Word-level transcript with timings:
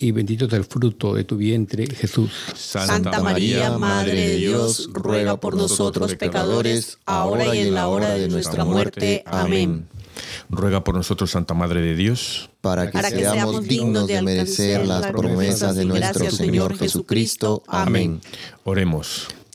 y 0.00 0.12
bendito 0.12 0.46
es 0.46 0.52
el 0.54 0.64
fruto 0.64 1.14
de 1.14 1.24
tu 1.24 1.36
vientre, 1.36 1.86
Jesús. 1.86 2.32
Santa 2.54 3.20
María, 3.20 3.76
Madre 3.76 4.28
de 4.28 4.36
Dios, 4.36 4.88
ruega 4.92 5.38
por 5.38 5.54
nosotros 5.54 6.14
pecadores, 6.14 6.98
ahora 7.04 7.54
y 7.54 7.60
en 7.60 7.74
la 7.74 7.86
hora 7.88 8.14
de 8.14 8.28
nuestra 8.28 8.64
muerte. 8.64 9.22
Amén. 9.26 9.86
Ruega 10.48 10.82
por 10.82 10.94
nosotros, 10.94 11.30
Santa 11.30 11.52
Madre 11.52 11.82
de 11.82 11.94
Dios. 11.94 12.50
Para 12.62 12.86
que, 12.86 12.92
Para 12.92 13.10
que 13.10 13.20
seamos 13.20 13.34
seamos 13.34 13.64
dignos 13.64 14.06
de 14.06 14.22
merecer 14.22 14.86
las 14.86 15.06
promesas 15.08 15.76
de 15.76 15.84
nuestro 15.84 16.30
Señor 16.30 16.76
Jesucristo. 16.78 17.62
Amén. 17.68 18.20
Oremos. 18.64 19.28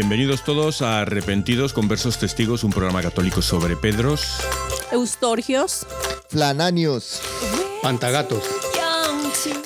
Bienvenidos 0.00 0.44
todos 0.44 0.82
a 0.82 1.00
Arrepentidos, 1.00 1.72
Conversos 1.72 2.18
Testigos, 2.18 2.64
un 2.64 2.70
programa 2.70 3.00
católico 3.00 3.40
sobre 3.40 3.76
Pedros. 3.76 4.26
Eustorgios. 4.92 5.86
Flananios. 6.28 7.22
Pantagatos. 7.82 8.42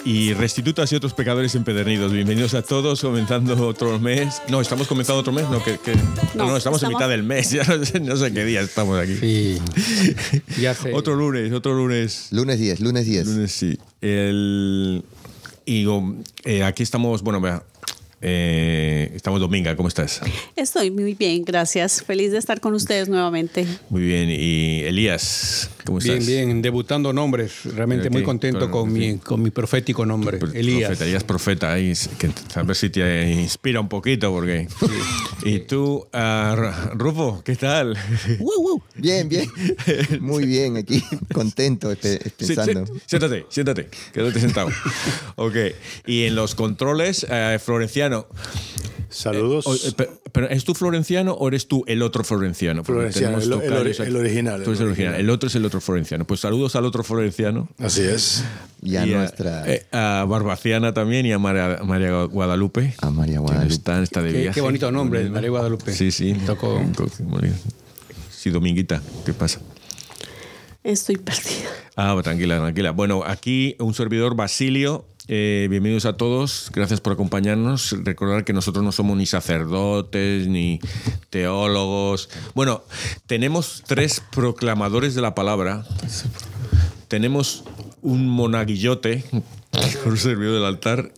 y 0.05 0.33
restitutas 0.35 0.93
y 0.93 0.95
otros 0.95 1.15
pecadores 1.15 1.57
empedernidos. 1.57 2.13
Bienvenidos 2.13 2.55
a 2.55 2.63
todos, 2.63 3.01
comenzando 3.01 3.67
otro 3.67 3.99
mes. 3.99 4.41
No, 4.49 4.61
estamos 4.61 4.87
comenzando 4.87 5.19
otro 5.19 5.33
mes, 5.33 5.49
no, 5.51 5.61
que, 5.65 5.79
que- 5.81 5.97
no, 5.97 6.03
No, 6.37 6.47
no, 6.51 6.57
estamos, 6.57 6.81
en 6.85 6.91
estamos- 6.91 6.95
mitad 6.95 7.09
del 7.09 7.25
mes, 7.25 7.51
ya 7.51 7.65
no 7.65 7.85
sé, 7.85 7.99
no 7.99 8.15
sé 8.17 8.33
qué 8.33 8.45
día 8.45 8.61
estamos 8.61 9.01
aquí. 9.01 9.17
Sí. 9.17 9.59
Ya 10.61 10.75
sé. 10.75 10.93
Otro 10.95 11.17
lunes, 11.17 11.53
otro 11.53 11.75
lunes. 11.75 12.29
Lunes 12.31 12.61
10, 12.61 12.79
lunes 12.79 13.05
10. 13.05 13.27
Lunes 13.27 13.51
sí. 13.51 13.77
El, 14.01 15.03
y 15.67 15.87
um, 15.87 16.23
eh, 16.45 16.63
aquí 16.63 16.85
estamos, 16.85 17.23
bueno, 17.23 17.41
vea, 17.41 17.65
eh, 18.23 19.11
estamos 19.15 19.41
Dominga, 19.41 19.75
¿cómo 19.77 19.89
estás? 19.89 20.21
Estoy 20.57 20.91
muy 20.91 21.15
bien, 21.15 21.45
gracias. 21.45 22.03
Feliz 22.05 22.33
de 22.33 22.39
estar 22.39 22.61
con 22.61 22.75
ustedes 22.75 23.09
nuevamente. 23.09 23.67
Muy 23.89 24.03
bien. 24.03 24.29
Y 24.31 24.83
Elías, 24.85 25.71
¿cómo 25.85 25.99
Bien, 25.99 26.13
estás? 26.19 26.27
bien, 26.27 26.63
debutando 26.63 27.13
nombres. 27.13 27.65
Realmente 27.65 28.11
muy 28.11 28.23
contento 28.23 28.71
con, 28.71 28.93
mi, 28.93 29.19
con 29.19 29.43
mi 29.43 29.51
profético 29.51 30.05
nombre, 30.07 30.39
Pro- 30.39 30.53
Elías. 30.53 30.89
Profeta, 30.89 31.05
Elías 31.05 31.25
profeta, 31.25 31.73
ahí, 31.73 31.93
que, 32.19 32.31
a 32.55 32.63
ver 32.63 32.77
si 32.77 32.91
te 32.91 33.31
inspira 33.33 33.81
un 33.81 33.89
poquito, 33.89 34.31
porque... 34.33 34.69
Y 35.43 35.61
tú, 35.61 36.07
Ru- 36.13 36.91
Rufo, 36.95 37.43
¿qué 37.45 37.57
tal? 37.57 37.97
Bien, 38.97 39.29
bien. 39.29 39.51
Muy 40.21 40.45
bien, 40.47 40.77
aquí 40.77 41.03
contento 41.33 41.91
Sí, 41.95 42.19
sí, 42.39 42.47
pensando. 42.55 42.85
siéntate, 43.07 43.47
siéntate, 43.49 43.89
quédate 44.13 44.41
sentado. 44.41 44.69
ok, 45.37 45.55
y 46.07 46.25
en 46.25 46.35
los 46.35 46.55
controles, 46.55 47.27
eh, 47.29 47.59
Florenciano. 47.63 48.27
Saludos. 49.11 49.67
O- 49.67 49.75
eh, 49.75 49.93
pe- 49.97 50.09
pero, 50.33 50.49
¿Es 50.49 50.65
tú 50.65 50.75
Florenciano 50.75 51.33
o 51.33 51.49
eres 51.49 51.67
tú 51.67 51.83
el 51.89 52.01
otro 52.03 52.23
Florenciano? 52.25 52.83
Porque 52.85 52.93
Florenciano, 53.11 53.39
tenemos 53.41 53.65
el- 53.65 53.73
el 53.73 53.79
ori- 53.97 54.07
el 54.07 54.17
original, 54.17 54.63
Tú 54.63 54.71
eres 54.71 54.81
el 54.81 54.87
el 54.87 54.89
original. 54.93 55.09
original. 55.15 55.15
El 55.21 55.31
otro 55.31 55.49
es 55.49 55.55
el 55.57 55.65
otro 55.65 55.81
Florenciano. 55.81 56.25
Pues 56.27 56.41
saludos 56.41 56.77
al 56.77 56.85
otro 56.85 57.03
Florenciano. 57.03 57.69
Así 57.79 58.03
es. 58.03 58.45
Y 58.83 58.97
a 58.97 59.05
y 59.07 59.11
nuestra. 59.11 59.65
eh, 59.71 59.87
a 59.93 60.25
Barbaciana 60.29 60.95
también 60.95 61.27
y 61.27 61.33
a 61.33 61.39
María, 61.39 61.81
María 61.85 62.23
Guadalupe. 62.25 62.95
A 63.03 63.11
María 63.11 63.41
Guadalupe. 63.41 63.75
está, 63.75 64.03
está 64.03 64.23
de 64.23 64.33
Qué, 64.33 64.39
viaje. 64.43 64.55
qué 64.55 64.61
bonito 64.61 64.91
nombre, 64.93 65.29
María 65.29 65.51
Guadalupe. 65.51 65.93
Sí, 65.93 66.11
sí. 66.13 66.35
Tocó. 66.47 66.81
Sí, 68.31 68.51
Dominguita, 68.51 69.03
¿qué 69.27 69.33
pasa? 69.35 69.61
Estoy 70.83 71.17
perdida. 71.19 71.69
Ah, 71.97 72.19
tranquila, 72.23 72.59
tranquila. 72.59 72.93
Bueno, 72.93 73.23
aquí 73.27 73.77
un 73.81 73.93
servidor, 73.93 74.35
Basilio. 74.35 75.05
Eh, 75.33 75.69
bienvenidos 75.71 76.07
a 76.07 76.17
todos, 76.17 76.73
gracias 76.75 77.01
por 77.01 77.13
acompañarnos. 77.13 77.95
Recordar 78.03 78.45
que 78.45 78.53
nosotros 78.53 78.85
no 78.85 78.91
somos 78.91 79.17
ni 79.17 79.27
sacerdotes 79.27 80.49
ni 80.49 80.81
teólogos. 81.31 82.29
Bueno, 82.57 82.83
tenemos 83.29 83.85
tres 83.87 84.21
proclamadores 84.33 85.15
de 85.15 85.21
la 85.21 85.37
palabra. 85.37 85.87
Tenemos 87.07 87.63
un 88.03 88.29
monaguillote, 88.29 89.25
un 90.05 90.17
servidor 90.17 90.55
del 90.55 90.65
altar. 90.65 91.13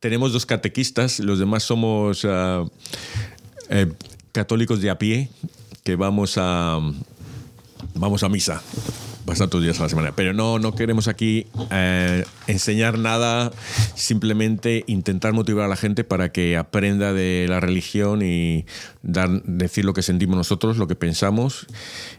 Tenemos 0.00 0.32
dos 0.32 0.46
catequistas, 0.46 1.20
los 1.20 1.38
demás 1.38 1.62
somos 1.62 2.26
ah, 2.28 2.64
eh, 3.70 3.86
católicos 4.32 4.80
de 4.80 4.90
a 4.90 4.98
pie, 4.98 5.30
que 5.84 5.94
vamos 5.94 6.38
a, 6.38 6.80
vamos 7.94 8.24
a 8.24 8.28
misa 8.28 8.60
bastantes 9.34 9.62
días 9.62 9.80
a 9.80 9.84
la 9.84 9.88
semana. 9.88 10.12
Pero 10.14 10.32
no, 10.32 10.58
no 10.58 10.74
queremos 10.74 11.08
aquí 11.08 11.46
eh, 11.70 12.24
enseñar 12.46 12.98
nada, 12.98 13.50
simplemente 13.94 14.84
intentar 14.86 15.32
motivar 15.32 15.64
a 15.64 15.68
la 15.68 15.76
gente 15.76 16.04
para 16.04 16.30
que 16.30 16.56
aprenda 16.56 17.12
de 17.12 17.46
la 17.48 17.60
religión 17.60 18.22
y 18.22 18.66
dar, 19.02 19.42
decir 19.42 19.84
lo 19.84 19.92
que 19.92 20.02
sentimos 20.02 20.36
nosotros, 20.36 20.78
lo 20.78 20.86
que 20.86 20.94
pensamos 20.94 21.66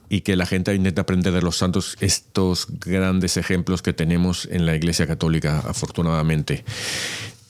y 0.10 0.22
que 0.22 0.36
la 0.36 0.45
gente 0.45 0.74
intente 0.75 1.01
aprender 1.01 1.34
de 1.34 1.42
los 1.42 1.57
santos 1.57 1.98
estos 2.00 2.68
grandes 2.80 3.38
ejemplos 3.38 3.81
que 3.81 3.94
tenemos 3.94 4.48
en 4.51 4.66
la 4.66 4.75
Iglesia 4.75 5.07
Católica, 5.07 5.60
afortunadamente. 5.60 6.66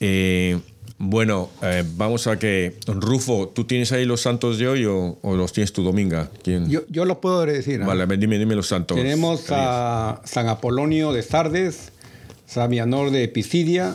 Eh, 0.00 0.60
bueno, 0.98 1.50
eh, 1.62 1.84
vamos 1.96 2.26
a 2.26 2.38
que. 2.38 2.78
Rufo, 2.86 3.48
¿tú 3.48 3.64
tienes 3.64 3.92
ahí 3.92 4.06
los 4.06 4.22
santos 4.22 4.58
de 4.58 4.66
hoy 4.66 4.86
o, 4.86 5.18
o 5.20 5.36
los 5.36 5.52
tienes 5.52 5.72
tú, 5.72 5.82
Dominga? 5.82 6.30
¿Quién? 6.42 6.70
Yo, 6.70 6.82
yo 6.88 7.04
lo 7.04 7.20
puedo 7.20 7.44
decir. 7.44 7.80
¿no? 7.80 7.86
Vale, 7.86 8.06
dime, 8.16 8.38
dime 8.38 8.54
los 8.54 8.68
santos. 8.68 8.96
Tenemos 8.96 9.44
a 9.50 10.22
San 10.24 10.48
Apolonio 10.48 11.12
de 11.12 11.22
Sardes, 11.22 11.92
San 12.46 12.70
Vianor 12.70 13.10
de 13.10 13.28
Pisidia, 13.28 13.94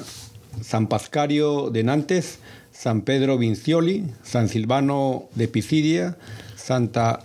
San 0.62 0.88
Pascario 0.88 1.72
de 1.72 1.84
Nantes, 1.84 2.38
San 2.72 3.02
Pedro 3.02 3.38
Vincioli, 3.40 4.06
San 4.24 4.48
Silvano 4.48 5.30
de 5.34 5.48
Pisidia, 5.48 6.18
Santa 6.56 7.24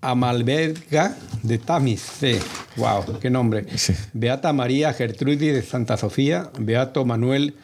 Amalberga 0.00 1.16
de 1.42 1.58
Tamis. 1.58 2.00
Sí, 2.00 2.36
wow, 2.76 3.20
qué 3.20 3.30
nombre. 3.30 3.66
Sí. 3.76 3.94
Beata 4.12 4.52
María 4.52 4.92
Gertrudis 4.92 5.54
de 5.54 5.62
Santa 5.62 5.96
Sofía, 5.96 6.50
Beato 6.58 7.04
Manuel 7.04 7.54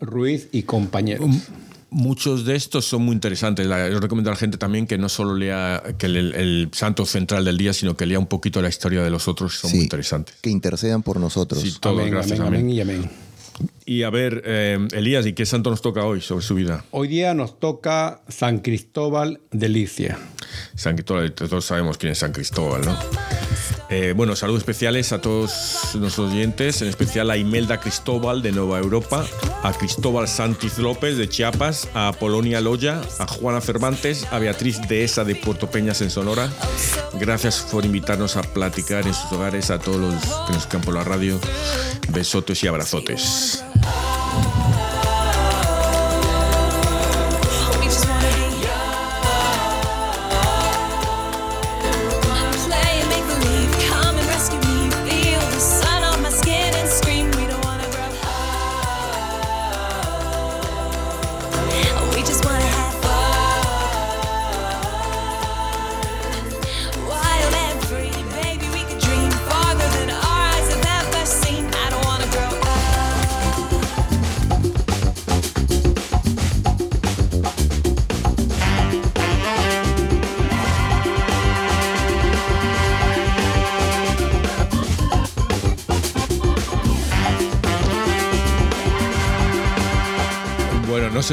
Ruiz 0.00 0.48
y 0.52 0.62
compañeros. 0.62 1.28
Muchos 1.92 2.44
de 2.44 2.54
estos 2.54 2.84
son 2.84 3.02
muy 3.02 3.14
interesantes. 3.14 3.66
Yo 3.66 3.98
recomiendo 3.98 4.30
a 4.30 4.34
la 4.34 4.38
gente 4.38 4.58
también 4.58 4.86
que 4.86 4.96
no 4.96 5.08
solo 5.08 5.34
lea 5.34 5.82
que 5.98 6.06
el, 6.06 6.34
el 6.34 6.68
santo 6.72 7.04
central 7.04 7.44
del 7.44 7.58
día, 7.58 7.72
sino 7.72 7.96
que 7.96 8.06
lea 8.06 8.18
un 8.18 8.28
poquito 8.28 8.62
la 8.62 8.68
historia 8.68 9.02
de 9.02 9.10
los 9.10 9.26
otros, 9.26 9.54
son 9.58 9.70
Sí, 9.70 9.76
muy 9.78 9.84
interesantes. 9.84 10.36
Que 10.40 10.50
intercedan 10.50 11.02
por 11.02 11.18
nosotros. 11.18 11.60
Sí, 11.60 11.74
todo, 11.80 11.98
amén, 11.98 12.12
gracias, 12.12 12.38
amén, 12.38 12.60
amén. 12.60 12.60
amén 12.60 12.70
y 12.76 12.80
amén. 12.80 13.10
Y 13.84 14.04
a 14.04 14.10
ver, 14.10 14.42
eh, 14.46 14.78
Elías, 14.92 15.26
¿y 15.26 15.32
qué 15.32 15.44
santo 15.44 15.68
nos 15.68 15.82
toca 15.82 16.04
hoy 16.04 16.20
sobre 16.20 16.44
su 16.44 16.54
vida? 16.54 16.84
Hoy 16.92 17.08
día 17.08 17.34
nos 17.34 17.58
toca 17.58 18.22
San 18.28 18.60
Cristóbal 18.60 19.40
de 19.50 19.68
Licia. 19.68 20.16
San 20.76 20.94
Cristóbal, 20.94 21.32
todos 21.32 21.64
sabemos 21.64 21.98
quién 21.98 22.12
es 22.12 22.18
San 22.18 22.32
Cristóbal, 22.32 22.82
¿no? 22.82 22.96
Eh, 23.90 24.14
bueno, 24.16 24.36
saludos 24.36 24.60
especiales 24.60 25.12
a 25.12 25.20
todos 25.20 25.50
nuestros 25.94 26.30
oyentes, 26.30 26.80
en 26.80 26.88
especial 26.88 27.28
a 27.28 27.36
Imelda 27.36 27.80
Cristóbal 27.80 28.40
de 28.40 28.52
Nueva 28.52 28.78
Europa, 28.78 29.26
a 29.64 29.72
Cristóbal 29.72 30.28
Santiz 30.28 30.78
López 30.78 31.16
de 31.16 31.28
Chiapas, 31.28 31.88
a 31.92 32.12
Polonia 32.12 32.60
Loya, 32.60 33.00
a 33.18 33.26
Juana 33.26 33.60
Cervantes, 33.60 34.28
a 34.30 34.38
Beatriz 34.38 34.80
Dehesa 34.88 35.24
de 35.24 35.34
Puerto 35.34 35.68
Peñas 35.68 36.00
en 36.02 36.10
Sonora. 36.10 36.48
Gracias 37.14 37.66
por 37.70 37.84
invitarnos 37.84 38.36
a 38.36 38.42
platicar 38.42 39.08
en 39.08 39.14
sus 39.14 39.32
hogares, 39.32 39.70
a 39.70 39.80
todos 39.80 39.98
los 39.98 40.22
que 40.46 40.52
nos 40.52 40.84
por 40.84 40.94
la 40.94 41.02
radio. 41.02 41.40
Besotes 42.12 42.62
y 42.62 42.68
abrazotes. 42.68 43.64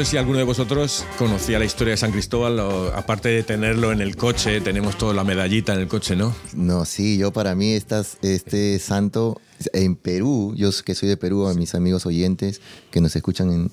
Sé 0.04 0.12
si 0.12 0.16
alguno 0.16 0.38
de 0.38 0.44
vosotros 0.44 1.04
conocía 1.18 1.58
la 1.58 1.64
historia 1.64 1.90
de 1.90 1.96
San 1.96 2.12
Cristóbal, 2.12 2.60
o, 2.60 2.94
aparte 2.94 3.30
de 3.30 3.42
tenerlo 3.42 3.90
en 3.90 4.00
el 4.00 4.14
coche, 4.14 4.60
tenemos 4.60 4.96
toda 4.96 5.12
la 5.12 5.24
medallita 5.24 5.74
en 5.74 5.80
el 5.80 5.88
coche, 5.88 6.14
¿no? 6.14 6.36
No, 6.54 6.84
sí, 6.84 7.18
yo 7.18 7.32
para 7.32 7.56
mí 7.56 7.72
estas, 7.72 8.16
este 8.22 8.78
santo 8.78 9.40
en 9.72 9.96
Perú, 9.96 10.54
yo 10.56 10.70
que 10.84 10.94
soy 10.94 11.08
de 11.08 11.16
Perú, 11.16 11.48
a 11.48 11.54
mis 11.54 11.74
amigos 11.74 12.06
oyentes 12.06 12.60
que 12.92 13.00
nos 13.00 13.16
escuchan 13.16 13.50
en 13.50 13.72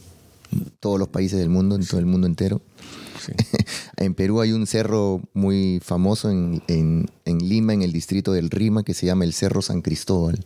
todos 0.79 0.97
los 0.97 1.09
países 1.09 1.37
del 1.37 1.49
mundo, 1.49 1.75
en 1.75 1.85
todo 1.85 1.99
el 1.99 2.07
mundo 2.07 2.25
entero. 2.25 2.59
en 3.97 4.13
Perú 4.13 4.41
hay 4.41 4.51
un 4.51 4.67
cerro 4.67 5.21
muy 5.33 5.79
famoso 5.83 6.29
en, 6.29 6.61
en- 6.67 7.09
en 7.25 7.37
Lima, 7.49 7.73
en 7.73 7.81
el 7.81 7.91
distrito 7.91 8.33
del 8.33 8.49
Rima, 8.49 8.83
que 8.83 8.93
se 8.93 9.05
llama 9.05 9.23
el 9.25 9.33
Cerro 9.33 9.61
San 9.61 9.81
Cristóbal. 9.81 10.43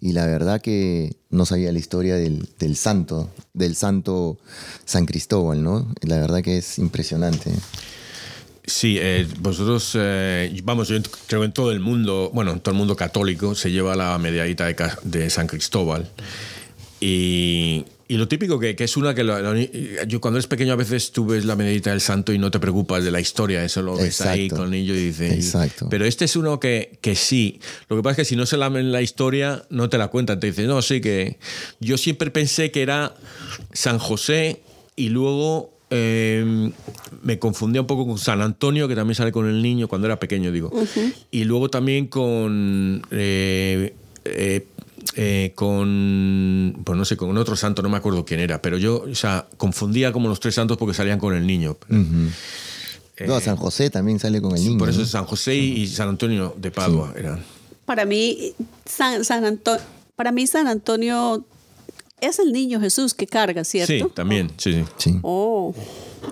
Y 0.00 0.12
la 0.12 0.26
verdad 0.26 0.60
que 0.60 1.16
no 1.30 1.44
sabía 1.46 1.72
la 1.72 1.78
historia 1.78 2.16
del, 2.16 2.48
del 2.58 2.76
santo, 2.76 3.30
del 3.52 3.76
santo 3.76 4.38
San 4.84 5.06
Cristóbal, 5.06 5.62
¿no? 5.62 5.92
La 6.02 6.16
verdad 6.18 6.42
que 6.42 6.58
es 6.58 6.78
impresionante. 6.78 7.50
Sí, 8.66 8.96
eh, 8.98 9.26
vosotros, 9.40 9.92
eh, 9.94 10.58
vamos, 10.64 10.88
yo 10.88 10.96
creo 11.26 11.40
que 11.42 11.46
en 11.46 11.52
todo 11.52 11.70
el 11.70 11.80
mundo, 11.80 12.30
bueno, 12.32 12.52
en 12.52 12.60
todo 12.60 12.72
el 12.72 12.78
mundo 12.78 12.96
católico 12.96 13.54
se 13.54 13.70
lleva 13.70 13.94
la 13.94 14.16
medallita 14.18 14.64
de, 14.64 14.74
de 15.02 15.28
San 15.28 15.46
Cristóbal. 15.46 16.10
Y, 17.00 17.84
y 18.06 18.16
lo 18.16 18.28
típico 18.28 18.58
que, 18.58 18.76
que 18.76 18.84
es 18.84 18.96
una 18.96 19.14
que 19.14 19.24
lo- 19.24 19.40
lo- 19.40 19.54
yo 20.06 20.20
cuando 20.20 20.38
eres 20.38 20.46
pequeño 20.46 20.72
a 20.72 20.76
veces 20.76 21.10
tú 21.12 21.26
ves 21.26 21.44
la 21.44 21.56
medallita 21.56 21.90
del 21.90 22.00
santo 22.00 22.32
y 22.32 22.38
no 22.38 22.50
te 22.50 22.58
preocupas 22.58 23.02
de 23.04 23.10
la 23.10 23.20
historia, 23.20 23.64
eso 23.64 23.80
lo 23.82 23.96
ves 23.96 24.20
ahí 24.20 24.48
con 24.48 24.64
el 24.66 24.70
niño 24.72 24.94
y 24.94 25.06
dices... 25.06 25.32
Exacto. 25.32 25.88
Pero 25.90 26.04
este 26.04 26.24
es 26.26 26.36
uno 26.36 26.60
que, 26.60 26.98
que 27.00 27.14
sí. 27.16 27.60
Lo 27.88 27.96
que 27.96 28.02
pasa 28.02 28.12
es 28.12 28.16
que 28.28 28.30
si 28.30 28.36
no 28.36 28.44
se 28.46 28.56
la 28.56 28.66
en 28.66 28.92
la 28.92 29.00
historia, 29.02 29.64
no 29.70 29.88
te 29.88 29.96
la 29.98 30.08
cuentan. 30.08 30.38
Te 30.40 30.48
dicen, 30.48 30.66
no, 30.66 30.82
sí 30.82 31.00
que... 31.00 31.38
Yo 31.80 31.96
siempre 31.98 32.30
pensé 32.30 32.70
que 32.70 32.82
era 32.82 33.14
San 33.72 33.98
José 33.98 34.60
y 34.96 35.08
luego 35.08 35.72
eh, 35.90 36.70
me 37.22 37.38
confundía 37.38 37.80
un 37.80 37.86
poco 37.86 38.06
con 38.06 38.18
San 38.18 38.40
Antonio, 38.42 38.86
que 38.88 38.94
también 38.94 39.14
sale 39.14 39.32
con 39.32 39.48
el 39.48 39.62
niño 39.62 39.88
cuando 39.88 40.06
era 40.08 40.18
pequeño, 40.20 40.52
digo. 40.52 40.70
Y 41.30 41.44
luego 41.44 41.68
también 41.70 42.06
con... 42.06 43.02
eh, 43.10 43.94
eh, 44.26 44.66
eh, 45.16 45.52
con, 45.54 46.80
pues 46.84 46.98
no 46.98 47.04
sé, 47.04 47.16
con 47.16 47.36
otro 47.36 47.56
santo, 47.56 47.82
no 47.82 47.88
me 47.88 47.96
acuerdo 47.96 48.24
quién 48.24 48.40
era, 48.40 48.60
pero 48.62 48.78
yo, 48.78 49.04
o 49.10 49.14
sea, 49.14 49.46
confundía 49.56 50.12
como 50.12 50.28
los 50.28 50.40
tres 50.40 50.54
santos 50.54 50.76
porque 50.76 50.94
salían 50.94 51.18
con 51.18 51.34
el 51.34 51.46
niño. 51.46 51.76
no, 51.88 53.40
San 53.40 53.56
José 53.56 53.90
también 53.90 54.18
sale 54.18 54.40
con 54.40 54.56
el 54.56 54.62
niño. 54.62 54.76
Eh, 54.76 54.78
Por 54.78 54.88
eso 54.88 55.00
¿no? 55.00 55.06
San 55.06 55.24
José 55.24 55.54
y 55.54 55.86
San 55.86 56.08
Antonio 56.08 56.54
de 56.56 56.70
Padua 56.70 57.12
eran. 57.16 57.44
Para 57.84 58.04
mí, 58.04 58.54
San, 58.86 59.24
San 59.24 59.44
Antonio, 59.44 59.82
para 60.16 60.32
mí 60.32 60.46
San 60.46 60.66
Antonio 60.68 61.44
es 62.20 62.38
el 62.38 62.52
niño 62.52 62.80
Jesús 62.80 63.14
que 63.14 63.26
carga, 63.26 63.64
¿cierto? 63.64 63.92
Sí, 63.92 64.04
también, 64.14 64.50
sí, 64.56 64.72
sí. 64.72 64.84
Sí. 64.96 65.18
Oh, 65.22 65.74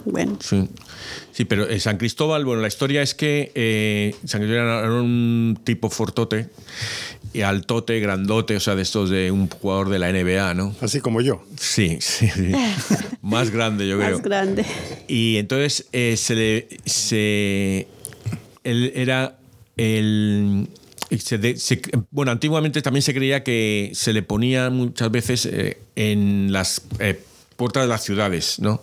bueno. 0.05 0.39
Sí, 0.41 0.69
Sí, 1.33 1.47
pero 1.47 1.67
eh, 1.69 1.81
San 1.81 1.97
Cristóbal, 1.97 2.44
bueno, 2.44 2.61
la 2.61 2.69
historia 2.69 3.00
es 3.00 3.15
que 3.15 3.53
eh, 3.55 4.15
San 4.27 4.43
Cristóbal 4.43 4.67
era, 4.67 4.81
era 4.81 4.93
un 5.00 5.59
tipo 5.65 5.89
fortote, 5.89 6.49
y 7.33 7.41
altote, 7.41 7.99
grandote, 8.00 8.55
o 8.56 8.61
sea, 8.61 8.75
de 8.75 8.83
estos 8.83 9.09
de 9.09 9.31
un 9.31 9.49
jugador 9.49 9.89
de 9.89 9.99
la 9.99 10.12
NBA, 10.12 10.53
¿no? 10.53 10.75
Así 10.83 11.00
como 11.00 11.23
yo. 11.23 11.43
Sí, 11.59 11.97
sí, 12.00 12.29
sí. 12.29 12.53
Más 13.23 13.50
grande, 13.50 13.89
yo 13.89 13.97
creo. 13.99 14.11
Más 14.12 14.23
grande. 14.23 14.67
Y 15.09 15.37
entonces 15.39 15.87
eh, 15.93 16.17
se 16.19 16.35
le. 16.35 16.69
Se, 16.85 17.89
él 18.65 18.93
era 18.94 19.39
el. 19.79 20.69
se 21.19 21.39
de- 21.39 21.56
se- 21.56 21.81
bueno, 22.11 22.31
antiguamente 22.33 22.83
también 22.83 23.03
se 23.03 23.15
creía 23.15 23.43
que 23.43 23.91
se 23.94 24.12
le 24.12 24.23
ponía 24.23 24.69
muchas 24.69 25.11
veces 25.11 25.47
eh, 25.47 25.79
en 25.97 26.53
las 26.53 26.83
eh, 26.99 27.19
puertas 27.56 27.85
de 27.85 27.89
las 27.89 28.05
ciudades, 28.05 28.59
¿no? 28.59 28.83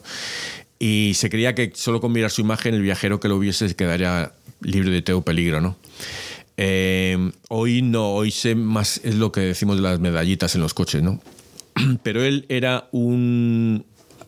Y 0.80 1.12
se 1.16 1.30
creía 1.30 1.54
que 1.54 1.72
solo 1.76 2.00
con 2.00 2.14
mirar 2.14 2.32
su 2.32 2.42
imagen 2.42 2.74
el 2.74 2.82
viajero 2.82 3.20
que 3.20 3.28
lo 3.28 3.38
viese 3.38 3.68
se 3.68 3.76
quedaría 3.76 4.32
libre 4.62 4.92
de 4.92 5.02
todo 5.02 5.22
peligro, 5.22 5.60
¿no? 5.60 5.78
Eh, 6.56 7.32
hoy 7.50 7.82
no, 7.82 8.12
hoy 8.12 8.32
se 8.32 8.56
más 8.56 9.00
es 9.04 9.16
lo 9.16 9.32
que 9.32 9.42
decimos 9.42 9.78
de 9.78 9.82
las 9.82 10.00
medallitas 10.00 10.56
en 10.56 10.62
los 10.62 10.74
coches, 10.74 11.02
¿no? 11.02 11.22
Pero 12.04 12.24
él 12.24 12.46
era 12.50 12.88
un. 12.92 13.86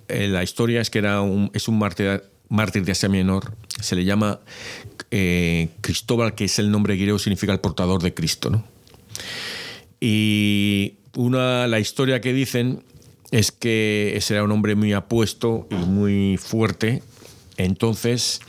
eh, 0.07 0.27
la 0.27 0.43
historia 0.43 0.81
es 0.81 0.89
que 0.89 0.99
era 0.99 1.21
un, 1.21 1.51
es 1.53 1.67
un 1.67 1.77
mártir, 1.79 2.23
mártir 2.49 2.85
de 2.85 2.91
Asia 2.91 3.09
Menor. 3.09 3.53
Se 3.81 3.95
le 3.95 4.05
llama 4.05 4.39
eh, 5.09 5.69
Cristóbal, 5.81 6.35
que 6.35 6.45
es 6.45 6.59
el 6.59 6.71
nombre 6.71 6.95
griego, 6.95 7.19
significa 7.19 7.53
el 7.53 7.59
portador 7.59 8.01
de 8.01 8.13
Cristo. 8.13 8.49
¿no? 8.49 8.63
Y 9.99 10.95
una, 11.15 11.67
la 11.67 11.79
historia 11.79 12.21
que 12.21 12.33
dicen 12.33 12.83
es 13.31 13.51
que 13.51 14.13
ese 14.15 14.35
era 14.35 14.43
un 14.43 14.51
hombre 14.51 14.75
muy 14.75 14.93
apuesto 14.93 15.67
y 15.71 15.75
muy 15.75 16.37
fuerte. 16.37 17.01
Entonces, 17.57 18.41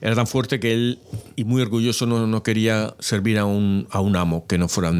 era 0.00 0.14
tan 0.14 0.26
fuerte 0.26 0.60
que 0.60 0.72
él, 0.72 0.98
y 1.36 1.44
muy 1.44 1.60
orgulloso, 1.62 2.06
no, 2.06 2.26
no 2.26 2.42
quería 2.42 2.94
servir 3.00 3.38
a 3.38 3.44
un, 3.44 3.86
a 3.90 4.00
un 4.00 4.16
amo 4.16 4.46
que 4.46 4.58
no 4.58 4.68
fuera 4.68 4.92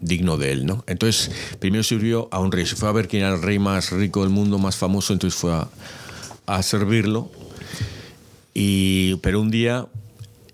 digno 0.00 0.36
de 0.36 0.52
él. 0.52 0.66
¿no? 0.66 0.84
Entonces, 0.86 1.30
primero 1.58 1.82
sirvió 1.82 2.28
a 2.30 2.40
un 2.40 2.52
rey. 2.52 2.66
Se 2.66 2.76
fue 2.76 2.88
a 2.88 2.92
ver 2.92 3.08
quién 3.08 3.22
era 3.22 3.34
el 3.34 3.42
rey 3.42 3.58
más 3.58 3.90
rico 3.90 4.22
del 4.22 4.30
mundo, 4.30 4.58
más 4.58 4.76
famoso, 4.76 5.12
entonces 5.12 5.38
fue 5.38 5.52
a, 6.46 6.62
servirlo. 6.62 7.30
Y, 8.54 9.16
pero 9.16 9.40
un 9.40 9.50
día 9.50 9.86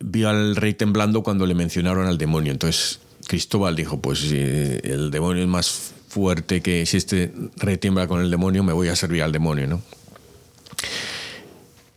vio 0.01 0.29
al 0.29 0.57
rey 0.57 0.75
temblando 0.75 1.23
cuando 1.23 1.47
le 1.47 1.55
mencionaron 1.55 2.07
al 2.07 2.19
demonio. 2.19 2.53
Entonces 2.53 3.01
Cristóbal 3.27 3.75
dijo, 3.75 4.01
pues 4.01 4.21
si 4.21 4.37
el 4.37 5.11
demonio 5.11 5.43
es 5.43 5.49
más 5.49 5.95
fuerte 6.15 6.61
que 6.61 6.87
si 6.87 6.97
este 6.97 7.33
rey 7.57 7.77
tiembla 7.77 8.07
con 8.07 8.21
el 8.21 8.31
demonio, 8.31 8.63
me 8.63 8.73
voy 8.73 8.87
a 8.87 8.95
servir 8.95 9.25
al 9.25 9.33
demonio, 9.33 9.67
¿no? 9.67 9.83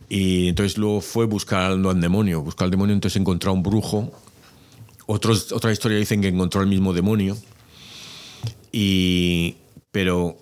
Y 0.08 0.48
entonces 0.48 0.76
luego 0.76 1.00
fue 1.00 1.26
buscando 1.26 1.90
al 1.90 2.00
demonio, 2.00 2.42
buscó 2.42 2.64
al 2.64 2.70
demonio, 2.72 2.94
entonces 2.94 3.20
encontró 3.20 3.52
a 3.52 3.54
un 3.54 3.62
brujo. 3.62 4.10
Otros, 5.06 5.52
otra 5.52 5.70
historia 5.70 5.98
dicen 5.98 6.20
que 6.20 6.28
encontró 6.28 6.60
al 6.60 6.66
mismo 6.66 6.92
demonio. 6.92 7.36
Y, 8.72 9.54
pero 9.92 10.36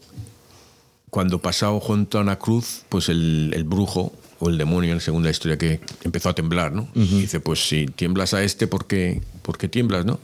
cuando 1.11 1.43
pasaba 1.43 1.79
junto 1.79 2.19
a 2.19 2.23
una 2.23 2.39
cruz, 2.39 2.83
pues 2.89 3.11
el, 3.11 3.53
el 3.55 3.65
brujo 3.65 4.13
o 4.39 4.49
el 4.49 4.57
demonio, 4.57 4.97
en 4.97 5.23
la 5.23 5.31
historia, 5.31 5.59
que 5.59 5.81
empezó 6.03 6.31
a 6.31 6.35
temblar, 6.35 6.73
¿no? 6.73 6.89
Y 6.95 7.21
dice, 7.21 7.41
pues 7.41 7.69
si 7.69 7.87
tiemblas 7.87 8.33
a 8.33 8.43
este, 8.43 8.67
¿por 8.67 8.87
qué, 8.87 9.21
¿por 9.47 9.59
qué 9.59 9.69
tiemblas, 9.69 10.05
no? 10.05 10.19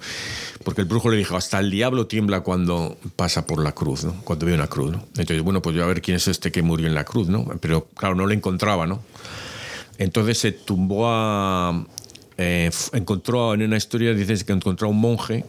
Porque 0.65 0.81
el 0.81 0.89
brujo 0.89 1.09
le 1.09 1.17
dijo, 1.17 1.37
hasta 1.37 1.61
el 1.61 1.71
diablo 1.71 2.09
tiembla 2.09 2.41
cuando 2.41 2.99
pasa 3.15 3.47
por 3.47 3.63
la 3.63 3.71
cruz, 3.71 4.03
¿no? 4.03 4.15
Cuando 4.25 4.47
ve 4.47 4.53
una 4.53 4.67
cruz, 4.67 4.91
¿no? 4.91 5.07
Entonces, 5.17 5.41
bueno, 5.43 5.63
pues 5.63 5.77
yo 5.77 5.85
a 5.85 5.87
ver 5.87 6.03
quién 6.03 6.17
es 6.17 6.27
este 6.27 6.51
que 6.51 6.61
murió 6.61 6.89
en 6.89 6.95
la 6.95 7.05
cruz, 7.05 7.29
¿no? 7.29 7.45
Pero 7.61 7.87
claro, 7.95 8.17
no 8.17 8.27
le 8.27 8.35
encontraba, 8.35 8.89
¿no? 8.89 9.01
Entonces 9.99 10.39
se 10.39 10.51
tumbó 10.51 11.07
a... 11.07 11.87
eh, 12.37 12.69
encontró 12.95 13.55
en 13.55 13.63
una 13.63 13.77
historia, 13.77 14.13
dices 14.13 14.43
que 14.43 14.53
encontró 14.53 14.89
a 14.89 14.91
un 14.91 15.01
monje 15.01 15.45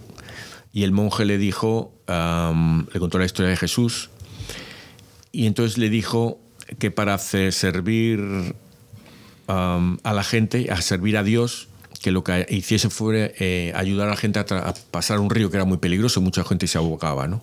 y 0.72 0.84
el 0.84 0.92
monje 0.92 1.25
le 1.25 1.39
dijo, 1.39 1.92
am, 2.06 2.86
le 2.94 3.00
contó 3.00 3.18
la 3.18 3.25
historia 3.25 3.50
de 3.50 3.58
Jesús 3.58 4.12
y 5.32 5.48
entonces 5.48 5.80
le 5.80 5.89
dijo 5.89 6.38
que 6.77 6.92
para 6.92 7.15
hacer 7.15 7.51
servir 7.53 8.20
um, 9.48 9.98
a 10.03 10.13
la 10.13 10.24
gente, 10.24 10.72
a 10.72 10.80
servir 10.82 11.18
a 11.18 11.24
Dios, 11.24 11.70
que 12.03 12.12
lo 12.12 12.22
que 12.22 12.45
hiciese 12.50 12.89
fuera 12.89 13.31
eh, 13.39 13.72
ayudar 13.75 14.07
a 14.07 14.12
la 14.12 14.17
gente 14.17 14.38
a, 14.38 14.74
pasar 14.91 15.19
un 15.19 15.29
río 15.29 15.50
que 15.50 15.55
era 15.55 15.63
muy 15.63 15.77
peligroso, 15.77 16.19
mucha 16.19 16.43
gente 16.43 16.67
se 16.67 16.77
ahogaba, 16.77 17.29
¿no? 17.29 17.41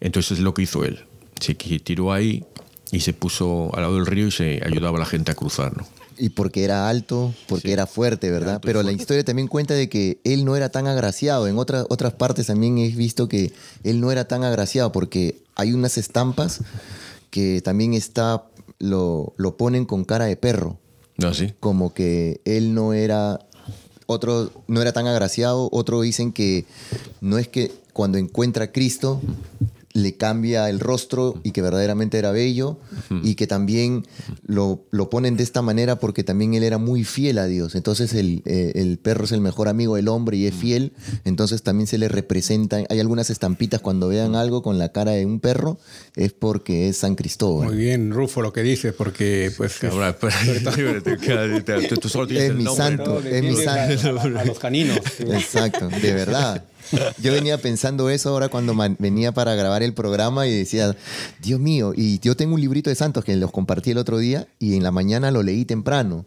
Entonces 0.00 0.38
es 0.38 0.40
lo 0.40 0.52
que 0.52 0.62
hizo 0.62 0.84
él. 0.84 1.04
Se 1.40 1.54
tiró 1.54 2.12
ahí 2.12 2.44
y 2.90 3.00
se 3.00 3.12
puso 3.12 3.70
al 3.74 3.82
lado 3.82 3.94
del 3.94 4.06
río 4.06 4.26
y 4.26 4.30
se 4.32 4.60
ayudaba 4.66 4.96
a 4.96 5.00
la 5.00 5.06
gente 5.06 5.30
a 5.30 5.36
cruzar, 5.36 5.76
¿no? 5.76 5.86
Y 6.18 6.30
porque 6.30 6.64
era 6.64 6.88
alto, 6.88 7.32
porque 7.46 7.72
era 7.72 7.86
fuerte, 7.86 8.32
¿verdad? 8.32 8.60
Pero 8.60 8.82
la 8.82 8.90
historia 8.90 9.24
también 9.24 9.46
cuenta 9.46 9.74
de 9.74 9.88
que 9.88 10.20
él 10.24 10.44
no 10.44 10.56
era 10.56 10.70
tan 10.70 10.88
agraciado. 10.88 11.46
En 11.46 11.56
otras 11.56 11.86
otras 11.88 12.14
partes 12.14 12.48
también 12.48 12.78
he 12.78 12.88
visto 12.88 13.28
que 13.28 13.52
él 13.84 14.00
no 14.00 14.10
era 14.10 14.26
tan 14.26 14.42
agraciado 14.42 14.90
porque 14.90 15.44
hay 15.54 15.72
unas 15.72 15.96
estampas 15.98 16.62
que 17.30 17.62
también 17.62 17.94
está, 17.94 18.42
lo, 18.80 19.34
lo 19.36 19.56
ponen 19.56 19.84
con 19.84 20.04
cara 20.04 20.24
de 20.24 20.36
perro. 20.36 20.80
¿No? 21.18 21.34
¿Sí? 21.34 21.52
Como 21.58 21.94
que 21.94 22.40
él 22.44 22.74
no 22.74 22.92
era, 22.92 23.40
otro 24.08 24.50
no 24.66 24.80
era 24.80 24.92
tan 24.92 25.06
agraciado. 25.06 25.68
Otro 25.70 26.00
dicen 26.00 26.32
que 26.32 26.64
no 27.20 27.38
es 27.38 27.46
que 27.46 27.70
cuando 27.92 28.16
encuentra 28.18 28.64
a 28.64 28.72
Cristo 28.72 29.20
le 29.94 30.16
cambia 30.16 30.68
el 30.68 30.80
rostro 30.80 31.40
y 31.42 31.52
que 31.52 31.62
verdaderamente 31.62 32.18
era 32.18 32.30
bello 32.30 32.78
y 33.22 33.34
que 33.36 33.46
también 33.46 34.06
lo, 34.46 34.84
lo 34.90 35.08
ponen 35.10 35.36
de 35.36 35.42
esta 35.42 35.62
manera 35.62 35.98
porque 35.98 36.22
también 36.22 36.52
él 36.54 36.62
era 36.62 36.76
muy 36.78 37.04
fiel 37.04 37.38
a 37.38 37.46
Dios. 37.46 37.74
Entonces 37.74 38.12
el, 38.12 38.42
eh, 38.44 38.72
el 38.74 38.98
perro 38.98 39.24
es 39.24 39.32
el 39.32 39.40
mejor 39.40 39.66
amigo 39.66 39.96
del 39.96 40.08
hombre 40.08 40.36
y 40.36 40.46
es 40.46 40.54
fiel, 40.54 40.92
entonces 41.24 41.62
también 41.62 41.86
se 41.86 41.96
le 41.98 42.08
representa, 42.08 42.76
hay 42.88 43.00
algunas 43.00 43.30
estampitas 43.30 43.80
cuando 43.80 44.08
vean 44.08 44.34
algo 44.36 44.62
con 44.62 44.78
la 44.78 44.92
cara 44.92 45.12
de 45.12 45.24
un 45.24 45.40
perro, 45.40 45.78
es 46.16 46.32
porque 46.32 46.88
es 46.88 46.98
San 46.98 47.14
Cristóbal. 47.14 47.68
Muy 47.68 47.76
bien, 47.78 48.10
Rufo, 48.12 48.42
lo 48.42 48.52
que 48.52 48.62
dices, 48.62 48.92
porque 48.92 49.50
pues... 49.56 49.78
es- 49.82 49.92
Ahora, 49.92 50.16
mi 52.54 52.64
santo. 52.76 53.20
es 53.20 53.42
mi 53.42 53.56
santo. 53.64 54.20
a- 54.20 54.40
a 54.40 54.44
los 54.44 54.58
caninos. 54.58 54.98
Exacto, 55.18 55.88
de 55.88 56.12
verdad. 56.12 56.64
Yo 57.22 57.32
venía 57.32 57.58
pensando 57.58 58.08
eso 58.10 58.30
ahora 58.30 58.48
cuando 58.48 58.74
venía 58.98 59.32
para 59.32 59.54
grabar 59.54 59.82
el 59.82 59.92
programa 59.94 60.46
y 60.46 60.52
decía, 60.56 60.96
Dios 61.42 61.60
mío, 61.60 61.92
y 61.96 62.18
yo 62.20 62.36
tengo 62.36 62.54
un 62.54 62.60
librito 62.60 62.90
de 62.90 62.96
santos 62.96 63.24
que 63.24 63.36
los 63.36 63.50
compartí 63.50 63.90
el 63.90 63.98
otro 63.98 64.18
día 64.18 64.46
y 64.58 64.74
en 64.76 64.82
la 64.82 64.90
mañana 64.90 65.30
lo 65.30 65.42
leí 65.42 65.64
temprano. 65.64 66.24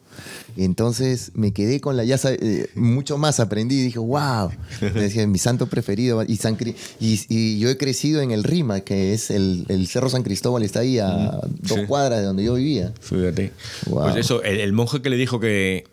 Entonces 0.58 1.32
me 1.34 1.53
quedé 1.53 1.80
con 1.82 1.98
la, 1.98 2.03
ya 2.03 2.18
sabe- 2.18 2.38
eh, 2.41 2.70
mucho 2.75 3.18
más 3.18 3.39
aprendí 3.39 3.75
y 3.80 3.84
dije, 3.84 4.00
wow, 4.00 4.51
decía, 4.94 5.25
mi 5.27 5.38
santo 5.39 5.68
preferido. 5.68 6.24
Y, 6.27 6.36
San 6.38 6.58
Cri- 6.58 6.75
y, 7.00 7.20
y 7.30 7.60
yo 7.60 7.70
he 7.70 7.77
crecido 7.77 8.22
en 8.22 8.32
el 8.32 8.44
Rima, 8.44 8.82
que 8.82 9.13
es 9.13 9.32
el, 9.32 9.65
el 9.70 9.88
Cerro 9.88 10.10
San 10.10 10.24
Cristóbal, 10.24 10.63
está 10.63 10.82
ahí 10.82 11.00
a 11.00 11.39
dos 11.62 11.80
cuadras 11.88 12.20
de 12.20 12.25
donde 12.25 12.44
yo 12.44 12.56
vivía. 12.56 12.91
Fíjate. 13.01 13.51
Wow. 13.88 14.03
Pues 14.03 14.18
eso, 14.18 14.44
el, 14.44 14.60
el 14.60 14.74
monje 14.74 15.01
que 15.01 15.10
le 15.10 15.15
dijo 15.18 15.39
que, 15.39 15.86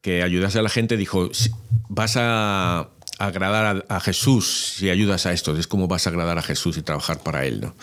que 0.00 0.22
ayudase 0.22 0.58
a 0.58 0.62
la 0.62 0.68
gente 0.68 0.96
dijo, 0.96 1.32
"Si- 1.32 1.50
vas 1.88 2.14
a 2.16 2.88
agradar 3.18 3.84
a, 3.88 3.96
a 3.96 4.00
Jesús 4.00 4.74
si 4.76 4.90
ayudas 4.90 5.26
a 5.26 5.32
esto, 5.32 5.56
es 5.56 5.66
como 5.66 5.88
vas 5.88 6.06
a 6.06 6.10
agradar 6.10 6.38
a 6.38 6.42
Jesús 6.42 6.76
y 6.76 6.82
trabajar 6.82 7.22
para 7.22 7.46
Él, 7.46 7.60
¿no? 7.60 7.74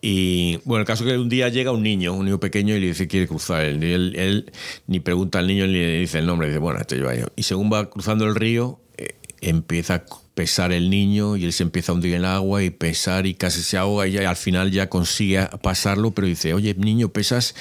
Y 0.00 0.58
bueno, 0.64 0.82
el 0.82 0.86
caso 0.86 1.04
es 1.04 1.10
que 1.10 1.18
un 1.18 1.28
día 1.28 1.48
llega 1.48 1.72
un 1.72 1.82
niño, 1.82 2.14
un 2.14 2.24
niño 2.26 2.38
pequeño, 2.38 2.76
y 2.76 2.80
le 2.80 2.86
dice 2.88 3.08
quiere 3.08 3.26
cruzar. 3.26 3.64
Él, 3.64 3.82
él, 3.82 4.14
él 4.16 4.52
ni 4.86 5.00
pregunta 5.00 5.40
al 5.40 5.46
niño 5.46 5.66
ni 5.66 5.72
le 5.72 5.98
dice 5.98 6.18
el 6.20 6.26
nombre, 6.26 6.46
dice, 6.48 6.58
bueno, 6.58 6.82
te 6.84 6.96
lleva 6.96 7.14
yo. 7.16 7.26
Y 7.34 7.42
según 7.42 7.72
va 7.72 7.90
cruzando 7.90 8.24
el 8.24 8.34
río, 8.34 8.80
eh, 8.96 9.16
empieza 9.40 9.94
a 9.94 10.04
pesar 10.34 10.70
el 10.70 10.88
niño 10.88 11.36
y 11.36 11.44
él 11.44 11.52
se 11.52 11.64
empieza 11.64 11.90
a 11.90 11.96
hundir 11.96 12.12
en 12.12 12.18
el 12.18 12.24
agua 12.26 12.62
y 12.62 12.70
pesar 12.70 13.26
y 13.26 13.34
casi 13.34 13.62
se 13.62 13.76
ahoga 13.76 14.06
y 14.06 14.12
ya, 14.12 14.30
al 14.30 14.36
final 14.36 14.70
ya 14.70 14.88
consigue 14.88 15.48
pasarlo, 15.62 16.12
pero 16.12 16.28
dice, 16.28 16.54
oye, 16.54 16.74
niño, 16.74 17.08
pesas 17.08 17.56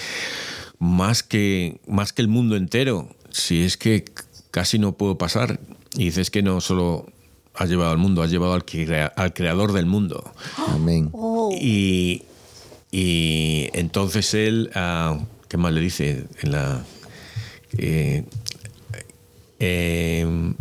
más 0.77 1.23
que, 1.23 1.81
más 1.87 2.13
que 2.13 2.21
el 2.21 2.27
mundo 2.27 2.55
entero. 2.55 3.09
Si 3.31 3.63
es 3.63 3.77
que 3.77 4.05
casi 4.51 4.77
no 4.77 4.95
puedo 4.95 5.17
pasar. 5.17 5.59
Y 5.97 6.05
dices 6.05 6.29
que 6.31 6.41
no 6.41 6.61
solo 6.61 7.05
has 7.55 7.69
llevado 7.69 7.91
al 7.91 7.97
mundo, 7.97 8.21
has 8.21 8.31
llevado 8.31 8.53
al, 8.53 8.63
crea- 8.63 9.07
al 9.15 9.33
creador 9.33 9.73
del 9.73 9.87
mundo. 9.87 10.31
Amén. 10.67 11.09
Oh, 11.11 11.51
Y, 11.59 12.21
y 12.91 13.67
entonces 13.73 14.33
él, 14.33 14.69
ah, 14.75 15.19
¿qué 15.49 15.57
más 15.57 15.73
le 15.73 15.81
dice? 15.81 16.25
En 16.43 16.51
la, 16.51 16.85
eh, 17.77 18.23
eh, 19.59 20.53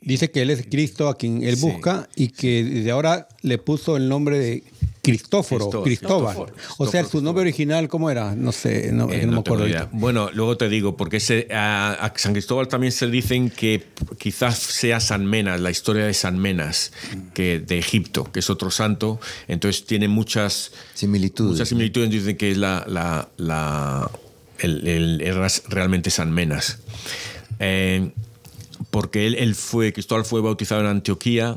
Dice 0.00 0.30
que 0.30 0.42
él 0.42 0.50
es 0.50 0.66
Cristo 0.66 1.08
a 1.08 1.16
quien 1.16 1.42
él 1.42 1.56
Sí. 1.56 1.62
busca 1.62 2.08
y 2.14 2.28
que 2.28 2.62
desde 2.62 2.90
ahora 2.90 3.26
le 3.40 3.56
puso 3.56 3.96
el 3.96 4.08
nombre 4.10 4.38
de 4.38 4.62
Cristóforo, 5.04 5.82
Cristóbal. 5.82 6.46
O 6.78 6.86
sea, 6.86 7.04
su 7.04 7.20
nombre 7.22 7.42
original, 7.42 7.88
¿cómo 7.88 8.10
era? 8.10 8.34
No 8.34 8.50
sé, 8.52 8.90
no, 8.92 9.10
Eh, 9.12 9.26
no 9.26 9.32
me 9.32 9.38
acuerdo 9.40 9.62
ahorita. 9.64 9.88
Bueno, 9.92 10.30
luego 10.32 10.56
te 10.56 10.68
digo, 10.68 10.96
porque 10.96 11.18
ese, 11.18 11.46
a, 11.52 11.92
a 11.92 12.12
San 12.18 12.32
Cristóbal 12.32 12.68
también 12.68 12.92
se 12.92 13.06
dicen 13.08 13.50
que 13.50 13.84
quizás 14.18 14.58
sea 14.58 14.98
San 15.00 15.26
Menas, 15.26 15.60
la 15.60 15.70
historia 15.70 16.06
de 16.06 16.14
San 16.14 16.38
Menas, 16.38 16.92
que 17.34 17.60
de 17.60 17.78
Egipto, 17.78 18.24
que 18.32 18.40
es 18.40 18.50
otro 18.50 18.70
santo. 18.70 19.20
Entonces 19.46 19.84
tiene 19.86 20.08
muchas 20.08 20.72
Similitudes. 20.94 21.52
muchas 21.52 21.68
similitudes. 21.68 22.10
Dicen 22.10 22.36
que 22.36 22.50
es 22.50 22.56
la, 22.56 22.84
la, 22.88 23.28
la- 23.36 24.10
el, 24.58 24.86
el- 24.86 25.20
era 25.20 25.46
realmente 25.68 26.10
San 26.10 26.32
Menas. 26.32 26.78
Eh, 27.60 28.10
porque 28.90 29.26
él, 29.26 29.34
él 29.36 29.54
fue, 29.54 29.92
Cristóbal 29.92 30.24
fue 30.24 30.40
bautizado 30.40 30.80
en 30.80 30.86
Antioquía 30.88 31.56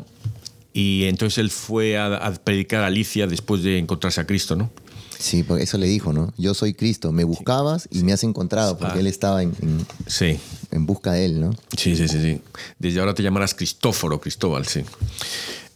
y 0.80 1.06
entonces 1.06 1.40
él 1.40 1.50
fue 1.50 1.98
a, 1.98 2.06
a 2.18 2.34
predicar 2.36 2.84
a 2.84 2.88
Alicia 2.88 3.26
después 3.26 3.64
de 3.64 3.78
encontrarse 3.80 4.22
a 4.22 4.26
Cristo, 4.28 4.56
¿no? 4.56 4.70
Sí, 5.18 5.42
porque 5.42 5.64
eso 5.64 5.80
le 5.80 5.88
dijo, 5.88 6.14
¿no? 6.14 6.32
Yo 6.38 6.54
soy 6.54 6.76
Cristo, 6.76 7.12
me 7.12 7.24
buscabas 7.24 7.90
y 7.92 8.04
me 8.04 8.14
has 8.14 8.24
encontrado, 8.24 8.78
porque 8.78 8.98
Ah. 8.98 9.00
él 9.00 9.08
estaba 9.08 9.42
en, 9.42 9.54
en- 9.64 9.86
Sí. 10.06 10.38
en 10.70 10.86
busca 10.86 11.14
de 11.14 11.26
él, 11.26 11.40
¿no? 11.40 11.56
Sí, 11.76 11.96
sí, 11.96 12.08
sí, 12.08 12.22
sí. 12.22 12.42
Desde 12.78 13.00
ahora 13.00 13.16
te 13.16 13.24
llamarás 13.24 13.56
Cristóforo, 13.56 14.22
Cristóbal, 14.22 14.68
sí. 14.68 14.82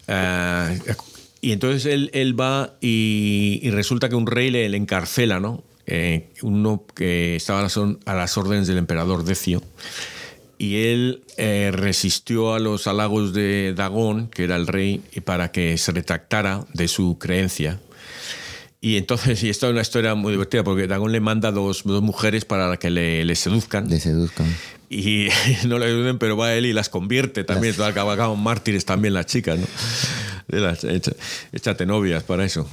Ah, 0.08 0.72
y 1.42 1.52
entonces 1.54 1.86
él, 1.92 2.12
él 2.14 2.40
va 2.40 2.76
y, 2.82 3.60
y 3.64 3.72
resulta 3.72 4.10
que 4.10 4.16
un 4.16 4.28
rey 4.28 4.52
le, 4.52 4.70
le 4.70 4.78
encarcela, 4.78 5.40
¿no? 5.40 5.64
Eh, 5.88 6.30
uno 6.44 6.84
que 6.96 7.36
estaba 7.36 7.60
a 7.60 7.64
las, 7.64 7.78
a 7.78 8.14
las 8.14 8.38
órdenes 8.38 8.68
del 8.68 8.78
emperador 8.78 9.24
Decio. 9.24 9.64
Y 10.64 10.84
él 10.84 11.24
eh, 11.38 11.72
resistió 11.74 12.54
a 12.54 12.60
los 12.60 12.86
halagos 12.86 13.34
de 13.34 13.74
Dagón, 13.76 14.28
que 14.28 14.44
era 14.44 14.58
el 14.58 14.68
rey, 14.68 15.02
y 15.12 15.22
para 15.22 15.52
que 15.52 15.76
se 15.80 15.92
retractara 15.92 16.66
de 16.76 16.88
su 16.88 17.18
creencia. 17.18 17.80
Y 18.80 18.98
entonces, 18.98 19.42
y 19.44 19.50
esto 19.50 19.66
es 19.66 19.72
una 19.72 19.82
historia 19.82 20.14
muy 20.14 20.34
divertida, 20.34 20.64
porque 20.64 20.86
Dagón 20.86 21.12
le 21.14 21.20
manda 21.20 21.52
dos, 21.52 21.82
dos 21.84 22.04
mujeres 22.04 22.46
para 22.46 22.78
que 22.78 22.92
le, 22.92 23.26
le 23.26 23.36
seduzcan 23.36 23.90
Le 23.90 24.00
seduzcan. 24.00 24.46
y 24.88 25.30
no 25.68 25.80
le 25.80 25.88
ayuden, 25.88 26.20
pero 26.20 26.38
va 26.38 26.54
él 26.54 26.68
y 26.68 26.74
las 26.74 26.90
convierte 26.90 27.44
también. 27.44 27.74
Las... 27.80 27.90
Acaban 27.98 28.40
mártires 28.44 28.86
también 28.86 29.16
las 29.16 29.26
chicas, 29.26 29.58
¿no? 29.58 29.66
De 30.48 30.60
las, 30.60 30.84
echa- 30.84 31.16
échate 31.54 31.88
novias 31.88 32.22
para 32.22 32.46
eso. 32.46 32.70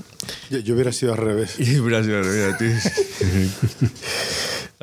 Yo, 0.51 0.59
yo 0.59 0.75
hubiera 0.75 0.93
sido 0.93 1.13
al 1.13 1.19
revés. 1.21 1.55
Y 1.59 1.79
Brasil, 1.79 2.13
mira, 2.23 2.59
tío. 2.59 2.69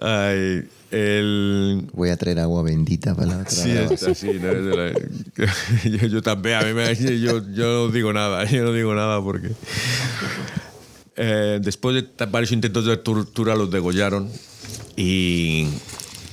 Ay, 0.02 0.64
el... 0.96 1.90
Voy 1.94 2.10
a 2.10 2.16
traer 2.16 2.40
agua 2.40 2.64
bendita 2.64 3.14
para 3.14 3.28
la 3.28 3.38
otra 3.40 3.52
Sí, 3.52 3.72
está, 3.72 4.16
sí, 4.16 4.40
no, 4.42 4.54
yo, 5.90 6.08
yo 6.08 6.22
también, 6.22 6.56
a 6.56 6.62
mí 6.62 6.74
me, 6.74 6.96
yo, 6.96 7.44
yo 7.52 7.88
no 7.88 7.88
digo 7.90 8.14
nada, 8.14 8.46
yo 8.46 8.64
no 8.64 8.72
digo 8.72 8.96
nada 8.96 9.22
porque... 9.22 9.50
Eh, 11.18 11.60
después 11.62 11.96
de 11.96 12.26
varios 12.26 12.52
intentos 12.52 12.86
de 12.86 12.98
tortura 12.98 13.56
los 13.56 13.72
degollaron 13.72 14.30
y, 14.98 15.68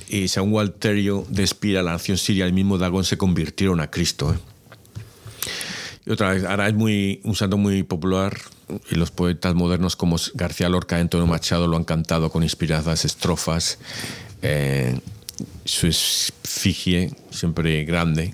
y 0.09 0.27
según 0.27 0.53
Walterio 0.53 1.25
de 1.29 1.43
Espira, 1.43 1.83
la 1.83 1.93
nación 1.93 2.17
siria, 2.17 2.45
el 2.45 2.53
mismo 2.53 2.77
Dagón 2.77 3.03
se 3.03 3.17
convirtieron 3.17 3.79
a 3.81 3.89
Cristo. 3.89 4.33
¿eh? 4.33 4.37
Y 6.05 6.11
otra 6.11 6.33
vez, 6.33 6.43
ahora 6.43 6.67
es 6.67 6.73
muy, 6.73 7.21
un 7.23 7.35
santo 7.35 7.57
muy 7.57 7.83
popular 7.83 8.37
y 8.89 8.95
los 8.95 9.11
poetas 9.11 9.55
modernos 9.55 9.95
como 9.95 10.17
García 10.33 10.69
Lorca 10.69 10.97
y 10.97 11.01
Antonio 11.01 11.27
Machado 11.27 11.67
lo 11.67 11.77
han 11.77 11.83
cantado 11.83 12.29
con 12.29 12.43
inspiradas 12.43 13.05
estrofas. 13.05 13.77
Eh, 14.43 14.99
su 15.65 15.87
efigie, 15.87 17.15
siempre 17.31 17.85
grande, 17.85 18.33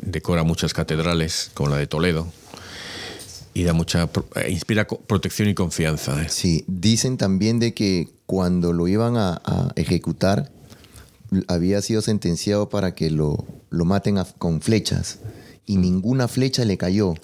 decora 0.00 0.42
muchas 0.42 0.72
catedrales, 0.72 1.50
como 1.54 1.68
la 1.70 1.76
de 1.76 1.86
Toledo, 1.86 2.26
y 3.52 3.62
da 3.64 3.72
mucha, 3.72 4.08
eh, 4.36 4.50
inspira 4.50 4.86
protección 4.88 5.48
y 5.48 5.54
confianza. 5.54 6.22
¿eh? 6.22 6.26
Sí, 6.30 6.64
dicen 6.66 7.18
también 7.18 7.58
de 7.60 7.74
que 7.74 8.08
cuando 8.26 8.72
lo 8.72 8.88
iban 8.88 9.16
a, 9.16 9.40
a 9.44 9.72
ejecutar, 9.76 10.50
había 11.48 11.82
sido 11.82 12.00
sentenciado 12.00 12.68
para 12.68 12.94
que 12.94 13.10
lo, 13.10 13.44
lo 13.70 13.84
maten 13.84 14.18
a- 14.18 14.24
con 14.24 14.60
flechas 14.60 15.18
y 15.66 15.76
ninguna 15.76 16.26
flecha 16.28 16.64
le 16.64 16.76
cayó. 16.78 17.14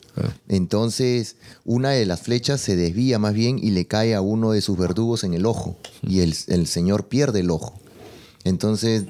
Entonces, 0.48 1.36
una 1.64 1.90
de 1.90 2.06
las 2.06 2.20
flechas 2.20 2.60
se 2.60 2.76
desvía 2.76 3.18
más 3.18 3.34
bien 3.34 3.58
y 3.62 3.70
le 3.70 3.86
cae 3.86 4.14
a 4.14 4.20
uno 4.20 4.52
de 4.52 4.60
sus 4.62 4.78
verdugos 4.78 5.24
en 5.24 5.34
el 5.34 5.46
ojo 5.46 5.76
y 6.02 6.20
el, 6.20 6.34
el 6.48 6.66
señor 6.66 7.08
pierde 7.08 7.40
el 7.40 7.50
ojo. 7.50 7.80
Entonces, 8.44 9.04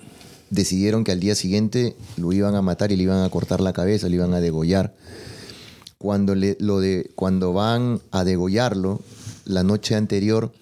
decidieron 0.50 1.04
que 1.04 1.12
al 1.12 1.20
día 1.20 1.34
siguiente 1.34 1.96
lo 2.16 2.32
iban 2.32 2.54
a 2.54 2.62
matar 2.62 2.92
y 2.92 2.96
le 2.96 3.04
iban 3.04 3.22
a 3.24 3.30
cortar 3.30 3.60
la 3.60 3.72
cabeza, 3.72 4.08
le 4.08 4.16
iban 4.16 4.34
a 4.34 4.40
degollar. 4.40 4.94
Cuando, 5.98 6.34
le, 6.34 6.56
lo 6.60 6.80
de, 6.80 7.10
cuando 7.14 7.52
van 7.52 8.00
a 8.10 8.24
degollarlo, 8.24 9.00
la 9.44 9.62
noche 9.62 9.94
anterior 9.94 10.52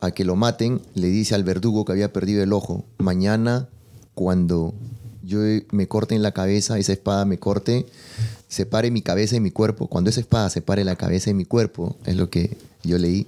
a 0.00 0.10
que 0.10 0.24
lo 0.24 0.36
maten, 0.36 0.80
le 0.94 1.08
dice 1.08 1.34
al 1.34 1.44
verdugo 1.44 1.84
que 1.84 1.92
había 1.92 2.12
perdido 2.12 2.42
el 2.42 2.52
ojo, 2.52 2.84
mañana 2.98 3.68
cuando 4.14 4.74
yo 5.22 5.40
me 5.70 5.88
corte 5.88 6.14
en 6.14 6.22
la 6.22 6.32
cabeza, 6.32 6.78
esa 6.78 6.92
espada 6.92 7.24
me 7.24 7.38
corte, 7.38 7.86
separe 8.48 8.90
mi 8.90 9.02
cabeza 9.02 9.36
y 9.36 9.40
mi 9.40 9.50
cuerpo, 9.50 9.86
cuando 9.86 10.10
esa 10.10 10.20
espada 10.20 10.48
separe 10.50 10.84
la 10.84 10.96
cabeza 10.96 11.30
y 11.30 11.34
mi 11.34 11.44
cuerpo, 11.44 11.96
es 12.04 12.16
lo 12.16 12.30
que 12.30 12.56
yo 12.82 12.98
leí, 12.98 13.26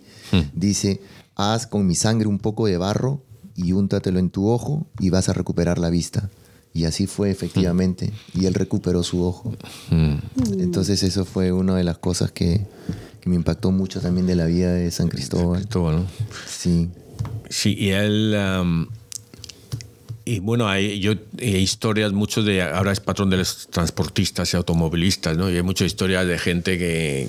dice, 0.54 1.00
haz 1.36 1.66
con 1.66 1.86
mi 1.86 1.94
sangre 1.94 2.28
un 2.28 2.38
poco 2.38 2.66
de 2.66 2.78
barro 2.78 3.22
y 3.56 3.72
úntatelo 3.72 4.18
en 4.18 4.30
tu 4.30 4.48
ojo 4.48 4.86
y 4.98 5.10
vas 5.10 5.28
a 5.28 5.32
recuperar 5.32 5.78
la 5.78 5.90
vista. 5.90 6.30
Y 6.72 6.84
así 6.84 7.06
fue 7.06 7.30
efectivamente, 7.30 8.12
y 8.32 8.46
él 8.46 8.54
recuperó 8.54 9.02
su 9.02 9.24
ojo. 9.24 9.52
Entonces 10.58 11.02
eso 11.02 11.24
fue 11.24 11.50
una 11.50 11.74
de 11.74 11.82
las 11.82 11.98
cosas 11.98 12.30
que, 12.30 12.64
que 13.20 13.28
me 13.28 13.34
impactó 13.34 13.72
mucho 13.72 14.00
también 14.00 14.26
de 14.26 14.36
la 14.36 14.46
vida 14.46 14.72
de 14.72 14.90
San 14.92 15.08
Cristóbal. 15.08 15.62
Cristóbal, 15.62 15.96
¿no? 15.96 16.06
Sí. 16.46 16.88
Sí, 17.48 17.74
y 17.78 17.90
él. 17.90 18.34
am, 18.36 18.88
y 20.24 20.38
bueno, 20.38 20.68
hay 20.68 21.00
yo, 21.00 21.14
hay 21.38 21.56
historias, 21.56 22.12
muchos 22.12 22.44
de. 22.44 22.62
Ahora 22.62 22.92
es 22.92 23.00
patrón 23.00 23.30
de 23.30 23.38
los 23.38 23.66
transportistas 23.68 24.52
y 24.54 24.56
automovilistas, 24.56 25.36
¿no? 25.36 25.50
Y 25.50 25.56
hay 25.56 25.62
muchas 25.62 25.88
historias 25.88 26.26
de 26.26 26.38
gente 26.38 26.78
que, 26.78 27.28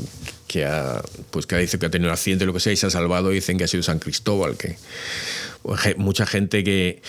que, 0.52 0.66
ha, 0.66 1.02
pues 1.30 1.46
que 1.46 1.56
dice 1.58 1.80
que 1.80 1.86
ha 1.86 1.90
tenido 1.90 2.10
un 2.10 2.14
accidente, 2.14 2.46
lo 2.46 2.52
que 2.54 2.60
sea, 2.60 2.74
y 2.74 2.76
se 2.76 2.86
ha 2.88 2.90
salvado 2.90 3.30
dicen 3.30 3.58
que 3.58 3.64
ha 3.64 3.68
sido 3.70 3.84
San 3.84 4.00
Cristóbal. 4.00 4.58
que 4.58 4.76
ge- 5.78 5.96
Mucha 5.96 6.26
gente 6.26 6.62
que, 6.66 7.02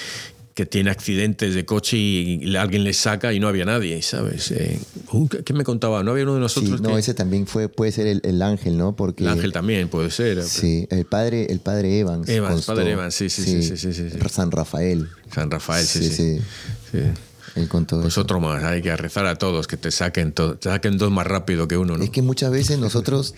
que 0.54 0.64
tiene 0.64 0.90
accidentes 0.90 1.54
de 1.56 1.64
coche 1.64 1.96
y, 1.96 2.54
alguien 2.56 2.84
les 2.84 2.98
saca 2.98 3.32
y 3.32 3.40
no 3.40 3.48
había 3.48 3.64
nadie, 3.64 4.00
¿sabes? 4.02 4.52
Eh, 4.52 4.78
uh, 5.10 5.26
¿qué- 5.26 5.42
¿Qué 5.42 5.54
me 5.54 5.64
contaba? 5.64 6.04
¿No 6.04 6.12
había 6.12 6.22
uno 6.22 6.34
de 6.34 6.38
Sí, 6.40 6.60
nosotros? 6.60 6.80
no, 6.82 6.90
que- 6.90 6.98
ese 7.00 7.14
también 7.14 7.46
fue, 7.48 7.68
puede 7.68 7.90
ser 7.90 8.06
el, 8.06 8.20
el 8.22 8.40
ángel, 8.42 8.78
¿no? 8.78 8.94
Porque 8.94 9.24
el 9.24 9.30
ángel 9.30 9.52
también 9.52 9.88
puede 9.88 10.10
ser. 10.12 10.40
Sí, 10.44 10.86
el 10.90 11.04
padre, 11.06 11.46
el 11.50 11.58
padre 11.58 11.98
Evans. 11.98 12.28
Evans, 12.28 12.52
constó. 12.54 12.74
padre 12.76 12.92
Evans, 12.92 13.12
sí, 13.14 13.28
sí, 13.28 13.42
sí, 13.42 13.62
sí, 13.64 13.76
sí, 13.76 13.92
sí, 13.92 14.10
sí. 14.10 14.18
San 14.30 14.52
Rafael. 14.52 15.08
San 15.34 15.50
Rafael, 15.50 15.84
sí, 15.84 16.08
Sí, 16.08 16.38
sí. 16.92 17.00
Él 17.54 17.68
Pues 17.70 18.12
eso. 18.14 18.20
otro 18.22 18.40
más, 18.40 18.62
hay 18.64 18.80
que 18.80 18.96
rezar 18.96 19.26
a 19.26 19.36
todos, 19.36 19.66
que 19.66 19.76
te 19.76 19.90
saquen, 19.90 20.32
to- 20.32 20.56
te 20.56 20.70
saquen 20.70 20.96
dos 20.96 21.10
más 21.10 21.26
rápido 21.26 21.68
que 21.68 21.76
uno, 21.76 21.98
¿no? 21.98 22.04
Es 22.04 22.10
que 22.10 22.22
muchas 22.22 22.50
veces 22.50 22.78
nosotros, 22.78 23.34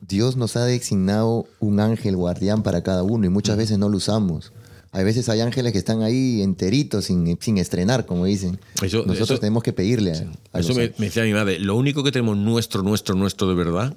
Dios 0.00 0.36
nos 0.36 0.56
ha 0.56 0.64
designado 0.64 1.46
un 1.60 1.80
ángel 1.80 2.16
guardián 2.16 2.62
para 2.62 2.82
cada 2.82 3.02
uno 3.02 3.26
y 3.26 3.28
muchas 3.28 3.56
veces 3.58 3.78
no 3.78 3.88
lo 3.90 3.98
usamos. 3.98 4.52
Hay 4.90 5.04
veces 5.04 5.28
hay 5.28 5.40
ángeles 5.42 5.72
que 5.72 5.78
están 5.78 6.00
ahí 6.02 6.40
enteritos, 6.40 7.04
sin, 7.04 7.36
sin 7.42 7.58
estrenar, 7.58 8.06
como 8.06 8.24
dicen. 8.24 8.58
Eso- 8.82 9.04
Nosotros 9.04 9.32
eso- 9.32 9.38
tenemos 9.40 9.62
que 9.62 9.74
pedirle 9.74 10.12
a, 10.12 10.56
a 10.56 10.60
Eso 10.60 10.74
me 10.74 10.88
decía 10.88 11.24
mi 11.24 11.34
madre, 11.34 11.58
lo 11.60 11.76
único 11.76 12.02
que 12.02 12.10
tenemos 12.10 12.38
nuestro, 12.38 12.82
nuestro, 12.82 13.14
nuestro 13.14 13.48
de 13.48 13.54
verdad, 13.54 13.94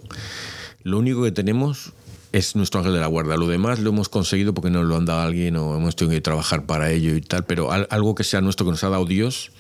lo 0.84 0.98
único 1.00 1.24
que 1.24 1.32
tenemos 1.32 1.94
es 2.32 2.56
nuestro 2.56 2.80
ángel 2.80 2.94
de 2.94 3.00
la 3.00 3.08
guarda. 3.08 3.36
Lo 3.38 3.48
demás 3.48 3.80
lo 3.80 3.90
hemos 3.90 4.10
conseguido 4.10 4.54
porque 4.54 4.70
nos 4.70 4.86
lo 4.86 4.96
han 4.96 5.06
dado 5.06 5.22
alguien 5.22 5.56
o 5.58 5.76
hemos 5.76 5.96
tenido 5.96 6.16
que 6.16 6.22
trabajar 6.22 6.66
para 6.66 6.92
ello 6.92 7.16
y 7.16 7.22
tal, 7.22 7.44
pero 7.46 7.72
al- 7.72 7.88
algo 7.90 8.16
que 8.16 8.24
sea 8.24 8.42
nuestro 8.42 8.66
que 8.66 8.72
nos 8.72 8.84
ha 8.84 8.90
dado 8.90 9.06
Dios 9.06 9.52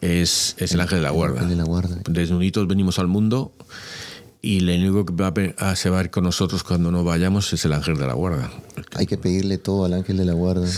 es, 0.00 0.56
es 0.58 0.72
el 0.72 0.80
ángel 0.80 0.98
de 0.98 1.02
la 1.04 1.10
guarda. 1.10 1.44
de 1.44 1.56
la 1.56 1.64
guarda. 1.64 1.98
Desnuditos 2.08 2.66
venimos 2.66 2.98
al 2.98 3.06
mundo 3.06 3.52
y 4.42 4.60
lo 4.60 4.72
único 4.74 5.06
que 5.06 5.12
va 5.14 5.32
a, 5.58 5.76
se 5.76 5.90
va 5.90 6.00
a 6.00 6.04
ir 6.04 6.10
con 6.10 6.24
nosotros 6.24 6.62
cuando 6.64 6.90
no 6.90 7.02
vayamos 7.04 7.52
es 7.52 7.64
el 7.64 7.72
ángel 7.72 7.96
de 7.96 8.06
la 8.06 8.14
guarda. 8.14 8.50
Hay 8.94 9.06
que 9.06 9.16
pedirle 9.16 9.58
todo 9.58 9.84
al 9.84 9.94
ángel 9.94 10.16
de 10.18 10.24
la 10.24 10.32
guarda. 10.34 10.68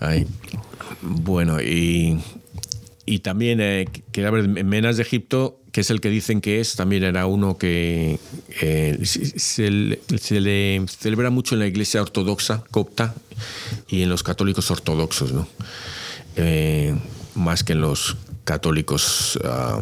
Ahí. 0.00 0.26
Bueno, 1.02 1.60
y, 1.60 2.20
y 3.06 3.20
también 3.20 3.60
eh, 3.60 3.86
ver, 4.14 4.48
Menas 4.64 4.96
de 4.96 5.02
Egipto, 5.02 5.60
que 5.72 5.80
es 5.80 5.90
el 5.90 6.00
que 6.00 6.10
dicen 6.10 6.40
que 6.40 6.60
es, 6.60 6.74
también 6.76 7.02
era 7.02 7.26
uno 7.26 7.56
que 7.58 8.18
eh, 8.60 8.98
se, 9.04 9.70
le- 9.70 10.00
celebra 10.18 11.30
mucho 11.30 11.54
en 11.54 11.60
la 11.60 11.66
iglesia 11.66 12.02
ortodoxa 12.02 12.62
copta 12.70 13.14
y 13.88 14.02
en 14.02 14.10
los 14.10 14.22
católicos 14.22 14.70
ortodoxos, 14.70 15.32
¿no? 15.32 15.48
Eh, 16.36 16.94
más 17.34 17.64
que 17.64 17.72
en 17.72 17.80
los 17.80 18.16
católicos 18.44 19.38
ah, 19.44 19.80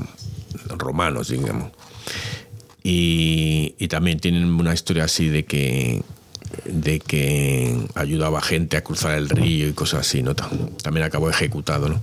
romanos, 0.78 1.28
digamos. 1.28 1.72
Y, 2.82 3.74
y 3.78 3.88
también 3.88 4.20
tienen 4.20 4.44
una 4.44 4.72
historia 4.72 5.04
así 5.04 5.28
de 5.28 5.44
que 5.44 6.02
de 6.64 6.98
que 6.98 7.78
ayudaba 7.94 8.38
a 8.40 8.42
gente 8.42 8.76
a 8.76 8.82
cruzar 8.82 9.16
el 9.16 9.28
río 9.28 9.68
y 9.68 9.72
cosas 9.72 10.00
así, 10.00 10.22
¿no? 10.22 10.34
Tam- 10.34 10.76
También 10.82 11.04
acabó 11.06 11.30
ejecutado, 11.30 11.88
¿no? 11.88 12.02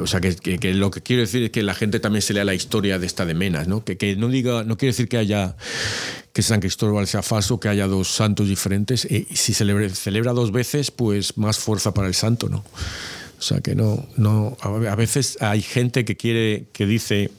O 0.00 0.06
sea, 0.06 0.20
que, 0.20 0.34
que- 0.36 0.58
que 0.58 0.74
lo 0.74 0.90
que 0.90 1.00
quiero 1.02 1.22
decir 1.22 1.42
es 1.44 1.50
que 1.50 1.62
la 1.62 1.74
gente 1.74 2.00
también 2.00 2.22
se 2.22 2.34
lea 2.34 2.44
la 2.44 2.54
historia 2.54 2.98
de 2.98 3.06
esta 3.06 3.24
de 3.26 3.34
Menas, 3.34 3.68
¿no? 3.68 3.84
Que, 3.84 3.96
que 3.96 4.16
no 4.16 4.28
diga, 4.28 4.64
no 4.64 4.76
quiere 4.76 4.92
decir 4.92 5.08
que 5.08 5.16
haya 5.18 5.56
que 6.32 6.42
San 6.42 6.60
Cristóbal 6.60 7.06
sea 7.06 7.22
falso, 7.22 7.58
que 7.58 7.68
haya 7.68 7.86
dos 7.86 8.08
santos 8.08 8.48
diferentes. 8.48 9.04
Eh, 9.06 9.26
si 9.34 9.54
celebra, 9.54 9.88
celebra 9.90 10.32
dos 10.32 10.52
veces, 10.52 10.90
pues 10.90 11.36
más 11.36 11.58
fuerza 11.58 11.92
para 11.94 12.06
el 12.08 12.14
santo, 12.14 12.48
¿no? 12.48 12.58
O 13.38 13.42
sea, 13.42 13.60
que 13.60 13.74
no, 13.74 14.06
no. 14.16 14.56
A 14.62 14.94
veces 14.96 15.36
hay 15.40 15.62
gente 15.62 16.04
que 16.04 16.16
quiere, 16.16 16.66
que 16.72 16.86
dice, 16.86 17.30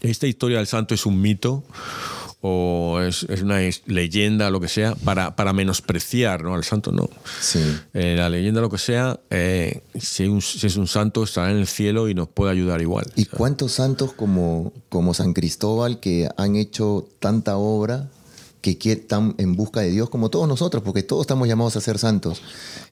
esta 0.00 0.26
historia 0.26 0.58
del 0.58 0.66
santo 0.66 0.94
es 0.94 1.06
un 1.06 1.20
mito 1.20 1.64
o 2.46 3.00
es, 3.00 3.22
es 3.30 3.40
una 3.40 3.58
leyenda, 3.86 4.50
lo 4.50 4.60
que 4.60 4.68
sea, 4.68 4.94
para, 4.96 5.34
para 5.34 5.54
menospreciar 5.54 6.42
¿no? 6.44 6.54
al 6.54 6.62
santo, 6.62 6.92
no. 6.92 7.08
Sí. 7.40 7.58
Eh, 7.94 8.16
la 8.18 8.28
leyenda, 8.28 8.60
lo 8.60 8.68
que 8.68 8.76
sea, 8.76 9.18
eh, 9.30 9.80
si, 9.98 10.24
un- 10.26 10.42
si 10.42 10.66
es 10.66 10.76
un 10.76 10.86
santo, 10.86 11.24
estará 11.24 11.50
en 11.50 11.56
el 11.56 11.66
cielo 11.66 12.06
y 12.06 12.14
nos 12.14 12.28
puede 12.28 12.52
ayudar 12.52 12.82
igual. 12.82 13.10
¿Y 13.16 13.24
cuántos 13.24 13.72
santos 13.72 14.12
como, 14.12 14.74
como 14.90 15.14
San 15.14 15.32
Cristóbal 15.32 16.00
que 16.00 16.28
han 16.36 16.56
hecho 16.56 17.08
tanta 17.18 17.56
obra 17.56 18.10
que 18.60 18.78
están 18.92 19.34
en 19.38 19.56
busca 19.56 19.80
de 19.80 19.90
Dios 19.90 20.10
como 20.10 20.28
todos 20.28 20.46
nosotros, 20.46 20.82
porque 20.82 21.02
todos 21.02 21.22
estamos 21.22 21.48
llamados 21.48 21.76
a 21.76 21.80
ser 21.80 21.98
santos 21.98 22.42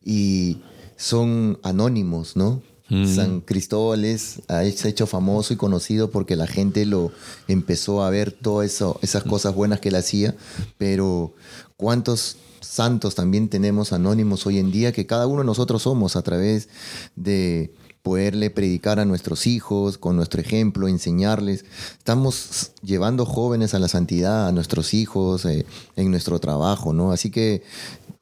y 0.04 0.58
son 0.96 1.58
anónimos, 1.62 2.36
¿no? 2.36 2.62
San 3.06 3.40
Cristóbal 3.40 4.04
es, 4.04 4.42
ha 4.48 4.64
hecho- 4.64 5.06
famoso 5.06 5.54
y 5.54 5.56
conocido 5.56 6.10
porque 6.10 6.36
la 6.36 6.46
gente 6.46 6.84
lo 6.84 7.10
empezó 7.48 8.02
a 8.04 8.10
ver 8.10 8.32
todas 8.32 8.70
eso, 8.70 8.98
esas 9.02 9.22
cosas 9.22 9.54
buenas 9.54 9.80
que 9.80 9.88
él 9.88 9.94
hacía, 9.96 10.34
pero 10.78 11.34
¿cuántos 11.76 12.36
santos 12.60 13.14
también 13.14 13.48
tenemos 13.48 13.92
anónimos 13.92 14.46
hoy 14.46 14.58
en 14.58 14.70
día 14.70 14.92
que 14.92 15.06
cada 15.06 15.26
uno 15.26 15.40
de 15.40 15.46
nosotros 15.46 15.82
somos 15.82 16.16
a 16.16 16.22
través 16.22 16.68
de 17.16 17.72
poderle 18.02 18.50
predicar 18.50 18.98
a 18.98 19.04
nuestros 19.04 19.46
hijos 19.46 19.96
con 19.96 20.16
nuestro 20.16 20.40
ejemplo, 20.40 20.88
enseñarles. 20.88 21.64
Estamos 21.98 22.72
llevando 22.82 23.24
jóvenes 23.24 23.74
a 23.74 23.78
la 23.78 23.86
santidad, 23.88 24.48
a 24.48 24.52
nuestros 24.52 24.92
hijos, 24.92 25.44
eh, 25.44 25.64
en 25.94 26.10
nuestro 26.10 26.40
trabajo, 26.40 26.92
¿no? 26.92 27.12
Así 27.12 27.30
que 27.30 27.62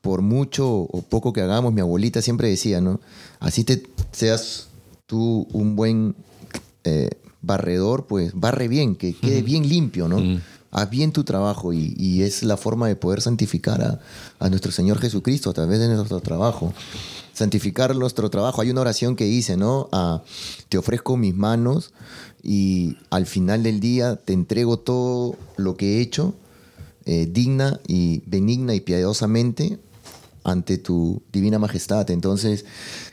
por 0.02 0.20
mucho 0.20 0.68
o 0.70 1.02
poco 1.02 1.33
que 1.33 1.40
hagamos, 1.40 1.72
mi 1.72 1.80
abuelita 1.80 2.20
siempre 2.20 2.48
decía, 2.48 2.80
¿no? 2.80 3.00
Así 3.38 3.64
te 3.64 3.83
seas 4.12 4.68
tú 5.06 5.46
un 5.52 5.76
buen 5.76 6.14
eh, 6.84 7.10
barredor, 7.42 8.06
pues 8.06 8.32
barre 8.34 8.68
bien, 8.68 8.96
que 8.96 9.14
quede 9.14 9.42
bien 9.42 9.68
limpio, 9.68 10.08
¿no? 10.08 10.40
Haz 10.72 10.88
bien 10.88 11.10
tu 11.10 11.24
trabajo 11.24 11.72
y, 11.72 11.94
y 11.98 12.22
es 12.22 12.44
la 12.44 12.56
forma 12.56 12.86
de 12.86 12.94
poder 12.94 13.20
santificar 13.20 13.82
a, 13.82 14.00
a 14.38 14.48
nuestro 14.50 14.70
Señor 14.70 14.98
Jesucristo 15.00 15.50
a 15.50 15.52
través 15.52 15.80
de 15.80 15.88
nuestro 15.88 16.20
trabajo. 16.20 16.72
Santificar 17.32 17.96
nuestro 17.96 18.30
trabajo. 18.30 18.60
Hay 18.60 18.70
una 18.70 18.82
oración 18.82 19.16
que 19.16 19.24
dice, 19.24 19.56
¿no? 19.56 19.88
Ah, 19.90 20.22
te 20.68 20.78
ofrezco 20.78 21.16
mis 21.16 21.34
manos 21.34 21.92
y 22.42 22.96
al 23.10 23.26
final 23.26 23.62
del 23.62 23.80
día 23.80 24.16
te 24.16 24.32
entrego 24.32 24.78
todo 24.78 25.36
lo 25.56 25.76
que 25.76 25.98
he 25.98 26.00
hecho, 26.02 26.34
eh, 27.04 27.26
digna 27.28 27.80
y 27.88 28.22
benigna 28.26 28.74
y 28.74 28.80
piadosamente 28.80 29.78
ante 30.44 30.79
tu 30.79 31.22
divina 31.33 31.59
majestad. 31.59 32.11
Entonces, 32.11 32.64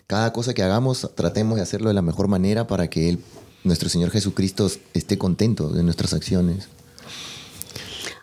cada 0.07 0.33
cosa 0.33 0.53
que 0.53 0.63
hagamos, 0.63 1.09
tratemos 1.15 1.57
de 1.57 1.61
hacerlo 1.61 1.89
de 1.89 1.93
la 1.93 2.01
mejor 2.01 2.27
manera 2.27 2.67
para 2.67 2.89
que 2.89 3.09
Él, 3.09 3.19
nuestro 3.63 3.89
Señor 3.89 4.11
Jesucristo 4.11 4.69
esté 4.93 5.17
contento 5.17 5.69
de 5.69 5.83
nuestras 5.83 6.13
acciones. 6.13 6.69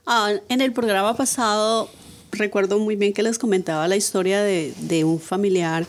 Ah, 0.07 0.33
en 0.49 0.61
el 0.61 0.73
programa 0.73 1.17
pasado 1.17 1.89
recuerdo 2.33 2.79
muy 2.79 2.97
bien 2.97 3.13
que 3.13 3.23
les 3.23 3.39
comentaba 3.39 3.89
la 3.89 3.97
historia 3.97 4.43
de, 4.43 4.75
de 4.81 5.05
un 5.05 5.21
familiar, 5.21 5.87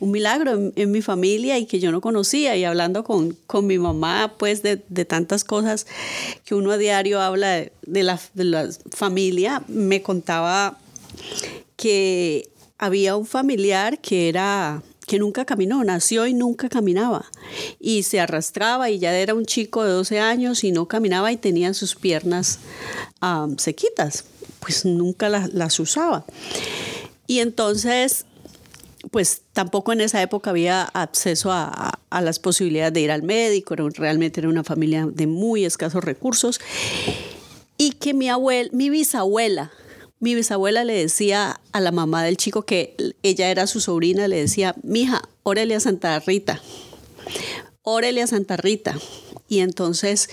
un 0.00 0.10
milagro 0.10 0.52
en, 0.52 0.72
en 0.76 0.90
mi 0.90 1.02
familia 1.02 1.58
y 1.58 1.66
que 1.66 1.80
yo 1.80 1.92
no 1.92 2.00
conocía 2.00 2.56
y 2.56 2.64
hablando 2.64 3.04
con, 3.04 3.36
con 3.46 3.66
mi 3.66 3.78
mamá 3.78 4.34
pues 4.38 4.62
de, 4.62 4.82
de 4.88 5.04
tantas 5.04 5.44
cosas 5.44 5.86
que 6.44 6.54
uno 6.54 6.72
a 6.72 6.76
diario 6.76 7.20
habla 7.20 7.48
de, 7.50 7.72
de 7.86 8.02
la, 8.02 8.20
de 8.34 8.44
la 8.44 8.68
familia, 8.90 9.62
me 9.68 10.02
contaba 10.02 10.78
que 11.82 12.48
había 12.78 13.16
un 13.16 13.26
familiar 13.26 13.98
que 14.00 14.28
era 14.28 14.82
que 15.04 15.18
nunca 15.18 15.44
caminó, 15.44 15.82
nació 15.82 16.28
y 16.28 16.32
nunca 16.32 16.68
caminaba. 16.68 17.24
Y 17.80 18.04
se 18.04 18.20
arrastraba 18.20 18.88
y 18.88 19.00
ya 19.00 19.12
era 19.18 19.34
un 19.34 19.46
chico 19.46 19.82
de 19.82 19.90
12 19.90 20.20
años 20.20 20.62
y 20.62 20.70
no 20.70 20.86
caminaba 20.86 21.32
y 21.32 21.36
tenía 21.36 21.74
sus 21.74 21.96
piernas 21.96 22.60
ah, 23.20 23.48
sequitas, 23.58 24.24
pues 24.60 24.84
nunca 24.84 25.28
las, 25.28 25.52
las 25.52 25.80
usaba. 25.80 26.24
Y 27.26 27.40
entonces, 27.40 28.26
pues 29.10 29.42
tampoco 29.52 29.92
en 29.92 30.02
esa 30.02 30.22
época 30.22 30.50
había 30.50 30.84
acceso 30.84 31.50
a, 31.50 31.98
a- 32.10 32.20
las 32.20 32.38
posibilidades 32.38 32.92
de 32.92 33.00
ir 33.00 33.10
al 33.10 33.24
médico, 33.24 33.74
era 33.74 33.88
realmente 33.88 34.38
era 34.38 34.48
una 34.48 34.62
familia 34.62 35.08
de 35.12 35.26
muy 35.26 35.64
escasos 35.64 36.04
recursos. 36.04 36.60
Y 37.76 37.90
que 37.92 38.14
mi 38.14 38.28
abuela, 38.28 38.70
mi 38.72 38.88
bisabuela, 38.88 39.72
mi 40.22 40.36
bisabuela 40.36 40.84
le 40.84 40.94
decía 40.94 41.60
a 41.72 41.80
la 41.80 41.90
mamá 41.90 42.22
del 42.22 42.36
chico 42.36 42.62
que 42.62 42.94
ella 43.24 43.50
era 43.50 43.66
su 43.66 43.80
sobrina, 43.80 44.28
le 44.28 44.36
decía, 44.36 44.76
mija, 44.84 45.20
órale 45.42 45.74
a 45.74 45.80
Santa 45.80 46.16
Rita, 46.20 46.62
órale 47.82 48.22
a 48.22 48.28
Santa 48.28 48.56
Rita. 48.56 48.96
Y 49.48 49.58
entonces, 49.58 50.30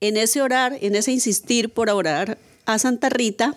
en 0.00 0.16
ese 0.16 0.40
orar, 0.40 0.78
en 0.80 0.96
ese 0.96 1.12
insistir 1.12 1.68
por 1.68 1.90
orar 1.90 2.38
a 2.64 2.78
Santa 2.78 3.10
Rita, 3.10 3.54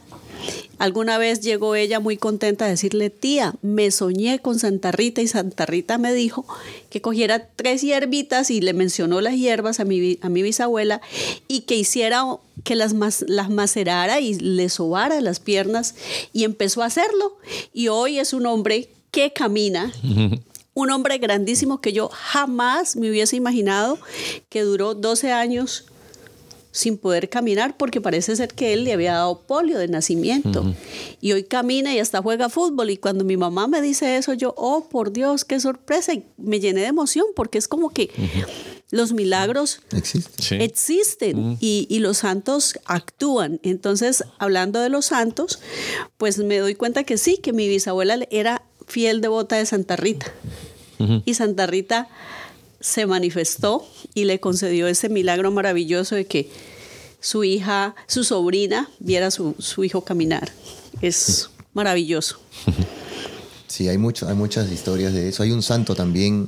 Alguna 0.77 1.17
vez 1.17 1.41
llegó 1.41 1.75
ella 1.75 1.99
muy 1.99 2.17
contenta 2.17 2.65
a 2.65 2.67
decirle, 2.67 3.09
tía, 3.09 3.55
me 3.61 3.91
soñé 3.91 4.39
con 4.39 4.59
Santa 4.59 4.91
Rita 4.91 5.21
y 5.21 5.27
Santa 5.27 5.65
Rita 5.65 5.97
me 5.97 6.13
dijo 6.13 6.45
que 6.89 7.01
cogiera 7.01 7.47
tres 7.55 7.81
hierbitas 7.81 8.51
y 8.51 8.59
le 8.59 8.73
mencionó 8.73 9.21
las 9.21 9.35
hierbas 9.35 9.79
a 9.79 9.85
mi, 9.85 10.19
a 10.21 10.29
mi 10.29 10.41
bisabuela 10.41 11.01
y 11.47 11.61
que 11.61 11.75
hiciera, 11.75 12.25
que 12.63 12.75
las, 12.75 12.93
las 13.27 13.49
macerara 13.49 14.19
y 14.19 14.33
le 14.35 14.67
sobara 14.69 15.21
las 15.21 15.39
piernas 15.39 15.95
y 16.33 16.43
empezó 16.43 16.83
a 16.83 16.87
hacerlo. 16.87 17.37
Y 17.73 17.87
hoy 17.87 18.19
es 18.19 18.33
un 18.33 18.45
hombre 18.45 18.89
que 19.11 19.31
camina. 19.31 19.93
Un 20.77 20.91
hombre 20.91 21.19
grandísimo 21.19 21.79
que 21.79 21.93
yo 21.93 22.09
jamás 22.11 22.97
me 22.97 23.09
hubiese 23.09 23.37
imaginado 23.37 23.97
que 24.49 24.63
duró 24.63 24.93
12 24.93 25.31
años 25.31 25.85
sin 26.75 26.97
poder 26.97 27.29
caminar 27.29 27.77
porque 27.77 28.01
parece 28.01 28.35
ser 28.35 28.53
que 28.53 28.73
él 28.73 28.83
le 28.83 28.91
había 28.91 29.13
dado 29.13 29.39
polio 29.39 29.77
de 29.77 29.87
nacimiento. 29.87 30.75
Y 31.21 31.31
hoy 31.31 31.43
camina 31.43 31.93
y 31.95 31.99
hasta 31.99 32.21
juega 32.21 32.49
fútbol. 32.49 32.89
Y 32.89 32.97
cuando 32.97 33.23
mi 33.23 33.37
mamá 33.37 33.67
me 33.67 33.81
dice 33.81 34.17
eso, 34.17 34.33
yo, 34.33 34.53
oh, 34.57 34.89
por 34.89 35.13
Dios, 35.13 35.45
qué 35.45 35.57
sorpresa. 35.61 36.13
Y 36.13 36.25
me 36.35 36.59
llené 36.59 36.81
de 36.81 36.87
emoción 36.87 37.25
porque 37.33 37.57
es 37.57 37.69
como 37.69 37.91
que 37.91 38.11
los 38.91 39.13
milagros. 39.13 39.79
Sí. 40.03 40.55
existen 40.59 41.57
y, 41.61 41.87
y 41.89 41.99
los 41.99 42.17
santos 42.17 42.77
actúan. 42.83 43.61
Entonces, 43.63 44.25
hablando 44.37 44.81
de 44.81 44.89
los 44.89 45.05
santos, 45.05 45.59
pues 46.17 46.37
me 46.39 46.57
doy 46.57 46.75
cuenta 46.75 47.05
que 47.05 47.17
sí, 47.17 47.37
que 47.37 47.53
mi 47.53 47.69
bisabuela 47.69 48.19
era 48.31 48.63
fiel 48.85 49.21
devota 49.21 49.55
de 49.55 49.65
Santa 49.65 49.95
Rita. 49.95 50.29
Y 51.25 51.33
Santa 51.35 51.67
Rita 51.67 52.09
se 52.85 53.07
manifestó 53.07 53.83
y 54.13 54.25
le 54.25 54.39
concedió 54.39 54.87
ese 54.87 55.09
milagro 55.09 55.49
maravilloso 55.49 56.13
de 56.13 56.25
que 56.25 56.51
su 57.19 57.43
hija, 57.43 57.95
su 58.05 58.23
sobrina, 58.23 58.91
viera 58.99 59.27
a 59.27 59.31
su, 59.31 59.55
su 59.57 59.83
hijo 59.83 60.01
caminar. 60.01 60.51
Es 61.01 61.49
maravilloso. 61.73 62.39
Sí, 63.67 63.89
hay, 63.89 63.97
mucho, 63.97 64.29
hay 64.29 64.35
muchas 64.35 64.71
historias 64.71 65.11
de 65.11 65.27
eso. 65.27 65.43
Hay 65.43 65.51
un 65.51 65.61
santo 65.61 65.95
también, 65.95 66.47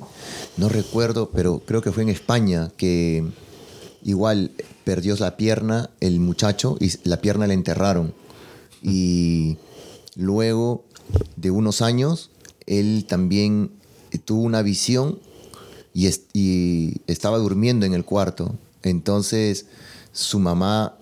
no 0.55 0.69
recuerdo, 0.69 1.29
pero 1.29 1.59
creo 1.65 1.81
que 1.81 1.91
fue 1.91 2.03
en 2.03 2.09
España, 2.09 2.71
que 2.77 3.25
igual 4.01 4.51
perdió 4.85 5.13
la 5.17 5.35
pierna 5.35 5.89
el 5.99 6.21
muchacho 6.21 6.77
y 6.79 6.89
la 7.03 7.19
pierna 7.19 7.45
le 7.45 7.53
enterraron. 7.53 8.13
Y 8.81 9.57
luego 10.15 10.85
de 11.35 11.51
unos 11.51 11.81
años, 11.81 12.29
él 12.65 13.03
también 13.09 13.71
tuvo 14.23 14.43
una 14.43 14.61
visión 14.61 15.19
y, 15.93 16.07
est- 16.07 16.29
y 16.33 17.01
estaba 17.07 17.37
durmiendo 17.37 17.85
en 17.85 17.93
el 17.93 18.05
cuarto. 18.05 18.55
Entonces 18.83 19.65
su 20.11 20.39
mamá 20.39 20.95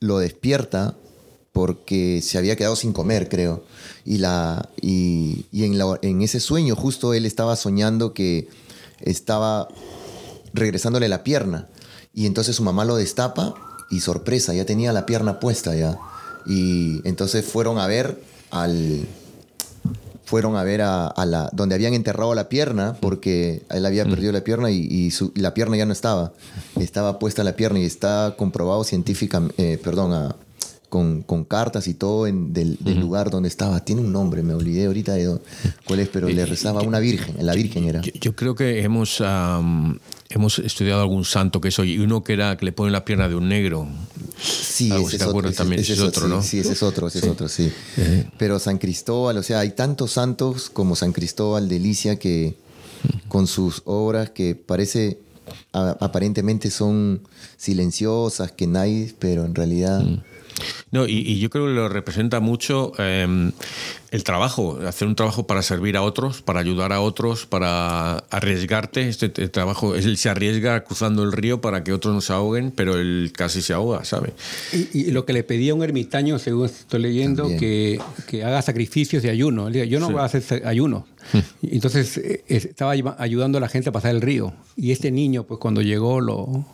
lo 0.00 0.18
despierta 0.18 0.94
porque 1.52 2.20
se 2.22 2.38
había 2.38 2.56
quedado 2.56 2.76
sin 2.76 2.92
comer, 2.92 3.28
creo. 3.28 3.64
Y, 4.04 4.18
la, 4.18 4.68
y, 4.80 5.46
en 5.52 6.22
ese 6.22 6.40
sueño 6.40 6.74
justo 6.74 7.14
él 7.14 7.26
estaba 7.26 7.56
soñando 7.56 8.14
que 8.14 8.48
estaba 9.00 9.68
regresándole 10.54 11.08
la 11.08 11.22
pierna. 11.24 11.68
Y 12.14 12.26
entonces 12.26 12.56
su 12.56 12.62
mamá 12.62 12.84
lo 12.84 12.96
destapa 12.96 13.54
y 13.90 14.00
sorpresa, 14.00 14.54
ya 14.54 14.64
tenía 14.64 14.92
la 14.92 15.06
pierna 15.06 15.40
puesta 15.40 15.74
ya. 15.74 15.98
Y 16.46 17.06
entonces 17.06 17.44
fueron 17.44 17.78
a 17.78 17.86
ver 17.86 18.22
al... 18.50 19.06
Fueron 20.32 20.56
a 20.56 20.62
ver 20.62 20.80
a, 20.80 21.08
a 21.08 21.26
la 21.26 21.50
donde 21.52 21.74
habían 21.74 21.92
enterrado 21.92 22.34
la 22.34 22.48
pierna 22.48 22.96
porque 22.98 23.60
él 23.68 23.84
había 23.84 24.06
perdido 24.06 24.32
la 24.32 24.42
pierna 24.42 24.70
y, 24.70 24.78
y 24.90 25.10
su- 25.10 25.30
la 25.34 25.52
pierna 25.52 25.76
ya 25.76 25.84
no 25.84 25.92
estaba. 25.92 26.32
Estaba 26.80 27.18
puesta 27.18 27.44
la 27.44 27.54
pierna 27.54 27.80
y 27.80 27.84
está 27.84 28.34
comprobado 28.38 28.82
científicamente, 28.82 29.76
perdón, 29.76 30.14
a- 30.14 30.34
con, 30.88 31.20
con 31.22 31.44
cartas 31.44 31.86
y 31.86 31.92
todo 31.92 32.26
en- 32.26 32.54
del, 32.54 32.78
del 32.80 32.98
lugar 32.98 33.28
donde 33.28 33.50
estaba. 33.50 33.84
Tiene 33.84 34.00
un 34.00 34.10
nombre, 34.10 34.42
me 34.42 34.54
olvidé 34.54 34.86
ahorita 34.86 35.12
de 35.12 35.36
cuál 35.86 36.00
es, 36.00 36.08
pero 36.08 36.30
le 36.30 36.46
rezaba 36.46 36.80
a 36.80 36.82
una 36.84 36.98
virgen, 36.98 37.34
la 37.44 37.52
virgen 37.54 37.84
era. 37.84 38.00
Yo, 38.00 38.12
yo 38.18 38.34
creo 38.34 38.54
que 38.54 38.82
hemos, 38.82 39.20
am, 39.20 39.98
hemos 40.30 40.58
estudiado 40.60 41.02
algún 41.02 41.26
santo 41.26 41.60
que 41.60 41.68
es 41.68 41.78
hoy, 41.78 41.92
y 41.92 41.98
uno 41.98 42.24
que 42.24 42.32
era 42.32 42.56
que 42.56 42.64
le 42.64 42.72
pone 42.72 42.90
la 42.90 43.04
pierna 43.04 43.28
de 43.28 43.34
un 43.34 43.48
negro. 43.50 43.86
Sí, 44.42 44.90
ese 44.90 45.16
es 45.16 45.22
otro, 45.22 45.28
acuerdas 45.30 45.52
ese- 45.52 45.58
también, 45.58 45.80
ese 45.80 45.92
ese 45.92 46.02
es 46.02 46.08
otro, 46.08 46.22
sí, 46.24 46.28
¿no? 46.28 46.42
Sí, 46.42 46.58
ese 46.58 46.72
es 46.72 46.82
otro, 46.82 47.06
ese 47.08 47.18
es 47.20 47.24
otro, 47.28 47.48
sí. 47.48 47.72
Pero 48.38 48.58
San 48.58 48.78
Cristóbal, 48.78 49.36
o 49.38 49.42
sea, 49.42 49.60
hay 49.60 49.70
tantos 49.70 50.12
santos 50.12 50.68
como 50.70 50.96
San 50.96 51.12
Cristóbal 51.12 51.68
de 51.68 51.78
Licia 51.78 52.18
que 52.18 52.56
con 53.28 53.46
sus 53.46 53.82
obras 53.84 54.30
que 54.30 54.54
parece 54.54 55.18
a- 55.72 55.96
aparentemente 56.00 56.70
son 56.70 57.22
silenciosas, 57.56 58.52
que 58.52 58.66
nadie, 58.66 59.14
pero 59.18 59.44
en 59.44 59.54
realidad 59.54 60.02
No, 60.90 61.06
y, 61.06 61.18
y 61.18 61.38
yo 61.40 61.48
creo 61.50 61.66
que 61.66 61.72
lo 61.72 61.88
representa 61.88 62.38
mucho 62.40 62.92
eh, 62.98 63.50
el 64.12 64.22
trabajo, 64.24 64.78
hacer 64.86 65.08
un 65.08 65.14
trabajo 65.16 65.46
para 65.46 65.62
servir 65.62 65.96
a 65.96 66.02
otros, 66.02 66.42
para 66.42 66.60
ayudar 66.60 66.92
a 66.92 67.00
otros, 67.00 67.46
para 67.46 68.18
arriesgarte. 68.30 69.08
Este 69.08 69.28
t- 69.30 69.48
trabajo, 69.48 69.94
él 69.96 70.16
se 70.18 70.28
arriesga 70.28 70.84
cruzando 70.84 71.22
el 71.24 71.32
río 71.32 71.60
para 71.60 71.82
que 71.82 71.92
otros 71.92 72.14
no 72.14 72.20
se 72.20 72.32
ahoguen, 72.32 72.70
pero 72.72 72.96
él 72.98 73.32
casi 73.34 73.62
se 73.62 73.72
ahoga, 73.72 74.04
¿sabe? 74.04 74.34
Y, 74.72 75.00
y 75.00 75.10
lo 75.12 75.24
que 75.24 75.32
le 75.32 75.42
pedía 75.44 75.72
a 75.72 75.74
un 75.74 75.82
ermitaño, 75.82 76.38
según 76.38 76.66
estoy 76.66 77.00
leyendo, 77.00 77.48
que, 77.58 77.98
que 78.28 78.44
haga 78.44 78.60
sacrificios 78.62 79.22
de 79.22 79.30
ayuno. 79.30 79.66
Él 79.66 79.72
decía, 79.72 79.86
yo 79.90 79.98
no 79.98 80.10
voy 80.10 80.20
a 80.20 80.24
hacer 80.24 80.62
ayuno. 80.66 81.06
Entonces 81.62 82.18
eh, 82.18 82.42
estaba 82.48 82.90
ayuda- 82.92 83.16
ayudando 83.18 83.58
a 83.58 83.60
la 83.60 83.68
gente 83.68 83.88
a 83.88 83.92
pasar 83.92 84.10
el 84.14 84.20
río. 84.20 84.52
Y 84.76 84.90
este 84.92 85.10
niño, 85.10 85.44
pues 85.44 85.58
cuando 85.60 85.80
llegó, 85.80 86.20
lo, 86.20 86.66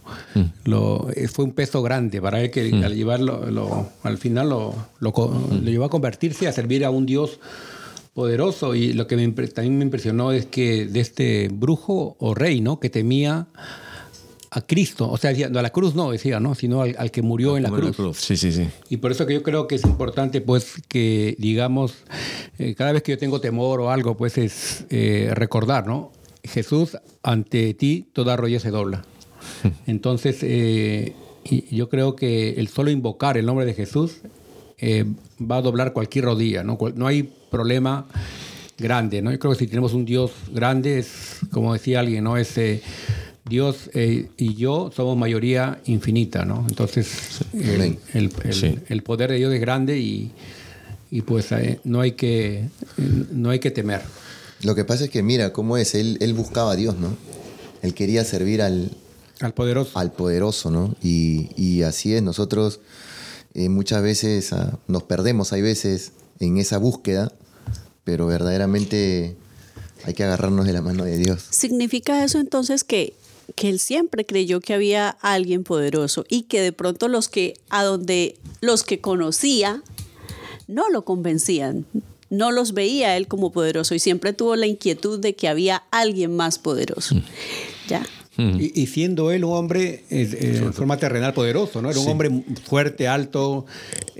lo- 0.64 1.08
eh, 1.14 1.28
fue 1.28 1.44
un 1.44 1.52
peso 1.52 1.82
grande 1.82 2.20
para 2.20 2.40
él 2.40 2.50
que 2.50 2.70
al 2.84 2.94
llevarlo, 2.94 3.50
lo- 3.50 3.88
al 4.02 4.18
final 4.18 4.48
lo, 4.48 4.74
lo, 5.00 5.12
co- 5.12 5.48
lo 5.50 5.70
llevó 5.70 5.84
a 5.84 5.90
convertirse, 5.90 6.48
a 6.48 6.52
servir 6.52 6.84
a 6.84 6.90
un 6.90 7.04
Dios 7.06 7.27
poderoso. 8.14 8.74
Y 8.74 8.92
lo 8.92 9.06
que 9.06 9.16
me 9.16 9.28
también 9.48 9.78
me 9.78 9.84
impresionó 9.84 10.32
es 10.32 10.46
que 10.46 10.86
de 10.86 11.00
este 11.00 11.48
brujo 11.52 12.16
o 12.18 12.34
rey, 12.34 12.60
¿no? 12.60 12.80
Que 12.80 12.90
temía 12.90 13.48
a 14.50 14.62
Cristo, 14.62 15.10
o 15.10 15.16
sea, 15.18 15.30
decía, 15.30 15.50
no, 15.50 15.58
a 15.58 15.62
la 15.62 15.70
cruz 15.70 15.94
no 15.94 16.10
decía, 16.10 16.40
¿no? 16.40 16.54
Sino 16.54 16.82
al, 16.82 16.96
al 16.98 17.10
que 17.10 17.22
murió 17.22 17.56
en 17.56 17.64
la 17.64 17.70
cruz. 17.70 18.16
Sí, 18.18 18.36
sí, 18.36 18.50
sí. 18.50 18.66
Y 18.88 18.96
por 18.96 19.12
eso 19.12 19.26
que 19.26 19.34
yo 19.34 19.42
creo 19.42 19.68
que 19.68 19.74
es 19.74 19.84
importante, 19.84 20.40
pues, 20.40 20.82
que 20.88 21.36
digamos, 21.38 21.94
eh, 22.58 22.74
cada 22.74 22.92
vez 22.92 23.02
que 23.02 23.12
yo 23.12 23.18
tengo 23.18 23.40
temor 23.40 23.80
o 23.80 23.90
algo, 23.90 24.16
pues, 24.16 24.38
es 24.38 24.84
eh, 24.90 25.30
recordar, 25.34 25.86
¿no? 25.86 26.12
Jesús, 26.44 26.96
ante 27.22 27.74
ti 27.74 28.08
toda 28.12 28.36
rodilla 28.36 28.60
se 28.60 28.70
dobla. 28.70 29.04
Entonces, 29.86 30.38
eh, 30.42 31.14
y 31.44 31.76
yo 31.76 31.88
creo 31.88 32.16
que 32.16 32.52
el 32.52 32.68
solo 32.68 32.90
invocar 32.90 33.36
el 33.36 33.46
nombre 33.46 33.66
de 33.66 33.74
Jesús 33.74 34.22
eh, 34.78 35.04
va 35.40 35.56
a 35.56 35.62
doblar 35.62 35.92
cualquier 35.92 36.24
rodilla, 36.26 36.62
¿no? 36.62 36.78
No 36.94 37.06
hay 37.06 37.28
problema 37.50 38.06
grande, 38.78 39.22
¿no? 39.22 39.32
Yo 39.32 39.38
creo 39.38 39.52
que 39.52 39.58
si 39.58 39.66
tenemos 39.66 39.92
un 39.92 40.04
Dios 40.04 40.30
grande, 40.52 40.98
es, 40.98 41.08
como 41.50 41.72
decía 41.72 42.00
alguien, 42.00 42.24
¿no? 42.24 42.36
Es, 42.36 42.56
eh, 42.58 42.80
Dios 43.48 43.90
eh, 43.94 44.28
y 44.36 44.54
yo 44.54 44.90
somos 44.94 45.16
mayoría 45.16 45.80
infinita, 45.86 46.44
¿no? 46.44 46.64
Entonces, 46.68 47.08
el, 47.54 47.98
el- 48.14 48.30
el- 48.44 48.52
Sí. 48.54 48.78
el 48.88 49.02
poder 49.02 49.30
de 49.30 49.36
Dios 49.38 49.52
es 49.54 49.60
grande 49.60 49.98
y, 49.98 50.30
y 51.10 51.22
pues 51.22 51.50
eh, 51.52 51.80
no, 51.84 52.00
hay 52.02 52.12
que, 52.12 52.68
no 53.32 53.50
hay 53.50 53.58
que 53.58 53.70
temer. 53.70 54.02
Lo 54.62 54.74
que 54.74 54.84
pasa 54.84 55.04
es 55.04 55.10
que, 55.10 55.22
mira, 55.22 55.52
cómo 55.52 55.76
es, 55.78 55.94
él, 55.94 56.18
él 56.20 56.34
buscaba 56.34 56.72
a 56.72 56.76
Dios, 56.76 56.96
¿no? 56.98 57.16
Él 57.80 57.94
quería 57.94 58.22
servir 58.24 58.60
al, 58.60 58.90
Al 59.40 59.54
poderoso. 59.54 59.98
al 59.98 60.12
poderoso, 60.12 60.70
¿no? 60.70 60.94
Y, 61.02 61.48
y 61.56 61.82
así 61.82 62.12
es, 62.12 62.22
nosotros 62.22 62.80
eh, 63.54 63.68
muchas 63.68 64.02
veces 64.02 64.52
ah, 64.52 64.78
nos 64.86 65.02
perdemos, 65.04 65.52
hay 65.52 65.62
veces, 65.62 66.12
en 66.40 66.58
esa 66.58 66.78
búsqueda, 66.78 67.32
pero 68.04 68.26
verdaderamente 68.26 69.36
hay 70.04 70.14
que 70.14 70.24
agarrarnos 70.24 70.66
de 70.66 70.72
la 70.72 70.82
mano 70.82 71.04
de 71.04 71.18
Dios. 71.18 71.44
¿Significa 71.50 72.24
eso 72.24 72.38
entonces 72.38 72.84
que, 72.84 73.14
que 73.54 73.68
él 73.68 73.78
siempre 73.78 74.24
creyó 74.24 74.60
que 74.60 74.74
había 74.74 75.10
alguien 75.10 75.64
poderoso 75.64 76.24
y 76.28 76.42
que 76.42 76.60
de 76.60 76.72
pronto 76.72 77.08
los 77.08 77.28
que 77.28 77.54
a 77.68 77.82
donde 77.82 78.38
los 78.60 78.84
que 78.84 79.00
conocía 79.00 79.82
no 80.66 80.90
lo 80.90 81.04
convencían, 81.04 81.86
no 82.30 82.52
los 82.52 82.74
veía 82.74 83.16
él 83.16 83.26
como 83.26 83.50
poderoso 83.52 83.94
y 83.94 83.98
siempre 83.98 84.32
tuvo 84.32 84.54
la 84.54 84.66
inquietud 84.66 85.18
de 85.18 85.34
que 85.34 85.48
había 85.48 85.82
alguien 85.90 86.36
más 86.36 86.58
poderoso. 86.58 87.16
¿Ya? 87.88 88.06
Y, 88.38 88.82
y 88.82 88.86
siendo 88.86 89.32
él 89.32 89.44
un 89.44 89.54
hombre 89.54 90.04
eh, 90.10 90.30
eh, 90.32 90.60
en 90.62 90.72
forma 90.72 90.96
terrenal 90.96 91.34
poderoso, 91.34 91.82
¿no? 91.82 91.90
Era 91.90 91.98
un 91.98 92.08
hombre 92.08 92.30
fuerte, 92.64 93.08
alto, 93.08 93.66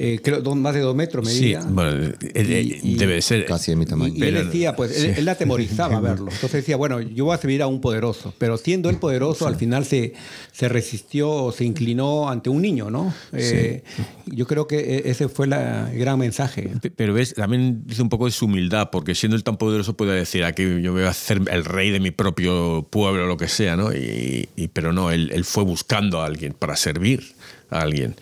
eh, 0.01 0.21
creo 0.23 0.41
dos, 0.41 0.55
más 0.57 0.75
de 0.75 0.81
dos 0.81 0.95
metros 0.95 1.29
Sí, 1.29 1.41
medía. 1.41 1.61
bueno, 1.69 2.07
eh, 2.07 2.15
eh, 2.35 2.79
Y- 2.83 2.93
y- 2.93 2.95
debe 2.97 3.21
ser. 3.21 3.45
Casi 3.47 3.73
de 3.73 3.77
mi 3.77 3.85
tamaño. 3.85 4.15
Y, 4.15 4.19
y 4.21 4.23
él 4.29 4.35
decía, 4.47 4.77
pues, 4.77 4.97
él, 4.97 5.15
él 5.19 5.29
atemorizaba 5.29 5.99
verlo. 6.01 6.27
Entonces 6.31 6.53
decía, 6.53 6.77
bueno, 6.77 7.01
yo 7.01 7.25
voy 7.25 7.35
a 7.35 7.39
servir 7.39 7.63
a 7.63 7.67
un 7.67 7.81
poderoso. 7.81 8.33
Pero 8.39 8.57
siendo 8.59 8.91
él 8.91 8.97
poderoso, 8.99 9.47
al 9.49 9.57
final 9.57 9.85
se, 9.85 10.13
se 10.53 10.69
resistió 10.69 11.31
o 11.31 11.53
se 11.53 11.65
inclinó 11.65 12.31
ante 12.31 12.49
un 12.49 12.63
niño, 12.63 12.91
¿no? 12.91 13.13
Eh, 13.33 13.83
Yo 14.27 14.47
creo 14.47 14.67
que 14.69 15.03
ese 15.07 15.29
fue 15.29 15.47
la- 15.49 15.91
el 15.93 15.99
gran 15.99 16.19
mensaje. 16.19 16.71
Pe- 16.81 16.91
Pero 16.91 17.13
ves, 17.15 17.35
también 17.35 17.83
dice 17.87 18.03
un 18.03 18.09
poco 18.09 18.27
de 18.27 18.31
su 18.31 18.45
humildad, 18.45 18.91
porque 18.93 19.15
siendo 19.17 19.37
él 19.37 19.43
tan 19.43 19.57
poderoso 19.57 19.97
puede 19.97 20.15
decir 20.15 20.45
aquí 20.45 20.63
yo 20.81 20.93
voy 20.93 21.03
a 21.03 21.09
hacer 21.11 21.41
el 21.51 21.65
rey 21.65 21.91
de 21.91 21.99
mi 22.01 22.11
propio 22.13 22.87
pueblo, 22.89 23.27
lo 23.27 23.37
que 23.37 23.49
sea, 23.49 23.77
¿no? 23.77 23.93
Y, 23.93 24.49
y- 24.55 24.69
pero 24.69 24.93
no, 24.93 25.11
él, 25.11 25.31
él 25.35 25.45
fue 25.45 25.65
buscando 25.65 26.21
a 26.21 26.27
alguien 26.27 26.53
para 26.53 26.77
servir 26.77 27.23
a 27.71 27.81
alguien. 27.81 28.17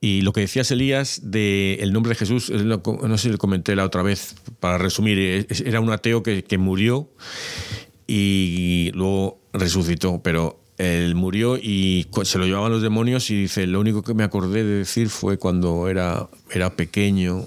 Y 0.00 0.22
lo 0.22 0.32
que 0.32 0.40
decías, 0.42 0.70
Elías, 0.70 1.20
de 1.24 1.74
el 1.80 1.92
nombre 1.92 2.10
de 2.10 2.14
Jesús, 2.16 2.50
no 2.50 3.18
sé 3.18 3.22
si 3.24 3.28
lo 3.30 3.38
comenté 3.38 3.76
la 3.76 3.84
otra 3.84 4.02
vez, 4.02 4.34
para 4.60 4.78
resumir, 4.78 5.18
es- 5.48 5.60
era 5.60 5.80
un 5.80 5.90
ateo 5.90 6.22
que, 6.22 6.44
que 6.44 6.58
murió 6.58 7.10
y 8.06 8.90
luego 8.94 9.40
resucitó, 9.52 10.20
pero 10.22 10.60
él 10.78 11.14
murió 11.14 11.56
y 11.58 12.06
se 12.24 12.38
lo 12.38 12.46
llevaban 12.46 12.72
los 12.72 12.82
demonios 12.82 13.30
y 13.30 13.36
dice, 13.42 13.66
lo 13.66 13.80
único 13.80 14.02
que 14.02 14.14
me 14.14 14.24
acordé 14.24 14.64
de 14.64 14.78
decir 14.78 15.10
fue 15.10 15.36
cuando 15.38 15.88
era, 15.88 16.28
era 16.50 16.74
pequeño, 16.74 17.44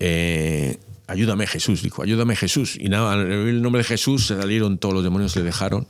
eh, 0.00 0.76
ayúdame 1.06 1.46
Jesús, 1.46 1.82
dijo, 1.82 2.02
ayúdame 2.02 2.36
Jesús. 2.36 2.76
Y 2.78 2.88
nada, 2.88 3.12
al 3.14 3.30
el 3.30 3.62
nombre 3.62 3.80
de 3.80 3.84
Jesús 3.88 4.26
se 4.26 4.36
salieron 4.36 4.76
todos 4.78 4.94
los 4.94 5.02
demonios, 5.04 5.34
le 5.36 5.42
dejaron 5.42 5.86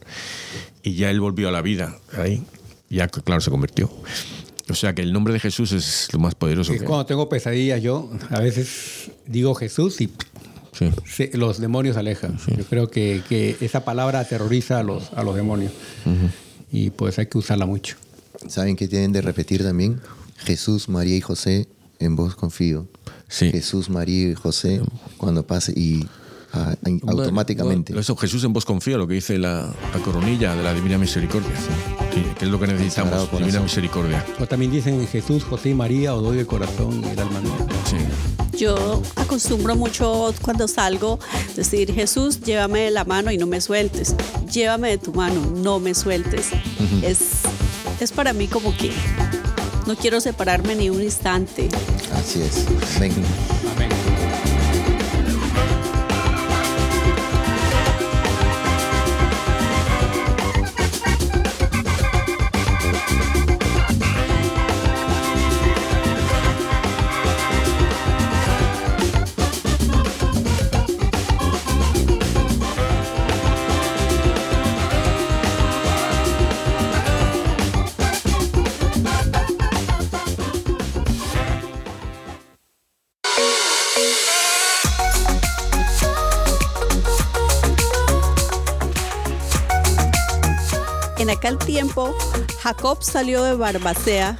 y 0.82 0.94
ya 0.94 1.10
él 1.10 1.20
volvió 1.20 1.48
a 1.48 1.52
la 1.52 1.62
vida 1.62 1.98
ahí. 2.16 2.42
Ya, 2.90 3.08
claro, 3.08 3.40
se 3.40 3.50
convirtió. 3.50 3.90
O 4.70 4.74
sea 4.74 4.94
que 4.94 5.02
el 5.02 5.12
nombre 5.12 5.32
de 5.34 5.40
Jesús 5.40 5.72
es 5.72 6.08
lo 6.12 6.18
más 6.18 6.34
poderoso 6.34 6.72
Que 6.72 6.78
que 6.78 6.84
hay. 6.84 6.88
cuando 6.88 7.06
tengo 7.06 7.28
pesadillas 7.28 7.82
yo, 7.82 8.10
a 8.30 8.40
veces 8.40 9.10
digo 9.26 9.54
Jesús 9.54 10.00
y 10.00 10.10
Sí. 10.72 10.90
se- 11.06 11.30
los 11.36 11.60
demonios 11.60 11.94
se 11.94 12.00
alejan. 12.00 12.36
Yo 12.56 12.64
creo 12.64 12.90
que, 12.90 13.22
que 13.28 13.56
esa 13.60 13.84
palabra 13.84 14.20
aterroriza 14.20 14.80
a 14.80 14.82
los, 14.82 15.12
a 15.12 15.22
los 15.22 15.36
demonios. 15.36 15.70
Y 16.72 16.90
pues 16.90 17.18
hay 17.18 17.26
que 17.26 17.38
usarla 17.38 17.66
mucho. 17.66 17.96
¿Saben 18.48 18.74
qué 18.74 18.88
tienen 18.88 19.12
de 19.12 19.20
repetir 19.22 19.62
también? 19.62 20.00
Jesús, 20.38 20.88
María 20.88 21.16
y 21.16 21.20
José, 21.20 21.68
en 22.00 22.16
vos 22.16 22.34
confío. 22.34 22.88
Sí. 23.28 23.50
Jesús, 23.52 23.88
María 23.88 24.30
y 24.30 24.34
José, 24.34 24.80
cuando 25.16 25.46
pase 25.46 25.72
y 25.76 26.06
ah, 26.54 26.74
in- 26.86 27.00
automáticamente. 27.06 27.92
Bueno, 27.92 28.00
eso, 28.00 28.16
Jesús 28.16 28.42
en 28.44 28.52
vos 28.52 28.64
confía, 28.64 28.96
lo 28.96 29.06
que 29.06 29.14
dice 29.14 29.38
la, 29.38 29.72
la 29.92 30.00
coronilla 30.04 30.54
de 30.54 30.62
la 30.62 30.72
Divina 30.72 30.96
Misericordia. 30.98 31.50
Sí, 32.14 32.22
que 32.38 32.44
es 32.44 32.50
lo 32.50 32.58
que 32.58 32.66
necesitamos. 32.68 33.30
Divina 33.32 33.60
Misericordia. 33.60 34.24
O 34.40 34.46
también 34.46 34.70
dicen 34.70 35.06
Jesús, 35.08 35.44
José 35.44 35.70
y 35.70 35.74
María, 35.74 36.14
os 36.14 36.22
doy 36.22 36.38
el 36.38 36.46
corazón 36.46 37.02
y 37.04 37.08
el 37.08 37.18
alma 37.18 37.40
mía. 37.40 37.52
Sí. 37.90 37.96
Yo 38.56 39.02
acostumbro 39.16 39.74
mucho 39.74 40.32
cuando 40.40 40.68
salgo 40.68 41.18
decir, 41.56 41.92
Jesús, 41.92 42.40
llévame 42.40 42.80
de 42.82 42.90
la 42.92 43.04
mano 43.04 43.32
y 43.32 43.36
no 43.38 43.46
me 43.48 43.60
sueltes. 43.60 44.14
Llévame 44.52 44.90
de 44.90 44.98
tu 44.98 45.12
mano, 45.12 45.40
no 45.56 45.80
me 45.80 45.92
sueltes. 45.94 46.50
es, 47.02 47.18
es 48.00 48.12
para 48.12 48.32
mí 48.32 48.46
como 48.46 48.76
que 48.76 48.92
no 49.88 49.96
quiero 49.96 50.20
separarme 50.20 50.76
ni 50.76 50.88
un 50.88 51.02
instante. 51.02 51.68
Así 52.14 52.42
es. 52.42 52.64
Ven. 53.00 53.12
Tiempo, 91.58 92.14
Jacob 92.60 93.02
salió 93.02 93.42
de 93.42 93.54
Barbaseba 93.54 94.38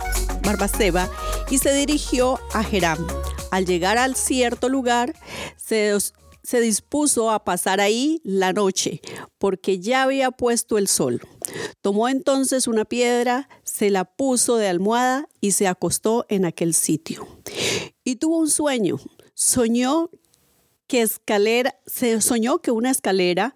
y 1.50 1.59
se 1.59 1.72
dirigió 1.74 2.38
a 2.53 2.62
Geram. 2.62 3.07
Al 3.50 3.66
llegar 3.66 3.98
al 3.98 4.16
cierto 4.16 4.68
lugar, 4.68 5.14
se, 5.57 5.92
se 6.42 6.61
dispuso 6.61 7.31
a 7.31 7.44
pasar 7.44 7.81
ahí 7.81 8.20
la 8.24 8.53
noche, 8.53 9.00
porque 9.38 9.79
ya 9.79 10.03
había 10.03 10.31
puesto 10.31 10.79
el 10.79 10.88
sol. 10.88 11.20
Tomó 11.81 12.09
entonces 12.09 12.66
una 12.66 12.85
piedra, 12.85 13.48
se 13.62 13.90
la 13.90 14.05
puso 14.05 14.57
de 14.57 14.68
almohada 14.68 15.29
y 15.40 15.53
se 15.53 15.68
acostó 15.68 16.27
en 16.29 16.44
aquel 16.44 16.74
sitio. 16.74 17.27
Y 18.05 18.16
tuvo 18.16 18.38
un 18.38 18.50
sueño. 18.50 18.98
Soñó 19.35 20.11
que 20.87 21.03
escalera, 21.03 21.74
se 21.87 22.20
soñó 22.20 22.59
que 22.59 22.70
una 22.70 22.90
escalera 22.90 23.55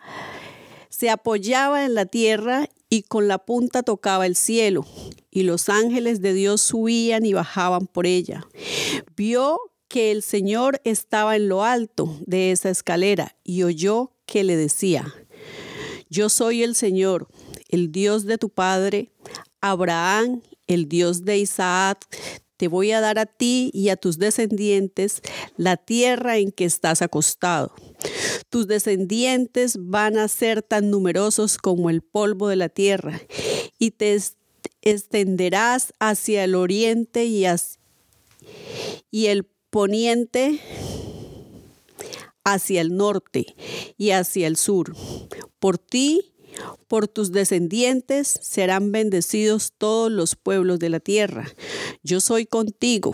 se 0.88 1.11
apoyaba 1.11 1.85
en 1.85 1.94
la 1.94 2.07
tierra 2.07 2.68
y 2.88 3.03
con 3.03 3.29
la 3.29 3.38
punta 3.38 3.83
tocaba 3.83 4.27
el 4.27 4.37
cielo, 4.37 4.87
y 5.31 5.42
los 5.42 5.68
ángeles 5.68 6.20
de 6.20 6.33
Dios 6.33 6.61
subían 6.61 7.27
y 7.27 7.33
bajaban 7.33 7.87
por 7.87 8.07
ella. 8.07 8.46
Vio 9.16 9.59
que 9.88 10.11
el 10.11 10.22
Señor 10.22 10.81
estaba 10.85 11.37
en 11.37 11.48
lo 11.48 11.64
alto 11.64 12.16
de 12.27 12.53
esa 12.53 12.70
escalera 12.70 13.37
y 13.42 13.62
oyó 13.62 14.12
que 14.27 14.44
le 14.44 14.57
decía, 14.57 15.14
yo 16.11 16.29
soy 16.29 16.62
el 16.62 16.74
Señor, 16.74 17.29
el 17.68 17.90
Dios 17.92 18.24
de 18.24 18.38
tu 18.38 18.51
Padre, 18.51 19.12
Abraham, 19.61 20.42
el 20.66 20.88
Dios 20.88 21.24
de 21.24 21.38
Isaac, 21.38 22.07
te 22.57 22.68
voy 22.68 22.92
a 22.92 23.01
dar 23.01 23.18
a 23.18 23.27
ti 23.27 23.70
y 23.72 23.88
a 23.88 23.96
tus 23.96 24.18
descendientes 24.18 25.22
la 25.57 25.77
tierra 25.77 26.38
en 26.38 26.51
que 26.51 26.64
estás 26.64 27.03
acostado. 27.03 27.72
Tus 28.50 28.66
descendientes 28.66 29.76
van 29.78 30.16
a 30.18 30.28
ser 30.28 30.62
tan 30.62 30.90
numerosos 30.90 31.58
como 31.58 31.90
el 31.90 32.02
polvo 32.02 32.48
de 32.48 32.56
la 32.56 32.68
tierra, 32.68 33.20
y 33.78 33.90
te 33.92 34.18
extenderás 34.82 35.92
hacia 35.98 36.44
el 36.44 36.54
oriente 36.54 37.24
y, 37.24 37.44
hacia- 37.44 37.78
y 39.11 39.26
el 39.26 39.44
poniente 39.70 40.61
hacia 42.44 42.80
el 42.80 42.96
norte 42.96 43.54
y 43.98 44.11
hacia 44.12 44.46
el 44.46 44.56
sur. 44.56 44.94
Por 45.58 45.76
ti, 45.76 46.32
por 46.87 47.06
tus 47.06 47.30
descendientes, 47.32 48.38
serán 48.40 48.90
bendecidos 48.90 49.72
todos 49.76 50.11
los 50.11 50.34
pueblos 50.34 50.78
de 50.78 50.88
la 50.88 51.00
tierra. 51.00 51.46
Yo 52.02 52.20
soy 52.20 52.46
contigo, 52.46 53.12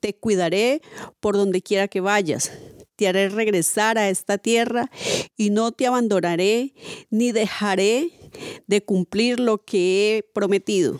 te 0.00 0.14
cuidaré 0.14 0.80
por 1.20 1.36
donde 1.36 1.60
quiera 1.60 1.88
que 1.88 2.00
vayas. 2.00 2.50
Te 2.96 3.08
haré 3.08 3.28
regresar 3.28 3.98
a 3.98 4.08
esta 4.08 4.38
tierra 4.38 4.90
y 5.36 5.50
no 5.50 5.72
te 5.72 5.86
abandonaré 5.86 6.74
ni 7.10 7.32
dejaré 7.32 8.10
de 8.66 8.84
cumplir 8.84 9.40
lo 9.40 9.64
que 9.64 10.16
he 10.16 10.22
prometido. 10.22 10.98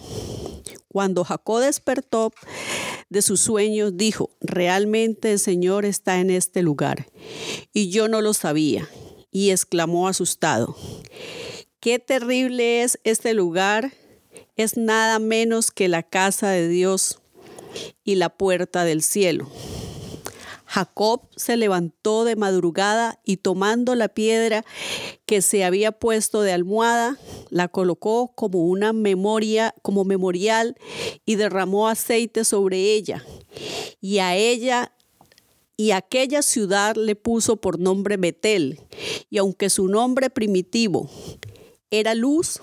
Cuando 0.89 1.25
Jacob 1.25 1.61
despertó 1.61 2.33
de 3.09 3.23
sus 3.23 3.41
sueños, 3.41 3.97
dijo, 3.97 4.31
realmente 4.41 5.33
el 5.33 5.39
Señor 5.39 5.85
está 5.85 6.21
en 6.21 6.31
este 6.31 6.63
lugar. 6.63 7.07
Y 7.73 7.91
yo 7.91 8.09
no 8.09 8.21
lo 8.21 8.33
sabía. 8.33 8.89
Y 9.33 9.51
exclamó 9.51 10.07
asustado, 10.07 10.77
qué 11.81 11.99
terrible 11.99 12.83
es 12.83 13.01
este 13.03 13.35
lugar. 13.35 13.93
Es 14.55 14.77
nada 14.77 15.19
menos 15.19 15.73
que 15.73 15.89
la 15.89 16.05
casa 16.05 16.51
de 16.51 16.69
Dios 16.69 17.21
y 18.05 18.15
la 18.15 18.29
puerta 18.29 18.85
del 18.85 19.03
cielo. 19.03 19.51
Jacob 20.75 21.29
se 21.37 21.57
levantó 21.57 22.25
de 22.25 22.35
madrugada 22.35 23.21
y 23.25 23.37
tomando 23.37 23.95
la 23.95 24.09
piedra 24.09 24.65
que 25.25 25.41
se 25.41 25.63
había 25.63 25.93
puesto 25.93 26.43
de 26.43 26.51
almohada, 26.51 27.17
la 27.51 27.69
colocó 27.69 28.33
como 28.35 28.65
una 28.65 28.93
memoria, 28.93 29.73
como 29.83 30.05
memorial 30.05 30.77
y 31.25 31.37
derramó 31.37 31.87
aceite 31.87 32.43
sobre 32.43 32.93
ella. 32.93 33.25
Y 34.01 34.19
a 34.19 34.35
ella 34.35 34.91
y 35.77 35.93
aquella 35.93 36.43
ciudad 36.43 36.97
le 36.97 37.15
puso 37.15 37.55
por 37.55 37.79
nombre 37.79 38.17
Betel. 38.17 38.81
Y 39.31 39.39
aunque 39.39 39.71
su 39.71 39.87
nombre 39.87 40.29
primitivo 40.29 41.09
era 41.99 42.15
luz, 42.15 42.61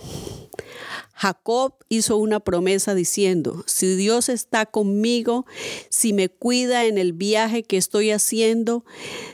Jacob 1.21 1.75
hizo 1.87 2.17
una 2.17 2.39
promesa 2.39 2.95
diciendo, 2.95 3.63
si 3.67 3.95
Dios 3.95 4.27
está 4.27 4.65
conmigo, 4.65 5.45
si 5.89 6.13
me 6.13 6.29
cuida 6.29 6.85
en 6.85 6.97
el 6.97 7.13
viaje 7.13 7.61
que 7.61 7.77
estoy 7.77 8.09
haciendo, 8.09 8.83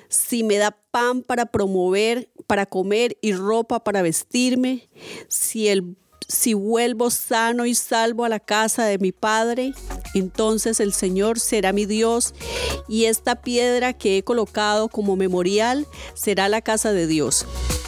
si 0.10 0.44
me 0.44 0.58
da 0.58 0.78
pan 0.92 1.24
para 1.24 1.46
promover, 1.46 2.30
para 2.46 2.66
comer 2.66 3.18
y 3.22 3.32
ropa 3.32 3.86
para 3.86 4.02
vestirme, 4.02 4.90
si, 5.30 5.70
el, 5.70 5.96
si 6.28 6.54
vuelvo 6.54 7.10
sano 7.10 7.66
y 7.66 7.74
salvo 7.74 8.26
a 8.26 8.30
la 8.30 8.40
casa 8.40 8.86
de 8.86 8.98
mi 8.98 9.12
padre, 9.12 9.74
Entonces 10.14 10.80
el 10.80 10.94
Señor 10.94 11.40
será 11.40 11.74
mi 11.74 11.86
Dios 11.86 12.34
y 12.88 13.06
esta 13.06 13.42
piedra 13.42 13.94
que 13.94 14.18
he 14.18 14.24
colocado 14.24 14.88
como 14.88 15.16
memorial 15.16 15.86
será 16.16 16.50
la 16.50 16.62
casa 16.62 16.92
de 16.92 17.08
Dios. 17.08 17.46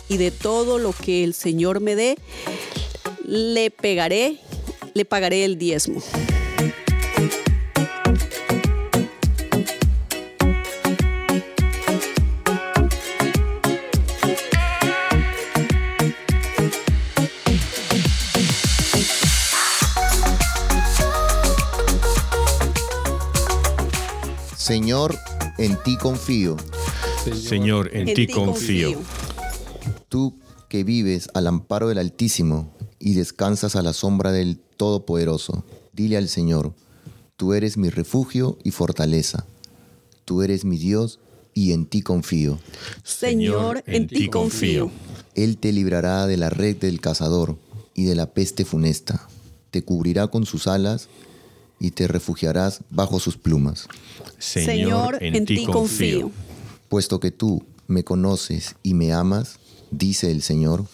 Y 0.09 0.17
de 0.17 0.31
todo 0.31 0.79
lo 0.79 0.93
que 0.93 1.23
el 1.23 1.33
Señor 1.33 1.79
me 1.81 1.95
dé, 1.95 2.17
le 3.25 3.71
pegaré, 3.71 4.39
le 4.93 5.05
pagaré 5.05 5.45
el 5.45 5.57
diezmo. 5.57 6.01
Señor, 24.69 25.17
en 25.57 25.81
ti 25.81 25.97
confío. 25.97 26.55
Señor, 27.33 27.89
en, 27.91 28.13
ti 28.13 28.27
confío. 28.27 28.99
Tú 30.09 30.37
que 30.67 30.83
vives 30.83 31.27
al 31.33 31.47
amparo 31.47 31.89
del 31.89 31.97
Altísimo 31.97 32.71
y 32.99 33.15
descansas 33.15 33.75
a 33.75 33.81
la 33.81 33.93
sombra 33.93 34.31
del 34.31 34.59
Todopoderoso, 34.77 35.65
dile 35.91 36.17
al 36.17 36.27
Señor, 36.27 36.75
tú 37.35 37.53
eres 37.53 37.77
mi 37.77 37.89
refugio 37.89 38.59
y 38.63 38.69
fortaleza. 38.69 39.47
Tú 40.23 40.43
eres 40.43 40.65
mi 40.65 40.77
Dios 40.77 41.19
y 41.55 41.71
en 41.71 41.87
ti 41.87 42.03
confío. 42.03 42.59
Señor, 43.01 43.83
en 43.87 44.05
ti 44.05 44.27
confío. 44.27 44.91
Él 45.33 45.57
te 45.57 45.71
librará 45.71 46.27
de 46.27 46.37
la 46.37 46.51
red 46.51 46.77
del 46.77 47.01
cazador 47.01 47.57
y 47.95 48.03
de 48.03 48.13
la 48.13 48.35
peste 48.35 48.65
funesta. 48.65 49.27
Te 49.71 49.83
cubrirá 49.83 50.27
con 50.27 50.45
sus 50.45 50.67
alas 50.67 51.09
y 51.79 51.91
te 51.91 52.07
refugiarás 52.07 52.81
bajo 52.89 53.19
sus 53.19 53.37
plumas. 53.37 53.87
Señor, 54.37 55.17
en 55.21 55.45
ti 55.45 55.65
confío. 55.65 56.31
Puesto 56.89 57.19
que 57.19 57.31
tú 57.31 57.63
me 57.87 58.03
conoces 58.03 58.75
y 58.83 58.93
me 58.93 59.13
amas, 59.13 59.59
dice 59.91 60.31
el 60.31 60.41
Señor, 60.41 60.85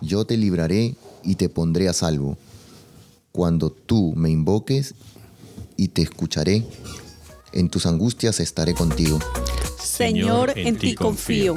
yo 0.00 0.24
te 0.24 0.36
libraré 0.36 0.94
y 1.24 1.34
te 1.36 1.48
pondré 1.48 1.88
a 1.88 1.92
salvo. 1.92 2.36
Cuando 3.32 3.70
tú 3.70 4.14
me 4.16 4.30
invoques 4.30 4.94
y 5.76 5.88
te 5.88 6.02
escucharé, 6.02 6.64
en 7.52 7.68
tus 7.68 7.86
angustias 7.86 8.40
estaré 8.40 8.74
contigo. 8.74 9.18
Señor, 9.82 10.52
en 10.56 10.76
ti 10.76 10.94
confío. 10.94 11.56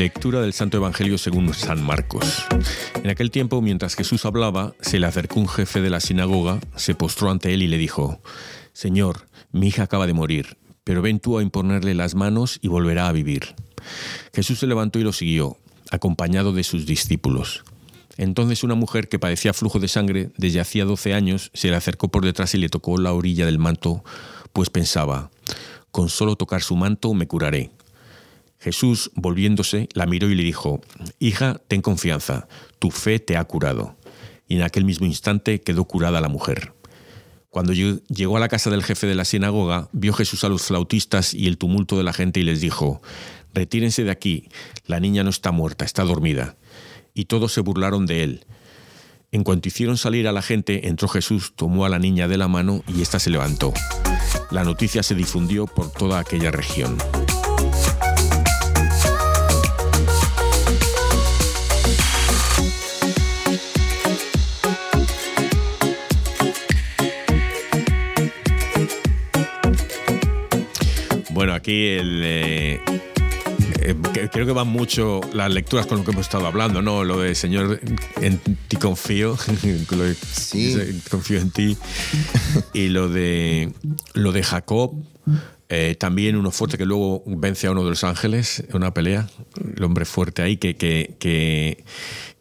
Lectura 0.00 0.40
del 0.40 0.54
Santo 0.54 0.78
Evangelio 0.78 1.18
según 1.18 1.52
San 1.52 1.82
Marcos. 1.84 2.46
En 3.04 3.10
aquel 3.10 3.30
tiempo, 3.30 3.60
mientras 3.60 3.94
Jesús 3.94 4.24
hablaba, 4.24 4.72
se 4.80 4.98
le 4.98 5.06
acercó 5.06 5.38
un 5.38 5.46
jefe 5.46 5.82
de 5.82 5.90
la 5.90 6.00
sinagoga, 6.00 6.58
se 6.74 6.94
postró 6.94 7.30
ante 7.30 7.52
él 7.52 7.62
y 7.62 7.68
le 7.68 7.76
dijo, 7.76 8.22
Señor, 8.72 9.26
mi 9.52 9.66
hija 9.66 9.82
acaba 9.82 10.06
de 10.06 10.14
morir, 10.14 10.56
pero 10.84 11.02
ven 11.02 11.20
tú 11.20 11.36
a 11.36 11.42
imponerle 11.42 11.92
las 11.92 12.14
manos 12.14 12.58
y 12.62 12.68
volverá 12.68 13.08
a 13.08 13.12
vivir. 13.12 13.54
Jesús 14.32 14.60
se 14.60 14.66
levantó 14.66 14.98
y 14.98 15.02
lo 15.02 15.12
siguió, 15.12 15.58
acompañado 15.90 16.54
de 16.54 16.64
sus 16.64 16.86
discípulos. 16.86 17.62
Entonces 18.16 18.64
una 18.64 18.76
mujer 18.76 19.10
que 19.10 19.18
padecía 19.18 19.52
flujo 19.52 19.80
de 19.80 19.88
sangre 19.88 20.30
desde 20.38 20.60
hacía 20.60 20.86
doce 20.86 21.12
años 21.12 21.50
se 21.52 21.68
le 21.68 21.76
acercó 21.76 22.08
por 22.08 22.24
detrás 22.24 22.54
y 22.54 22.58
le 22.58 22.70
tocó 22.70 22.96
la 22.96 23.12
orilla 23.12 23.44
del 23.44 23.58
manto, 23.58 24.02
pues 24.54 24.70
pensaba, 24.70 25.30
con 25.90 26.08
solo 26.08 26.36
tocar 26.36 26.62
su 26.62 26.74
manto 26.74 27.12
me 27.12 27.26
curaré. 27.26 27.70
Jesús, 28.60 29.10
volviéndose, 29.14 29.88
la 29.94 30.06
miró 30.06 30.28
y 30.30 30.34
le 30.34 30.42
dijo, 30.42 30.80
Hija, 31.18 31.60
ten 31.66 31.80
confianza, 31.82 32.46
tu 32.78 32.90
fe 32.90 33.18
te 33.18 33.36
ha 33.36 33.44
curado. 33.44 33.96
Y 34.46 34.56
en 34.56 34.62
aquel 34.62 34.84
mismo 34.84 35.06
instante 35.06 35.60
quedó 35.60 35.84
curada 35.84 36.20
la 36.20 36.28
mujer. 36.28 36.74
Cuando 37.48 37.72
lle- 37.72 38.02
llegó 38.08 38.36
a 38.36 38.40
la 38.40 38.48
casa 38.48 38.70
del 38.70 38.84
jefe 38.84 39.06
de 39.06 39.14
la 39.14 39.24
sinagoga, 39.24 39.88
vio 39.92 40.12
Jesús 40.12 40.44
a 40.44 40.48
los 40.48 40.62
flautistas 40.62 41.32
y 41.34 41.46
el 41.46 41.56
tumulto 41.58 41.96
de 41.96 42.04
la 42.04 42.12
gente 42.12 42.38
y 42.40 42.42
les 42.44 42.60
dijo, 42.60 43.00
Retírense 43.54 44.04
de 44.04 44.10
aquí, 44.10 44.48
la 44.86 45.00
niña 45.00 45.24
no 45.24 45.30
está 45.30 45.50
muerta, 45.50 45.84
está 45.84 46.04
dormida. 46.04 46.56
Y 47.14 47.24
todos 47.24 47.52
se 47.52 47.60
burlaron 47.62 48.06
de 48.06 48.22
él. 48.22 48.44
En 49.32 49.42
cuanto 49.42 49.68
hicieron 49.68 49.96
salir 49.96 50.28
a 50.28 50.32
la 50.32 50.42
gente, 50.42 50.88
entró 50.88 51.08
Jesús, 51.08 51.54
tomó 51.56 51.84
a 51.84 51.88
la 51.88 51.98
niña 51.98 52.28
de 52.28 52.36
la 52.36 52.46
mano 52.48 52.84
y 52.86 53.00
ésta 53.02 53.18
se 53.18 53.30
levantó. 53.30 53.72
La 54.50 54.64
noticia 54.64 55.02
se 55.02 55.14
difundió 55.14 55.66
por 55.66 55.90
toda 55.92 56.18
aquella 56.20 56.50
región. 56.50 56.96
Bueno, 71.40 71.54
aquí 71.54 71.86
el, 71.86 72.20
eh, 72.22 72.80
eh, 73.80 73.94
creo 74.30 74.44
que 74.44 74.52
van 74.52 74.68
mucho 74.68 75.22
las 75.32 75.50
lecturas 75.50 75.86
con 75.86 75.96
lo 75.96 76.04
que 76.04 76.10
hemos 76.10 76.26
estado 76.26 76.46
hablando, 76.46 76.82
¿no? 76.82 77.02
Lo 77.02 77.18
de 77.18 77.34
Señor, 77.34 77.80
en 78.20 78.38
ti 78.68 78.76
confío, 78.76 79.38
Sí. 80.22 80.76
confío 81.10 81.40
en 81.40 81.50
ti, 81.50 81.78
y 82.74 82.88
lo 82.88 83.08
de 83.08 83.72
lo 84.12 84.32
de 84.32 84.42
Jacob, 84.42 84.92
eh, 85.70 85.96
también 85.98 86.36
uno 86.36 86.50
fuerte 86.50 86.76
que 86.76 86.84
luego 86.84 87.22
vence 87.24 87.68
a 87.68 87.70
uno 87.70 87.84
de 87.84 87.88
los 87.88 88.04
ángeles 88.04 88.62
en 88.68 88.76
una 88.76 88.92
pelea, 88.92 89.26
el 89.78 89.82
hombre 89.82 90.04
fuerte 90.04 90.42
ahí 90.42 90.58
que, 90.58 90.76
que, 90.76 91.16
que, 91.18 91.84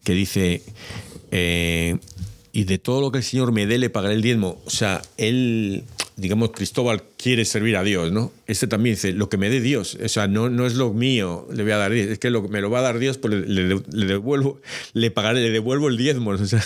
que 0.03 0.13
dice, 0.13 0.61
eh, 1.31 1.97
y 2.51 2.65
de 2.65 2.79
todo 2.79 2.99
lo 2.99 3.13
que 3.13 3.19
el 3.19 3.23
Señor 3.23 3.53
me 3.53 3.65
dé 3.65 3.77
le 3.77 3.89
pagaré 3.89 4.15
el 4.15 4.21
diezmo. 4.21 4.61
O 4.65 4.69
sea, 4.69 5.01
él, 5.15 5.85
digamos, 6.19 6.51
Cristóbal 6.51 7.03
quiere 7.17 7.45
servir 7.45 7.77
a 7.77 7.83
Dios, 7.83 8.11
¿no? 8.11 8.31
Este 8.47 8.67
también 8.67 8.95
dice, 8.95 9.13
lo 9.13 9.29
que 9.29 9.37
me 9.37 9.49
dé 9.49 9.61
Dios, 9.61 9.97
o 10.03 10.07
sea, 10.09 10.27
no, 10.27 10.49
no 10.49 10.65
es 10.65 10.75
lo 10.75 10.93
mío, 10.93 11.47
le 11.53 11.63
voy 11.63 11.71
a 11.71 11.77
dar, 11.77 11.93
es 11.93 12.19
que 12.19 12.29
lo 12.29 12.41
me 12.47 12.61
lo 12.61 12.69
va 12.69 12.79
a 12.79 12.83
dar 12.83 12.99
Dios, 12.99 13.17
pues 13.17 13.33
le, 13.33 13.45
le- 13.65 13.81
le 13.91 14.05
devuelvo, 14.05 14.59
le 14.93 15.11
pagaré, 15.11 15.41
le 15.41 15.49
devuelvo 15.51 15.87
el 15.87 15.97
diezmo. 15.97 16.31
O 16.31 16.37
sea, 16.45 16.63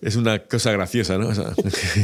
es 0.00 0.16
una 0.16 0.38
cosa 0.40 0.72
graciosa, 0.72 1.18
¿no? 1.18 1.28
O 1.28 1.34
sea, 1.34 1.52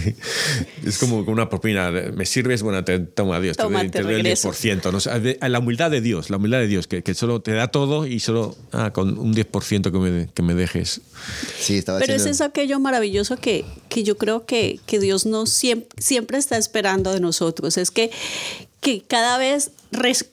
es 0.85 0.99
como 0.99 1.19
una 1.21 1.49
propina. 1.49 1.91
de, 1.91 2.13
Me 2.13 2.27
sirves, 2.27 2.63
bueno, 2.63 2.85
te 2.85 2.99
toma 2.99 3.41
Dios, 3.41 3.57
Toma, 3.57 3.81
te, 3.81 3.85
doy- 3.87 3.91
te 3.91 4.03
doy 4.03 4.11
el 4.15 4.23
regreso. 4.23 4.51
10%. 4.53 4.91
¿no? 4.93 4.99
O 4.99 5.01
sea, 5.01 5.19
de- 5.21 5.39
la 5.41 5.59
humildad 5.59 5.91
de 5.91 6.01
Dios, 6.01 6.31
la 6.31 6.37
humildad 6.37 6.59
de 6.59 6.67
Dios, 6.67 6.87
que, 6.87 7.03
que 7.03 7.15
solo 7.15 7.41
te 7.41 7.53
da 7.53 7.69
todo 7.69 8.07
y 8.07 8.21
solo 8.21 8.57
ah, 8.73 8.93
con 8.93 9.19
un 9.19 9.35
10% 9.35 9.91
que 9.93 9.99
me, 9.99 10.29
que 10.33 10.43
me 10.43 10.55
dejes. 10.55 11.01
Sí, 11.59 11.77
estaba 11.79 11.99
Pero 11.99 12.13
es 12.13 12.23
haciendo- 12.23 12.35
eso 12.37 12.45
aquello 12.45 12.81
maravilloso 12.81 13.37
que, 13.37 13.65
que 13.89 14.03
yo 14.05 14.17
creo 14.17 14.45
que, 14.47 14.81
que 14.87 14.99
Dios 14.99 15.27
nos 15.27 15.51
siempre, 15.51 15.89
siempre 15.99 16.39
está 16.39 16.57
esperando 16.57 17.13
de 17.13 17.21
nosotros. 17.21 17.77
Es 17.79 17.91
que, 17.91 18.11
que 18.85 19.01
cada 19.01 19.39
vez 19.39 19.71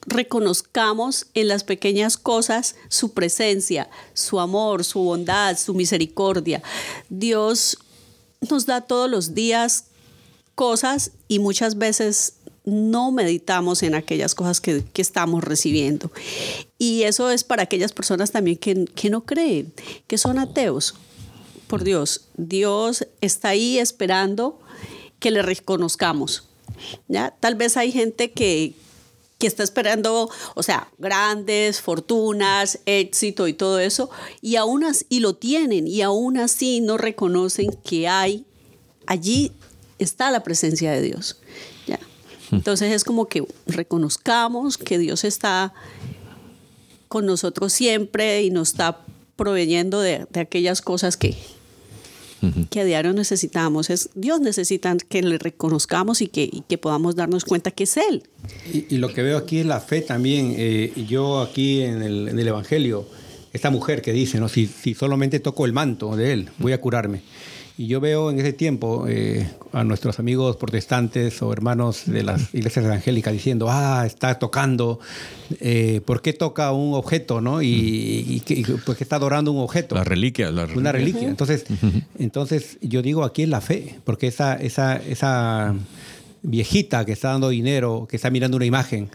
reconozcamos 0.08 1.28
en 1.36 1.48
las 1.48 1.64
pequeñas 1.64 2.18
cosas 2.18 2.76
su 2.90 3.14
presencia, 3.14 3.90
su 4.14 4.42
amor, 4.42 4.84
su 4.84 5.00
bondad, 5.00 5.58
su 5.58 5.74
misericordia. 5.74 6.62
Dios 7.08 7.78
nos 8.50 8.66
da 8.66 8.82
todos 8.82 9.10
los 9.10 9.34
días 9.34 9.86
cosas 10.54 11.12
y 11.30 11.40
muchas 11.40 11.78
veces 11.78 12.34
no 12.66 13.14
meditamos 13.14 13.84
en 13.84 13.96
aquellas 13.96 14.36
cosas 14.36 14.60
que, 14.60 14.84
que 14.84 15.02
estamos 15.02 15.46
recibiendo. 15.46 16.12
Y 16.78 17.04
eso 17.04 17.32
es 17.32 17.46
para 17.46 17.64
aquellas 17.64 17.94
personas 17.94 18.34
también 18.34 18.58
que, 18.58 18.84
que 18.84 19.10
no 19.10 19.22
creen, 19.22 19.72
que 20.08 20.18
son 20.18 20.38
ateos. 20.38 20.96
Por 21.68 21.86
Dios, 21.86 22.28
Dios 22.36 23.08
está 23.22 23.48
ahí 23.50 23.80
esperando 23.80 24.60
que 25.20 25.32
le 25.32 25.42
reconozcamos. 25.42 26.51
¿Ya? 27.08 27.36
Tal 27.40 27.56
vez 27.56 27.78
hay 27.78 27.92
gente 27.92 28.32
que, 28.32 28.74
que 29.38 29.48
está 29.48 29.64
esperando, 29.64 30.30
o 30.56 30.64
sea, 30.64 30.90
grandes 30.98 31.82
fortunas, 31.82 32.80
éxito 32.86 33.48
y 33.48 33.54
todo 33.54 33.80
eso, 33.80 34.10
y 34.42 34.56
aún 34.56 34.84
así, 34.84 35.06
y 35.10 35.20
lo 35.20 35.36
tienen, 35.36 35.88
y 35.88 36.02
aún 36.02 36.38
así 36.38 36.82
no 36.82 36.98
reconocen 36.98 37.72
que 37.84 38.08
hay, 38.08 38.46
allí 39.08 39.52
está 40.00 40.32
la 40.32 40.44
presencia 40.44 40.92
de 40.92 41.02
Dios. 41.02 41.38
¿ya? 41.88 42.00
Entonces 42.52 42.92
es 42.92 43.04
como 43.04 43.28
que 43.28 43.46
reconozcamos 43.66 44.78
que 44.78 44.98
Dios 44.98 45.24
está 45.24 45.74
con 47.08 47.26
nosotros 47.26 47.74
siempre 47.74 48.44
y 48.44 48.52
nos 48.52 48.70
está 48.70 49.02
proveyendo 49.36 50.02
de, 50.02 50.28
de 50.30 50.40
aquellas 50.40 50.82
cosas 50.82 51.18
que, 51.18 51.36
que 52.70 52.82
a 52.82 52.86
diario 52.86 53.14
necesitamos. 53.14 53.90
Es, 53.90 54.10
Dios 54.16 54.42
necesita 54.42 54.96
que 55.10 55.22
le 55.22 55.38
reconozcamos 55.38 56.22
y 56.22 56.28
que, 56.28 56.44
y 56.44 56.64
que 56.68 56.78
podamos 56.78 57.16
darnos 57.16 57.46
cuenta 57.46 57.72
que 57.72 57.84
es 57.84 57.98
Él. 57.98 58.24
Y, 58.74 58.96
y 58.96 58.98
lo 58.98 59.14
que 59.14 59.22
veo 59.22 59.38
aquí 59.38 59.60
es 59.60 59.66
la 59.66 59.80
fe 59.80 60.02
también. 60.02 60.56
Eh, 60.58 60.94
yo 61.08 61.42
aquí 61.42 61.82
en 61.82 62.02
el, 62.02 62.28
en 62.30 62.40
el 62.40 62.48
Evangelio, 62.48 63.08
esta 63.54 63.70
mujer 63.70 64.02
que 64.02 64.14
dice, 64.14 64.40
¿no? 64.40 64.50
si, 64.50 64.68
si 64.68 64.94
solamente 64.94 65.40
toco 65.40 65.66
el 65.66 65.74
manto 65.74 66.16
de 66.16 66.34
él, 66.34 66.50
voy 66.58 66.74
a 66.74 66.80
curarme. 66.80 67.22
Y 67.78 67.88
yo 67.88 68.00
veo 68.00 68.30
en 68.30 68.40
ese 68.40 68.54
tiempo 68.54 69.06
eh, 69.08 69.50
a 69.72 69.84
nuestros 69.84 70.20
amigos 70.20 70.58
protestantes 70.58 71.42
o 71.42 71.52
hermanos 71.52 72.04
de 72.06 72.22
las 72.24 72.54
iglesias 72.54 72.86
evangélicas 72.86 73.34
diciendo, 73.34 73.68
ah, 73.70 74.04
está 74.06 74.38
tocando, 74.38 75.00
eh, 75.60 76.02
¿por 76.06 76.22
qué 76.22 76.34
toca 76.34 76.72
un 76.74 76.94
objeto? 76.94 77.42
¿no? 77.42 77.62
Y, 77.62 78.26
y, 78.28 78.40
que- 78.42 78.54
y 78.56 78.64
¿por 78.64 78.96
qué 78.96 79.04
está 79.04 79.16
adorando 79.16 79.52
un 79.52 79.60
objeto? 79.62 79.96
Las 79.96 80.06
reliquias, 80.08 80.54
las 80.54 80.70
Una 80.76 80.92
reliquias. 80.92 81.24
reliquia. 81.24 81.30
Entonces, 81.30 81.66
entonces 82.20 82.78
yo 82.82 83.02
digo 83.02 83.24
aquí 83.24 83.44
es 83.44 83.50
la 83.50 83.62
fe, 83.62 83.96
porque 84.04 84.28
esa, 84.28 84.56
esa, 84.56 84.98
esa 84.98 85.74
viejita 86.44 87.06
que 87.06 87.14
está 87.14 87.30
dando 87.30 87.50
dinero, 87.50 88.08
que 88.10 88.16
está 88.18 88.30
mirando 88.30 88.58
una 88.58 88.66
imagen, 88.66 89.10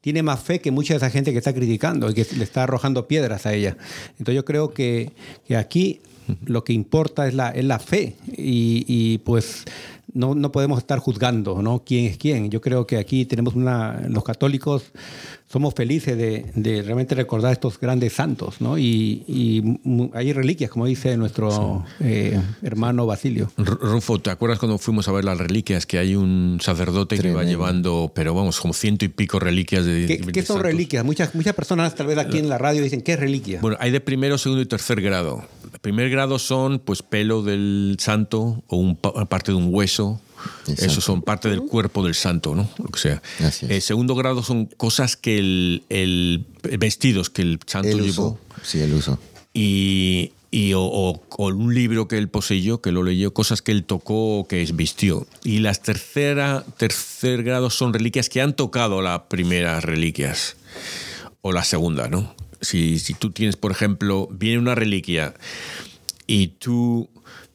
tiene 0.00 0.22
más 0.22 0.40
fe 0.40 0.60
que 0.60 0.70
mucha 0.70 0.94
de 0.94 0.98
esa 0.98 1.10
gente 1.10 1.32
que 1.32 1.38
está 1.38 1.52
criticando 1.54 2.10
y 2.10 2.14
que 2.14 2.26
le 2.36 2.44
está 2.44 2.64
arrojando 2.64 3.06
piedras 3.06 3.46
a 3.46 3.54
ella. 3.54 3.76
Entonces 4.12 4.34
yo 4.34 4.44
creo 4.44 4.72
que, 4.74 5.10
que 5.46 5.56
aquí 5.56 6.00
lo 6.44 6.64
que 6.64 6.72
importa 6.72 7.26
es 7.26 7.34
la, 7.34 7.50
es 7.50 7.64
la 7.64 7.78
fe 7.78 8.16
y, 8.26 8.84
y, 8.86 9.18
pues 9.18 9.64
no, 10.12 10.34
no 10.34 10.52
podemos 10.52 10.78
estar 10.78 10.98
juzgando 10.98 11.62
¿no? 11.62 11.82
quién 11.84 12.06
es 12.06 12.18
quién. 12.18 12.50
Yo 12.50 12.60
creo 12.60 12.86
que 12.86 12.98
aquí 12.98 13.24
tenemos 13.24 13.54
una, 13.54 14.00
los 14.08 14.24
católicos 14.24 14.92
somos 15.50 15.74
felices 15.74 16.16
de, 16.16 16.46
de 16.54 16.82
realmente 16.82 17.16
recordar 17.16 17.52
estos 17.52 17.80
grandes 17.80 18.12
santos, 18.12 18.60
¿no? 18.60 18.78
Y, 18.78 19.24
y 19.26 19.80
hay 20.14 20.32
reliquias, 20.32 20.70
como 20.70 20.86
dice 20.86 21.16
nuestro 21.16 21.84
eh, 21.98 22.40
hermano 22.62 23.04
Basilio. 23.04 23.50
Rufo, 23.56 24.20
¿te 24.20 24.30
acuerdas 24.30 24.60
cuando 24.60 24.78
fuimos 24.78 25.08
a 25.08 25.12
ver 25.12 25.24
las 25.24 25.38
reliquias? 25.38 25.86
Que 25.86 25.98
hay 25.98 26.14
un 26.14 26.58
sacerdote 26.62 27.18
que 27.18 27.32
va 27.32 27.42
llevando, 27.42 28.12
pero 28.14 28.32
vamos, 28.32 28.60
como 28.60 28.74
ciento 28.74 29.04
y 29.04 29.08
pico 29.08 29.40
reliquias 29.40 29.84
de. 29.84 30.06
¿Qué, 30.06 30.18
de 30.18 30.32
qué 30.32 30.42
son 30.42 30.58
santos. 30.58 30.62
reliquias? 30.62 31.04
Muchas, 31.04 31.34
muchas 31.34 31.54
personas 31.54 31.96
tal 31.96 32.06
vez 32.06 32.18
aquí 32.18 32.38
en 32.38 32.48
la 32.48 32.56
radio 32.56 32.80
dicen, 32.80 33.02
¿qué 33.02 33.14
es 33.14 33.20
reliquia? 33.20 33.58
Bueno, 33.60 33.76
hay 33.80 33.90
de 33.90 34.00
primero, 34.00 34.38
segundo 34.38 34.62
y 34.62 34.66
tercer 34.66 35.00
grado. 35.00 35.42
El 35.80 35.82
primer 35.82 36.10
grado 36.10 36.38
son 36.38 36.78
pues 36.78 37.02
pelo 37.02 37.42
del 37.42 37.96
santo 37.98 38.62
o 38.66 38.76
un, 38.76 38.96
pa- 38.96 39.24
parte 39.24 39.50
de 39.52 39.56
un 39.56 39.68
hueso. 39.74 40.20
Esos 40.66 41.02
son 41.04 41.22
parte 41.22 41.48
del 41.48 41.62
cuerpo 41.62 42.02
del 42.04 42.14
santo, 42.14 42.54
¿no? 42.54 42.68
Lo 42.78 42.86
que 42.88 42.98
sea. 42.98 43.22
Eh, 43.68 43.80
segundo 43.80 44.14
grado 44.14 44.42
son 44.42 44.66
cosas 44.66 45.16
que 45.16 45.38
el, 45.38 45.82
el- 45.88 46.44
vestidos 46.78 47.30
que 47.30 47.42
el 47.42 47.60
santo 47.66 47.88
El 47.88 47.96
llevó 48.04 48.08
uso. 48.32 48.38
Sí, 48.62 48.80
el 48.80 48.92
uso. 48.92 49.18
y, 49.54 50.32
y 50.50 50.74
o, 50.74 50.82
o- 50.82 51.22
o 51.30 51.46
un 51.48 51.74
libro 51.74 52.08
que 52.08 52.18
él 52.18 52.28
poseyó, 52.28 52.82
que 52.82 52.92
lo 52.92 53.02
leyó, 53.02 53.32
cosas 53.32 53.62
que 53.62 53.72
él 53.72 53.84
tocó 53.84 54.40
o 54.40 54.46
que 54.48 54.62
vistió. 54.74 55.26
Y 55.44 55.60
las 55.60 55.80
tercera, 55.82 56.62
tercer 56.76 57.42
grado 57.42 57.70
son 57.70 57.94
reliquias 57.94 58.28
que 58.28 58.42
han 58.42 58.54
tocado 58.54 59.00
las 59.00 59.20
primeras 59.30 59.82
reliquias 59.84 60.56
o 61.40 61.52
la 61.52 61.64
segunda, 61.64 62.08
¿no? 62.08 62.34
Si, 62.60 62.98
si 62.98 63.14
tú 63.14 63.30
tienes, 63.30 63.56
por 63.56 63.72
ejemplo, 63.72 64.28
viene 64.30 64.58
una 64.58 64.74
reliquia 64.74 65.34
y 66.26 66.48
tú 66.48 67.08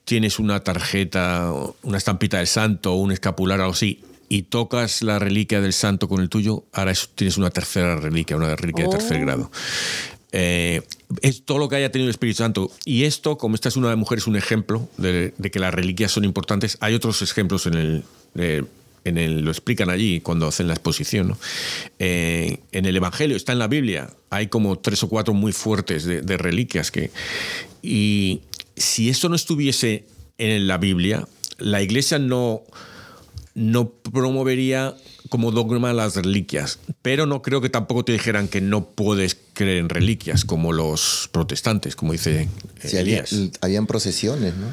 tienes 0.04 0.40
una 0.40 0.60
tarjeta, 0.62 1.52
una 1.84 1.98
estampita 1.98 2.38
del 2.38 2.48
santo 2.48 2.94
o 2.94 2.96
un 2.98 3.12
escapular 3.12 3.60
o 3.60 3.64
algo 3.64 3.74
así, 3.74 4.02
y 4.30 4.44
tocas 4.44 5.02
la 5.04 5.20
reliquia 5.20 5.62
del 5.62 5.74
santo 5.74 6.08
con 6.08 6.22
el 6.22 6.30
tuyo, 6.30 6.64
ahora 6.74 6.92
es- 6.92 7.10
tienes 7.16 7.38
una 7.38 7.50
tercera 7.52 7.96
reliquia, 7.98 8.36
una 8.38 8.56
reliquia 8.56 8.86
de 8.86 8.90
tercer 8.92 9.18
Oh. 9.18 9.22
grado. 9.22 9.52
Eh, 10.32 10.82
es 11.22 11.46
todo 11.46 11.60
lo 11.60 11.70
que 11.70 11.76
haya 11.78 11.92
tenido 11.92 12.08
el 12.08 12.12
Espíritu 12.12 12.38
Santo. 12.40 12.72
Y 12.84 13.04
esto, 13.04 13.38
como 13.38 13.56
esta 13.56 13.70
es 13.70 13.78
una 13.78 13.96
mujer, 13.96 14.18
es 14.18 14.28
un 14.28 14.36
ejemplo 14.36 14.90
de, 14.98 15.34
de 15.38 15.52
que 15.52 15.60
las 15.60 15.74
reliquias 15.74 16.12
son 16.12 16.24
importantes. 16.26 16.78
Hay 16.82 16.94
otros 16.96 17.22
ejemplos 17.22 17.68
en 17.68 17.76
el, 17.76 18.04
en 19.06 19.18
el- 19.18 19.42
lo 19.42 19.52
explican 19.52 19.90
allí 19.90 20.20
cuando 20.20 20.48
hacen 20.48 20.68
la 20.68 20.74
exposición. 20.74 21.30
¿no? 21.30 21.38
Eh, 22.00 22.60
en 22.72 22.86
el 22.86 22.96
Evangelio, 22.98 23.38
está 23.38 23.54
en 23.54 23.60
la 23.60 23.68
Biblia, 23.68 24.10
hay 24.30 24.48
como 24.48 24.78
tres 24.80 25.02
o 25.04 25.08
cuatro 25.10 25.34
muy 25.34 25.54
fuertes 25.54 26.04
de, 26.04 26.22
de 26.22 26.38
reliquias. 26.38 26.92
Que, 26.92 27.12
y 27.82 28.42
si 28.76 29.10
eso 29.10 29.30
no 29.30 29.36
estuviese 29.36 30.04
en 30.38 30.68
la 30.68 30.78
Biblia, 30.78 31.28
la 31.58 31.82
iglesia 31.82 32.20
no, 32.20 32.64
no 33.54 33.90
promovería 33.90 34.96
como 35.30 35.52
dogma 35.52 35.94
las 35.94 36.16
reliquias, 36.18 36.80
pero 37.02 37.26
no 37.26 37.42
creo 37.42 37.62
que 37.62 37.70
tampoco 37.70 38.04
te 38.06 38.12
dijeran 38.12 38.48
que 38.48 38.62
no 38.62 38.90
puedes 38.90 39.38
creer 39.54 39.78
en 39.78 39.90
reliquias, 39.90 40.46
como 40.46 40.74
los 40.74 41.30
protestantes, 41.32 41.96
como 41.96 42.12
dice 42.12 42.48
Sí, 42.84 42.98
había, 42.98 43.24
habían 43.62 43.88
procesiones, 43.88 44.56
¿no? 44.56 44.68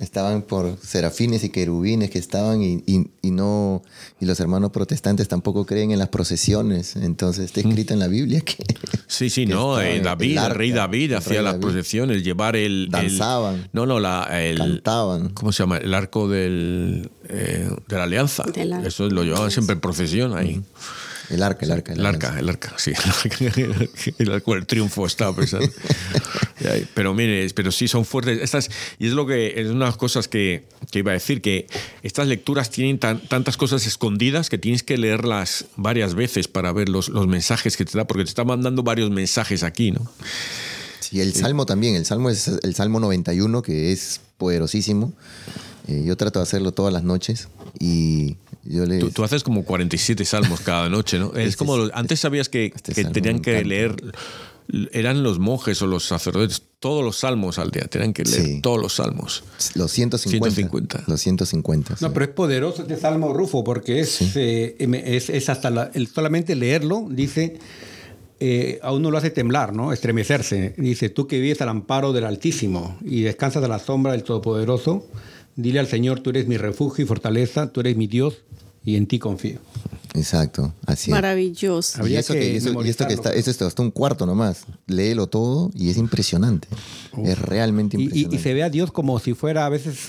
Estaban 0.00 0.42
por 0.42 0.76
serafines 0.82 1.42
y 1.44 1.48
querubines 1.48 2.10
que 2.10 2.18
estaban 2.18 2.62
y, 2.62 2.82
y- 2.86 3.08
y 3.22 3.30
no 3.30 3.82
y 4.20 4.26
los 4.26 4.38
hermanos 4.40 4.70
protestantes 4.70 5.26
tampoco 5.28 5.64
creen 5.64 5.90
en 5.90 5.98
las 5.98 6.08
procesiones. 6.08 6.96
Entonces 6.96 7.46
está 7.46 7.60
escrito 7.60 7.94
en 7.94 8.00
la 8.00 8.08
Biblia 8.08 8.40
que 8.42 8.56
Sí, 9.06 9.30
sí, 9.30 9.46
que 9.46 9.52
no, 9.54 9.80
eh, 9.80 9.96
el 9.96 10.02
David, 10.02 10.32
el, 10.32 10.38
arca, 10.38 10.54
rey 10.54 10.70
David 10.72 11.10
el 11.12 11.16
hacía 11.18 11.40
las 11.42 11.54
procesiones, 11.56 12.22
llevar 12.22 12.56
el... 12.56 12.84
el- 12.84 12.88
Danzaban. 12.90 13.68
no, 13.72 13.86
no, 13.86 13.98
la, 14.00 14.28
el... 14.42 14.58
cantaban. 14.58 15.30
¿Cómo 15.30 15.52
se 15.52 15.62
llama? 15.62 15.78
El 15.78 15.94
arco 15.94 16.28
del, 16.28 17.10
eh, 17.28 17.68
de 17.88 17.96
la 17.96 18.02
alianza. 18.02 18.42
De 18.44 18.64
la- 18.64 18.86
Eso 18.86 19.08
lo 19.08 19.24
llevaban 19.24 19.50
siempre 19.50 19.74
en 19.74 19.80
procesión 19.80 20.36
ahí. 20.36 20.60
El 21.30 21.42
arca, 21.42 21.66
el 21.66 21.72
arca. 21.72 21.92
El 21.92 22.06
arca, 22.06 22.38
el 22.38 22.48
arca, 22.48 22.74
sí. 22.78 22.92
El 24.18 24.32
arco 24.32 24.54
del 24.54 24.66
triunfo 24.66 25.06
estaba 25.06 25.34
pensando. 25.34 25.68
Pero 26.94 27.12
mire, 27.14 27.46
pero 27.54 27.70
sí 27.70 27.86
son 27.88 28.04
fuertes. 28.04 28.40
Estas, 28.42 28.70
y 28.98 29.06
es 29.08 29.12
lo 29.12 29.26
que 29.26 29.60
es 29.60 29.68
unas 29.68 29.96
cosas 29.96 30.26
que, 30.28 30.64
que 30.90 31.00
iba 31.00 31.10
a 31.10 31.14
decir, 31.14 31.42
que 31.42 31.66
estas 32.02 32.26
lecturas 32.28 32.70
tienen 32.70 32.98
tan- 32.98 33.20
tantas 33.28 33.56
cosas 33.56 33.86
escondidas 33.86 34.48
que 34.48 34.56
tienes 34.58 34.82
que 34.82 34.96
leerlas 34.96 35.66
varias 35.76 36.14
veces 36.14 36.48
para 36.48 36.72
ver 36.72 36.88
los, 36.88 37.08
los 37.10 37.26
mensajes 37.26 37.76
que 37.76 37.84
te 37.84 37.98
da, 37.98 38.06
porque 38.06 38.24
te 38.24 38.30
está 38.30 38.44
mandando 38.44 38.82
varios 38.82 39.10
mensajes 39.10 39.62
aquí, 39.62 39.90
¿no? 39.90 40.10
Sí, 41.00 41.20
el 41.20 41.34
Salmo 41.34 41.66
también. 41.66 41.94
El 41.94 42.06
Salmo 42.06 42.30
es 42.30 42.48
el 42.48 42.74
Salmo 42.74 43.00
91, 43.00 43.62
que 43.62 43.92
es 43.92 44.20
poderosísimo. 44.38 45.12
Eh, 45.88 46.02
yo 46.06 46.16
trato 46.16 46.38
de 46.40 46.44
hacerlo 46.44 46.72
todas 46.72 46.92
las 46.92 47.04
noches 47.04 47.48
y 47.78 48.36
yo 48.68 48.84
le... 48.86 48.98
Tú, 48.98 49.10
tú 49.10 49.24
haces 49.24 49.42
como 49.42 49.64
47 49.64 50.24
salmos 50.24 50.60
cada 50.60 50.88
noche, 50.88 51.18
¿no? 51.18 51.32
Es 51.34 51.48
Este 51.48 51.56
como, 51.58 51.76
antes 51.94 52.20
sabías 52.20 52.48
que, 52.48 52.72
este 52.74 52.92
que 52.94 53.04
tenían 53.04 53.40
que 53.40 53.52
encanta. 53.58 53.68
leer, 53.68 53.96
eran 54.92 55.22
los 55.22 55.38
monjes 55.38 55.80
o 55.82 55.86
los 55.86 56.04
sacerdotes, 56.04 56.62
todos 56.80 57.04
los 57.04 57.16
salmos 57.18 57.58
al 57.60 57.70
día, 57.70 57.84
tenían 57.84 58.12
que 58.12 58.24
leer 58.24 58.42
Sí. 58.42 58.60
todos 58.60 58.80
los 58.82 58.94
salmos. 58.94 59.44
Los 59.74 59.92
150. 59.92 60.50
150. 60.50 61.04
Los 61.06 61.20
150. 61.20 61.96
sí. 61.96 62.04
No, 62.04 62.12
pero 62.12 62.24
es 62.24 62.30
poderoso 62.32 62.82
este 62.82 62.96
salmo 62.96 63.32
Rufo 63.32 63.62
porque 63.62 64.00
es, 64.00 64.20
eh, 64.36 64.76
es, 65.04 65.30
es 65.30 65.48
hasta 65.48 65.70
la- 65.70 65.90
el- 65.94 66.08
solamente 66.08 66.56
leerlo, 66.56 67.06
dice, 67.08 67.58
eh, 68.40 68.80
a 68.82 68.92
uno 68.92 69.10
lo 69.10 69.18
hace 69.18 69.30
temblar, 69.30 69.72
¿no? 69.72 69.92
Estremecerse. 69.92 70.74
Dice, 70.76 71.08
tú 71.10 71.26
que 71.26 71.38
vives 71.40 71.60
al 71.62 71.68
amparo 71.70 72.12
del 72.12 72.24
Altísimo 72.24 72.98
y 73.04 73.22
descansas 73.22 73.62
a 73.64 73.68
la 73.68 73.78
sombra 73.78 74.12
del 74.12 74.24
Todopoderoso, 74.24 75.06
dile 75.54 75.78
al 75.78 75.86
Señor, 75.86 76.20
tú 76.20 76.30
eres 76.30 76.46
mi 76.48 76.56
refugio 76.56 77.04
y 77.04 77.08
fortaleza, 77.08 77.72
tú 77.72 77.80
eres 77.80 77.96
mi 77.96 78.08
Dios 78.08 78.38
y 78.86 78.96
en 78.96 79.06
ti 79.06 79.18
confío. 79.18 79.58
Exacto, 80.14 80.72
así 80.86 81.10
es. 81.10 81.14
Maravilloso. 81.14 81.98
Y 81.98 82.00
Habría 82.00 82.20
eso, 82.20 82.32
que 82.32 82.40
que, 82.40 82.56
eso- 82.56 82.82
y 82.82 82.88
esto 82.88 83.06
que 83.06 83.12
está, 83.12 83.34
eso 83.34 83.50
está 83.50 83.66
hasta 83.66 83.82
un 83.82 83.90
cuarto 83.90 84.24
nomás. 84.24 84.64
Léelo 84.86 85.26
todo 85.26 85.70
y 85.74 85.90
es 85.90 85.98
impresionante. 85.98 86.68
Es 87.22 87.38
realmente 87.38 87.98
Y, 87.98 88.00
y- 88.00 88.04
impresionante. 88.04 88.36
y 88.36 88.38
se 88.38 88.54
ve 88.54 88.62
a 88.62 88.70
Dios 88.70 88.90
como 88.92 89.18
si 89.18 89.34
fuera 89.34 89.66
a 89.66 89.68
veces, 89.68 90.08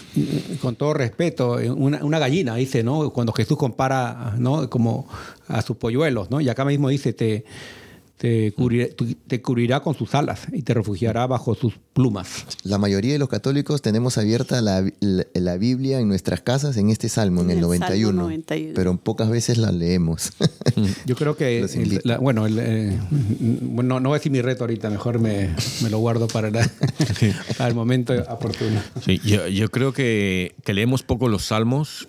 con 0.62 0.78
todo 0.78 0.94
respeto, 0.94 1.60
eh, 1.60 1.70
una, 1.70 2.06
una 2.06 2.20
gallina, 2.20 2.56
dice, 2.56 2.84
¿no? 2.84 3.10
Cuando 3.12 3.34
Jesús 3.34 3.58
compara, 3.58 4.36
¿no? 4.38 4.70
Como 4.70 5.10
a 5.50 5.62
sus 5.62 5.76
polluelos, 5.76 6.32
¿no? 6.32 6.40
Y 6.40 6.48
acá 6.48 6.64
mismo 6.64 6.88
dice, 6.88 7.12
te, 7.12 7.44
te, 8.18 8.52
cubrirá, 8.54 8.88
te 9.28 9.42
cubrirá 9.42 9.80
con 9.82 9.94
sus 9.96 10.16
alas 10.16 10.42
y 10.52 10.64
te 10.64 10.74
refugiará 10.74 11.28
bajo 11.28 11.54
sus 11.56 11.76
plumas. 11.94 12.46
La 12.64 12.78
mayoría 12.78 13.14
de 13.14 13.20
los 13.20 13.30
católicos 13.30 13.82
tenemos 13.82 14.18
abierta 14.18 14.60
la, 14.62 14.84
la- 15.00 15.26
la 15.34 15.58
Biblia 15.58 16.00
en 16.00 16.08
nuestras 16.08 16.42
casas 16.42 16.78
en 16.78 16.90
este 16.90 17.10
salmo, 17.10 17.42
en 17.42 17.52
En 17.52 17.58
el 17.60 17.64
el 17.64 17.64
Salmo 17.80 17.80
91, 17.86 18.22
91. 18.24 18.72
Pero 18.76 18.98
pocas 18.98 19.30
veces 19.30 19.58
la 19.60 19.72
leemos. 19.72 20.32
Yo 21.06 21.16
creo 21.16 21.38
que, 21.38 21.60
el- 21.74 22.02
la- 22.04 22.18
bueno, 22.18 22.46
el, 22.48 22.58
eh, 22.60 23.00
bueno, 23.62 24.00
no 24.00 24.10
voy 24.10 24.16
a 24.16 24.20
decir 24.20 24.32
mi 24.32 24.42
reto 24.42 24.64
ahorita, 24.64 24.90
mejor 24.90 25.20
me, 25.20 25.56
me 25.84 25.90
lo 25.90 26.00
guardo 26.00 26.28
para 26.28 26.48
el, 26.48 26.54
para 27.58 27.70
el 27.70 27.76
momento 27.76 28.14
oportuno. 28.30 28.82
Sí, 29.06 29.20
yo, 29.24 29.48
yo 29.48 29.70
creo 29.70 29.94
que, 29.94 30.56
que 30.64 30.74
leemos 30.74 31.04
poco 31.04 31.28
los 31.30 31.46
salmos 31.46 32.08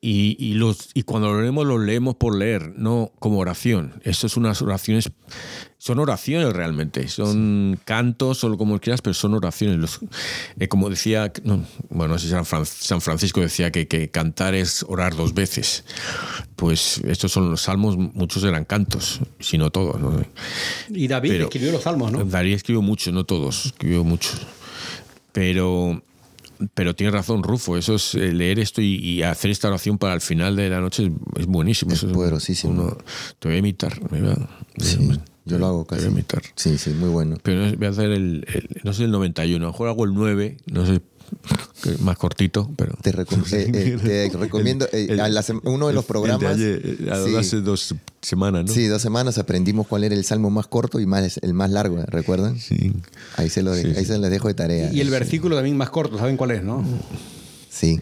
y, 0.00 0.36
y 0.38 0.54
los, 0.54 0.90
y 0.94 1.02
cuando 1.02 1.32
lo 1.32 1.40
leemos, 1.42 1.66
los 1.66 1.80
leemos 1.80 2.14
por 2.14 2.36
leer, 2.36 2.72
no 2.76 3.10
como 3.18 3.38
oración. 3.40 4.00
Esto 4.04 4.28
es 4.28 4.36
unas 4.36 4.62
oraciones, 4.62 5.10
son 5.76 5.98
oraciones 5.98 6.52
realmente, 6.52 7.08
son 7.08 7.80
cantos 7.84 8.44
o 8.44 8.56
como 8.56 8.78
quieras, 8.78 9.02
pero 9.02 9.14
son 9.14 9.34
oraciones. 9.34 9.78
Los- 9.78 9.98
eh, 10.60 10.68
como 10.68 10.88
decía, 10.88 11.32
no, 11.42 11.64
bueno, 11.90 12.14
no 12.14 12.18
sé 12.20 12.26
si 12.26 12.30
San, 12.30 12.44
Fran- 12.44 12.64
San 12.64 13.00
Francisco 13.00 13.40
decía 13.40 13.72
que, 13.72 13.88
que 13.88 14.08
cantar 14.08 14.54
es 14.54 14.84
orar 14.88 15.16
dos 15.16 15.34
veces. 15.34 15.84
Pues 16.54 16.98
estos 16.98 17.32
son 17.32 17.50
los 17.50 17.62
salmos, 17.62 17.96
muchos 17.96 18.44
eran 18.44 18.64
cantos, 18.64 19.20
si 19.40 19.58
no 19.58 19.70
todos. 19.70 20.00
¿no? 20.00 20.22
Y 20.90 21.08
David 21.08 21.30
Pero- 21.30 21.44
escribió 21.46 21.72
los 21.72 21.82
salmos, 21.82 22.12
¿no? 22.12 22.24
Darío 22.24 22.54
escribió 22.54 22.82
mucho, 22.82 23.10
no 23.10 23.24
todos, 23.24 23.66
escribió 23.66 24.04
muchos. 24.04 24.46
Pero, 25.32 26.02
pero 26.74 26.94
tiene 26.94 27.10
razón 27.10 27.42
Rufo, 27.42 27.76
eso 27.76 27.94
es 27.94 28.14
eh, 28.14 28.32
leer 28.32 28.58
esto 28.58 28.80
y, 28.82 28.94
y 28.96 29.22
hacer 29.22 29.50
esta 29.50 29.68
oración 29.68 29.98
para 29.98 30.14
el 30.14 30.20
final 30.20 30.56
de 30.56 30.68
la 30.70 30.80
noche 30.80 31.10
es, 31.36 31.46
buenísimo. 31.46 31.92
Es 31.92 32.04
poderosísimo. 32.04 32.72
uno- 32.72 32.98
te 33.38 33.48
voy 33.48 33.56
a 33.56 33.58
imitar. 33.58 33.92
Sí, 34.78 35.08
yo 35.44 35.58
lo 35.58 35.66
hago 35.66 35.84
te 35.84 35.90
casi. 35.96 36.02
voy 36.02 36.08
a 36.08 36.12
imitar. 36.12 36.42
Sí, 36.54 36.78
sí, 36.78 36.90
muy 36.90 37.08
bueno. 37.08 37.36
Pero 37.42 37.66
no- 37.66 37.76
voy 37.76 37.86
a 37.86 37.90
hacer 37.90 38.10
el, 38.10 38.44
el- 38.52 38.68
no 38.84 38.92
sé 38.92 39.04
el 39.04 39.10
91, 39.10 39.56
a 39.64 39.66
lo 39.68 39.72
mejor 39.72 39.88
hago 39.88 40.04
el 40.04 40.14
9, 40.14 40.56
no 40.66 40.84
sé. 40.86 41.00
Más 42.00 42.16
cortito, 42.18 42.70
pero... 42.76 42.94
Te, 43.02 43.12
recom- 43.12 43.44
eh, 43.52 43.98
eh, 44.04 44.28
te 44.30 44.36
recomiendo, 44.38 44.86
eh, 44.92 45.06
El- 45.10 45.20
a 45.20 45.28
la 45.28 45.44
uno 45.64 45.88
de 45.88 45.92
los 45.94 46.04
programas. 46.04 46.54
ayer, 46.56 46.80
eh, 46.84 46.96
sí, 47.26 47.36
hace 47.36 47.60
dos 47.60 47.94
semanas, 48.20 48.64
¿no? 48.66 48.72
sí, 48.72 48.86
dos 48.86 49.00
semanas 49.02 49.38
aprendimos 49.38 49.86
cuál 49.86 50.04
era 50.04 50.14
el 50.14 50.24
salmo 50.24 50.50
más 50.50 50.66
corto 50.66 51.00
y 51.00 51.06
más, 51.06 51.38
el 51.42 51.54
más 51.54 51.70
largo, 51.70 52.02
¿recuerdan? 52.06 52.58
Sí. 52.58 52.92
Ahí 53.36 53.48
se, 53.48 53.62
lo 53.62 53.72
de- 53.72 53.82
Sí, 53.82 53.88
ahí 53.88 54.04
sí. 54.04 54.12
se 54.12 54.18
los 54.18 54.30
dejo 54.30 54.48
de 54.48 54.54
tarea. 54.54 54.92
Y 54.92 55.00
el 55.00 55.10
versículo 55.10 55.56
también 55.56 55.76
más 55.76 55.90
corto, 55.90 56.18
¿saben 56.18 56.36
cuál 56.36 56.50
es, 56.52 56.62
no? 56.62 56.84
Sí. 57.70 58.00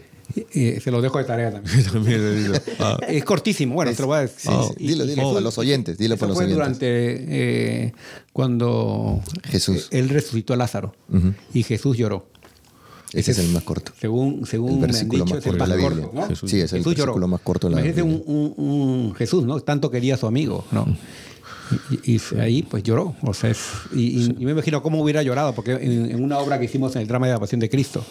Se 0.53 0.91
lo 0.91 1.01
dejo 1.01 1.17
de 1.19 1.23
tarea 1.23 1.51
también. 1.51 1.83
También 1.91 2.21
le 2.21 2.35
digo, 2.41 2.53
ah, 2.79 2.97
Es 3.07 3.23
cortísimo, 3.23 3.75
bueno, 3.75 3.91
te 3.93 4.01
lo 4.01 4.07
voy 4.07 4.17
a 4.17 4.21
decir. 4.21 4.39
Sí, 4.41 4.49
Oh. 4.51 4.73
sí. 4.77 4.87
Dilo, 4.87 5.05
dilo, 5.05 5.23
Oh. 5.27 5.33
para 5.33 5.41
los 5.43 5.57
oyentes, 5.57 5.97
dilo 5.97 6.15
Eso 6.15 6.19
para 6.19 6.27
los 6.29 6.35
fue 6.37 6.45
oyentes. 6.45 6.57
durante 6.57 7.85
eh, 7.87 7.93
cuando 8.33 9.21
Jesús. 9.45 9.87
él 9.91 10.09
resucitó 10.09 10.53
a 10.53 10.57
Lázaro 10.57 10.93
y 11.53 11.63
Jesús 11.63 11.97
lloró. 11.97 12.27
Ese 13.13 13.31
es 13.31 13.39
el 13.39 13.49
más 13.49 13.63
corto. 13.63 13.93
Según, 13.99 14.45
según 14.45 14.71
El 14.71 14.75
me 14.79 14.83
han 14.85 14.91
versículo 14.91 15.23
dicho, 15.23 15.35
más 15.35 15.45
es 15.45 15.51
el 15.51 15.57
corto 15.57 15.63
de 15.63 15.69
la 15.69 15.81
más 15.83 15.89
Biblia. 15.91 16.09
corto, 16.11 16.29
¿no? 16.43 16.47
Sí, 16.49 16.59
es 16.59 16.73
el 16.73 16.79
Jesús 16.79 16.95
lloró. 16.95 17.05
versículo 17.13 17.27
más 17.29 17.41
corto 17.41 17.67
de 17.69 17.75
la 17.75 17.81
Imagínate 17.81 18.01
Biblia. 18.03 18.23
un, 18.27 18.53
un- 18.57 18.69
un 19.07 19.15
Jesús, 19.15 19.43
¿no? 19.45 19.59
Tanto 19.61 19.89
quería 19.89 20.15
a 20.15 20.17
su 20.17 20.27
amigo, 20.27 20.65
¿no? 20.71 20.85
Y, 22.03 22.15
y 22.15 22.21
ahí 22.39 22.63
pues 22.63 22.83
lloró. 22.83 23.15
O 23.23 23.33
sea, 23.33 23.49
es- 23.49 23.59
y, 23.93 24.19
y- 24.21 24.35
y 24.39 24.45
me 24.45 24.51
imagino 24.51 24.81
cómo 24.81 25.01
hubiera 25.01 25.21
llorado, 25.23 25.53
porque 25.53 25.71
en, 25.73 26.11
en 26.11 26.23
una 26.23 26.39
obra 26.39 26.59
que 26.59 26.65
hicimos 26.65 26.95
en 26.95 27.01
el 27.03 27.07
drama 27.07 27.27
de 27.27 27.33
la 27.33 27.39
Pasión 27.39 27.59
de 27.59 27.69
Cristo, 27.69 28.03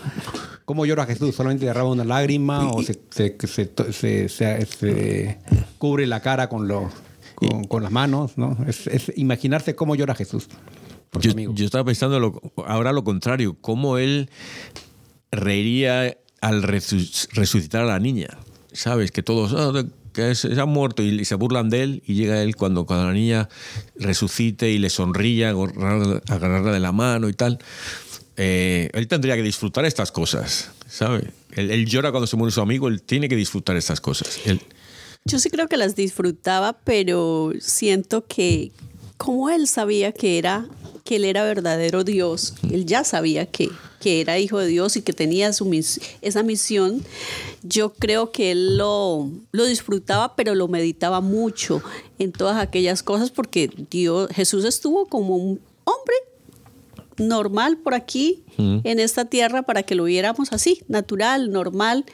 ¿cómo 0.64 0.84
llora 0.86 1.06
Jesús? 1.06 1.34
¿Solamente 1.34 1.64
derrama 1.66 1.90
una 1.90 2.04
lágrima 2.04 2.70
o 2.70 2.82
se, 2.82 2.98
se- 3.10 3.36
se- 3.46 3.70
se- 3.92 4.28
se- 4.28 4.66
se 4.66 5.38
cubre 5.78 6.06
la 6.06 6.20
cara 6.20 6.48
con, 6.48 6.68
los, 6.68 6.92
con, 7.34 7.64
con 7.64 7.82
las 7.82 7.92
manos? 7.92 8.32
¿no? 8.36 8.56
Es, 8.66 8.86
es 8.88 9.12
imaginarse 9.16 9.74
cómo 9.74 9.94
llora 9.94 10.14
Jesús. 10.14 10.48
Yo, 11.20 11.32
yo 11.32 11.64
estaba 11.64 11.82
pensando 11.84 12.20
lo- 12.20 12.42
ahora 12.66 12.92
lo 12.92 13.04
contrario, 13.04 13.56
cómo 13.62 13.96
él 13.96 14.28
reiría 15.30 16.16
al 16.40 16.62
resu- 16.62 17.28
resucitar 17.32 17.82
a 17.82 17.86
la 17.86 17.98
niña. 17.98 18.28
¿Sabes? 18.72 19.10
Que 19.10 19.22
todos 19.22 19.54
ah, 19.56 19.84
que 20.12 20.34
se, 20.34 20.54
se 20.54 20.60
ha 20.60 20.66
muerto 20.66 21.02
y, 21.02 21.24
se 21.24 21.34
burlan 21.34 21.70
de 21.70 21.82
él 21.82 22.02
y 22.06 22.14
llega 22.14 22.42
él 22.42 22.56
cuando, 22.56 22.86
cuando 22.86 23.06
la 23.06 23.12
niña 23.12 23.48
resucite 23.96 24.70
y 24.70 24.78
le 24.78 24.90
sonría, 24.90 25.50
agarrarla, 25.50 26.22
agarrarla 26.28 26.72
de 26.72 26.80
la 26.80 26.92
mano 26.92 27.28
y 27.28 27.34
tal. 27.34 27.58
Eh, 28.38 28.90
él 28.92 29.08
tendría 29.08 29.36
que 29.36 29.42
disfrutar 29.42 29.84
estas 29.84 30.12
cosas, 30.12 30.70
¿sabes? 30.88 31.24
Él, 31.52 31.70
él 31.70 31.86
llora 31.86 32.10
cuando 32.10 32.26
se 32.26 32.36
muere 32.36 32.52
su 32.52 32.60
amigo, 32.60 32.88
él 32.88 33.02
tiene 33.02 33.28
que 33.28 33.36
disfrutar 33.36 33.76
estas 33.76 34.00
cosas. 34.00 34.38
Yo 35.24 35.38
sí 35.38 35.50
creo 35.50 35.68
que 35.68 35.76
las 35.76 35.96
disfrutaba, 35.96 36.74
pero 36.84 37.52
siento 37.60 38.26
que 38.26 38.72
como 39.16 39.50
él 39.50 39.66
sabía 39.68 40.12
que 40.12 40.38
era 40.38 40.66
que 41.06 41.16
él 41.16 41.24
era 41.24 41.42
verdadero 41.44 42.04
Dios, 42.04 42.52
él 42.70 42.84
ya 42.84 43.02
sabía 43.04 43.46
que, 43.46 43.70
que 44.00 44.20
era 44.20 44.38
hijo 44.38 44.58
de 44.58 44.66
Dios 44.66 44.96
y 44.98 45.00
que 45.02 45.14
tenía 45.14 45.54
su 45.54 45.64
mis- 45.64 45.98
esa 46.20 46.42
misión, 46.42 47.02
yo 47.62 47.94
creo 47.94 48.30
que 48.30 48.50
él 48.50 48.76
lo, 48.76 49.30
lo 49.52 49.64
disfrutaba, 49.64 50.36
pero 50.36 50.54
lo 50.54 50.68
meditaba 50.68 51.22
mucho 51.22 51.80
en 52.18 52.32
todas 52.32 52.58
aquellas 52.58 53.02
cosas 53.02 53.30
porque 53.30 53.70
Dios, 53.90 54.28
Jesús 54.34 54.66
estuvo 54.66 55.06
como 55.06 55.36
un 55.36 55.60
hombre 55.84 56.16
normal 57.18 57.78
por 57.78 57.94
aquí 57.94 58.42
en 58.58 59.00
esta 59.00 59.24
tierra 59.24 59.62
para 59.62 59.82
que 59.84 59.94
lo 59.94 60.04
viéramos 60.04 60.52
así, 60.52 60.82
natural, 60.88 61.50
normal. 61.50 62.04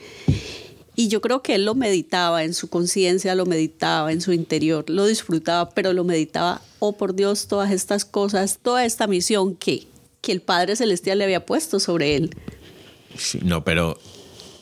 Y 0.95 1.09
yo 1.09 1.20
creo 1.22 1.43
que 1.43 1.55
él 1.55 1.64
lo 1.64 1.74
meditaba 1.74 2.45
en 2.45 2.53
su 2.53 2.68
conciencia, 2.68 3.34
lo 3.34 3.47
meditaba 3.47 4.12
en 4.12 4.20
su 4.20 4.32
interior, 4.32 4.88
lo 4.90 5.07
disfrutaba, 5.07 5.70
pero 5.70 5.93
lo 5.95 6.05
meditaba, 6.05 6.61
oh 6.80 6.93
por 6.97 7.14
Dios, 7.14 7.47
todas 7.49 7.70
estas 7.70 8.05
cosas, 8.05 8.59
toda 8.62 8.84
esta 8.84 9.07
misión 9.07 9.57
que, 9.57 9.86
que 10.20 10.32
el 10.32 10.43
Padre 10.43 10.76
Celestial 10.76 11.18
le 11.18 11.24
había 11.24 11.47
puesto 11.47 11.80
sobre 11.80 12.16
él. 12.16 12.36
No, 13.43 13.64
pero 13.64 13.99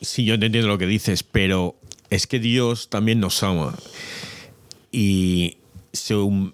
sí, 0.02 0.24
yo 0.24 0.34
entiendo 0.34 0.68
lo 0.68 0.78
que 0.78 0.86
dices, 0.86 1.24
pero 1.24 1.74
es 2.10 2.26
que 2.28 2.38
Dios 2.38 2.88
también 2.90 3.18
nos 3.18 3.42
ama 3.42 3.76
y 4.92 5.56
se 5.92 6.14
hum- 6.14 6.52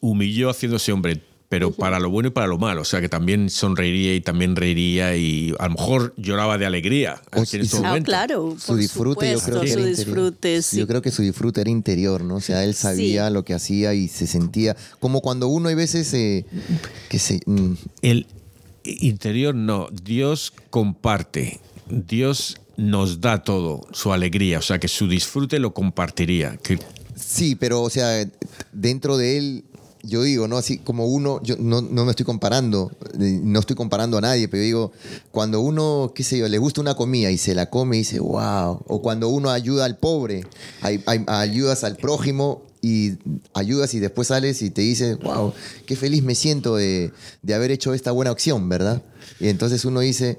humilló 0.00 0.50
haciéndose 0.50 0.92
hombre, 0.92 1.20
pero 1.52 1.70
para 1.70 2.00
lo 2.00 2.08
bueno 2.08 2.28
y 2.28 2.30
para 2.30 2.46
lo 2.46 2.56
malo, 2.56 2.80
o 2.80 2.84
sea 2.86 3.02
que 3.02 3.10
también 3.10 3.50
sonreiría 3.50 4.14
y 4.14 4.22
también 4.22 4.56
reiría 4.56 5.14
y 5.18 5.54
a 5.58 5.64
lo 5.68 5.74
mejor 5.74 6.14
lloraba 6.16 6.56
de 6.56 6.64
alegría 6.64 7.20
Pues, 7.30 7.52
en 7.52 7.60
ese 7.60 7.76
su- 7.76 7.84
Ah, 7.84 7.98
claro, 8.02 8.56
Su 8.58 8.74
disfrute, 8.74 9.30
yo 9.30 9.38
creo 9.38 9.38
supuesto, 9.38 9.60
que 9.60 9.66
su 9.70 9.78
era 9.80 9.90
interior. 9.90 10.14
disfrute, 10.16 10.62
sí. 10.62 10.78
Yo 10.78 10.86
creo 10.86 11.02
que 11.02 11.10
su 11.10 11.20
disfrute 11.20 11.60
era 11.60 11.68
interior, 11.68 12.24
¿no? 12.24 12.36
O 12.36 12.40
sea, 12.40 12.64
él 12.64 12.74
sabía 12.74 13.28
Sí. 13.28 13.34
lo 13.34 13.44
que 13.44 13.52
hacía 13.52 13.92
y 13.92 14.08
se 14.08 14.26
sentía 14.26 14.74
como 14.98 15.20
cuando 15.20 15.48
uno 15.48 15.68
hay 15.68 15.74
veces 15.74 16.14
eh, 16.14 16.46
que 17.10 17.18
se 17.18 17.40
mm, 17.44 17.74
El 18.00 18.26
interior 18.84 19.54
no, 19.54 19.88
Dios 19.92 20.54
comparte, 20.70 21.60
Dios 21.90 22.56
nos 22.78 23.20
da 23.20 23.42
todo, 23.44 23.86
su 23.92 24.10
alegría, 24.14 24.58
o 24.58 24.62
sea 24.62 24.78
que 24.80 24.88
su 24.88 25.06
disfrute 25.06 25.58
lo 25.58 25.74
compartiría. 25.74 26.56
Que, 26.62 26.78
Sí, 27.14 27.56
pero 27.56 27.82
o 27.82 27.90
sea, 27.90 28.26
dentro 28.72 29.16
de 29.18 29.36
él, 29.36 29.64
yo 30.02 30.22
digo, 30.22 30.48
¿no? 30.48 30.56
Así 30.56 30.78
como 30.78 31.06
uno, 31.06 31.40
yo 31.42 31.56
no, 31.58 31.80
no 31.80 32.04
me 32.04 32.10
estoy 32.10 32.26
comparando, 32.26 32.90
eh, 33.20 33.40
no 33.42 33.60
estoy 33.60 33.76
comparando 33.76 34.18
a 34.18 34.20
nadie, 34.20 34.48
pero 34.48 34.62
digo, 34.62 34.92
cuando 35.30 35.60
uno, 35.60 36.12
qué 36.14 36.24
sé 36.24 36.38
yo, 36.38 36.48
le 36.48 36.58
gusta 36.58 36.80
una 36.80 36.94
comida 36.94 37.30
y 37.30 37.38
se 37.38 37.54
la 37.54 37.70
come 37.70 37.96
y 37.96 37.98
dice, 38.00 38.18
wow, 38.20 38.80
o 38.86 39.00
cuando 39.02 39.28
uno 39.28 39.50
ayuda 39.50 39.84
al 39.84 39.96
pobre, 39.98 40.44
ay- 40.80 41.02
ay- 41.06 41.24
ayudas 41.28 41.84
al 41.84 41.96
prójimo 41.96 42.62
y 42.84 43.12
ayudas 43.54 43.94
y 43.94 44.00
después 44.00 44.26
sales 44.28 44.60
y 44.60 44.70
te 44.70 44.82
dices, 44.82 45.16
wow, 45.20 45.52
qué 45.86 45.94
feliz 45.94 46.24
me 46.24 46.34
siento 46.34 46.74
de, 46.74 47.12
de 47.42 47.54
haber 47.54 47.70
hecho 47.70 47.94
esta 47.94 48.10
buena 48.10 48.32
acción, 48.32 48.68
¿verdad? 48.68 49.02
Y 49.38 49.46
entonces 49.48 49.84
uno 49.84 50.00
dice, 50.00 50.36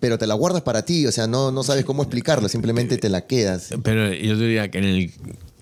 pero 0.00 0.18
te 0.18 0.26
la 0.26 0.34
guardas 0.34 0.62
para 0.62 0.84
ti, 0.84 1.06
o 1.06 1.12
sea, 1.12 1.28
no, 1.28 1.52
no 1.52 1.62
sabes 1.62 1.84
cómo 1.84 2.02
explicarlo, 2.02 2.48
simplemente 2.48 2.98
te 2.98 3.08
la 3.08 3.26
quedas. 3.28 3.68
Pero 3.84 4.12
yo 4.12 4.36
diría 4.36 4.68
que 4.72 4.78
en 4.78 4.84
el 4.84 5.12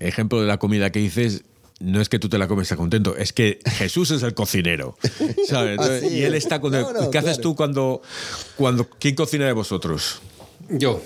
ejemplo 0.01 0.41
de 0.41 0.47
la 0.47 0.57
comida 0.59 0.91
que 0.91 1.01
dices, 1.01 1.43
no 1.81 2.01
es 2.01 2.09
que 2.09 2.19
tú 2.19 2.29
te 2.29 2.39
la 2.39 2.49
comes 2.49 2.65
y 2.65 2.67
estás 2.67 2.79
contento, 2.79 3.17
es 3.17 3.33
que 3.33 3.59
Jesús 3.65 4.11
es 4.11 4.23
el 4.23 4.35
cocinero. 4.35 4.97
¿sabes? 5.49 5.79
Así 5.79 6.07
y 6.09 6.23
él 6.23 6.35
es. 6.35 6.45
está 6.45 6.61
contento. 6.61 6.93
No, 6.93 7.03
no, 7.03 7.11
¿Qué 7.11 7.19
haces 7.19 7.35
claro. 7.35 7.43
tú 7.43 7.57
cuando, 7.57 8.03
cuando. 8.57 8.89
¿Quién 8.99 9.15
cocina 9.15 9.47
de 9.47 9.53
vosotros? 9.53 10.21
Yo. 10.71 11.03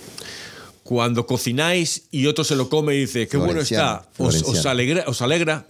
Cuando 0.83 1.27
cocináis 1.27 2.03
y 2.11 2.27
otro 2.27 2.43
se 2.43 2.57
lo 2.57 2.69
come 2.69 2.97
y 2.97 3.01
dice, 3.01 3.29
qué 3.29 3.37
bueno 3.37 3.53
Florenciano, 3.53 4.01
está, 4.01 4.09
os, 4.19 4.43
os 4.43 4.67
alegra, 4.67 5.05
os 5.07 5.23
alegra 5.23 5.67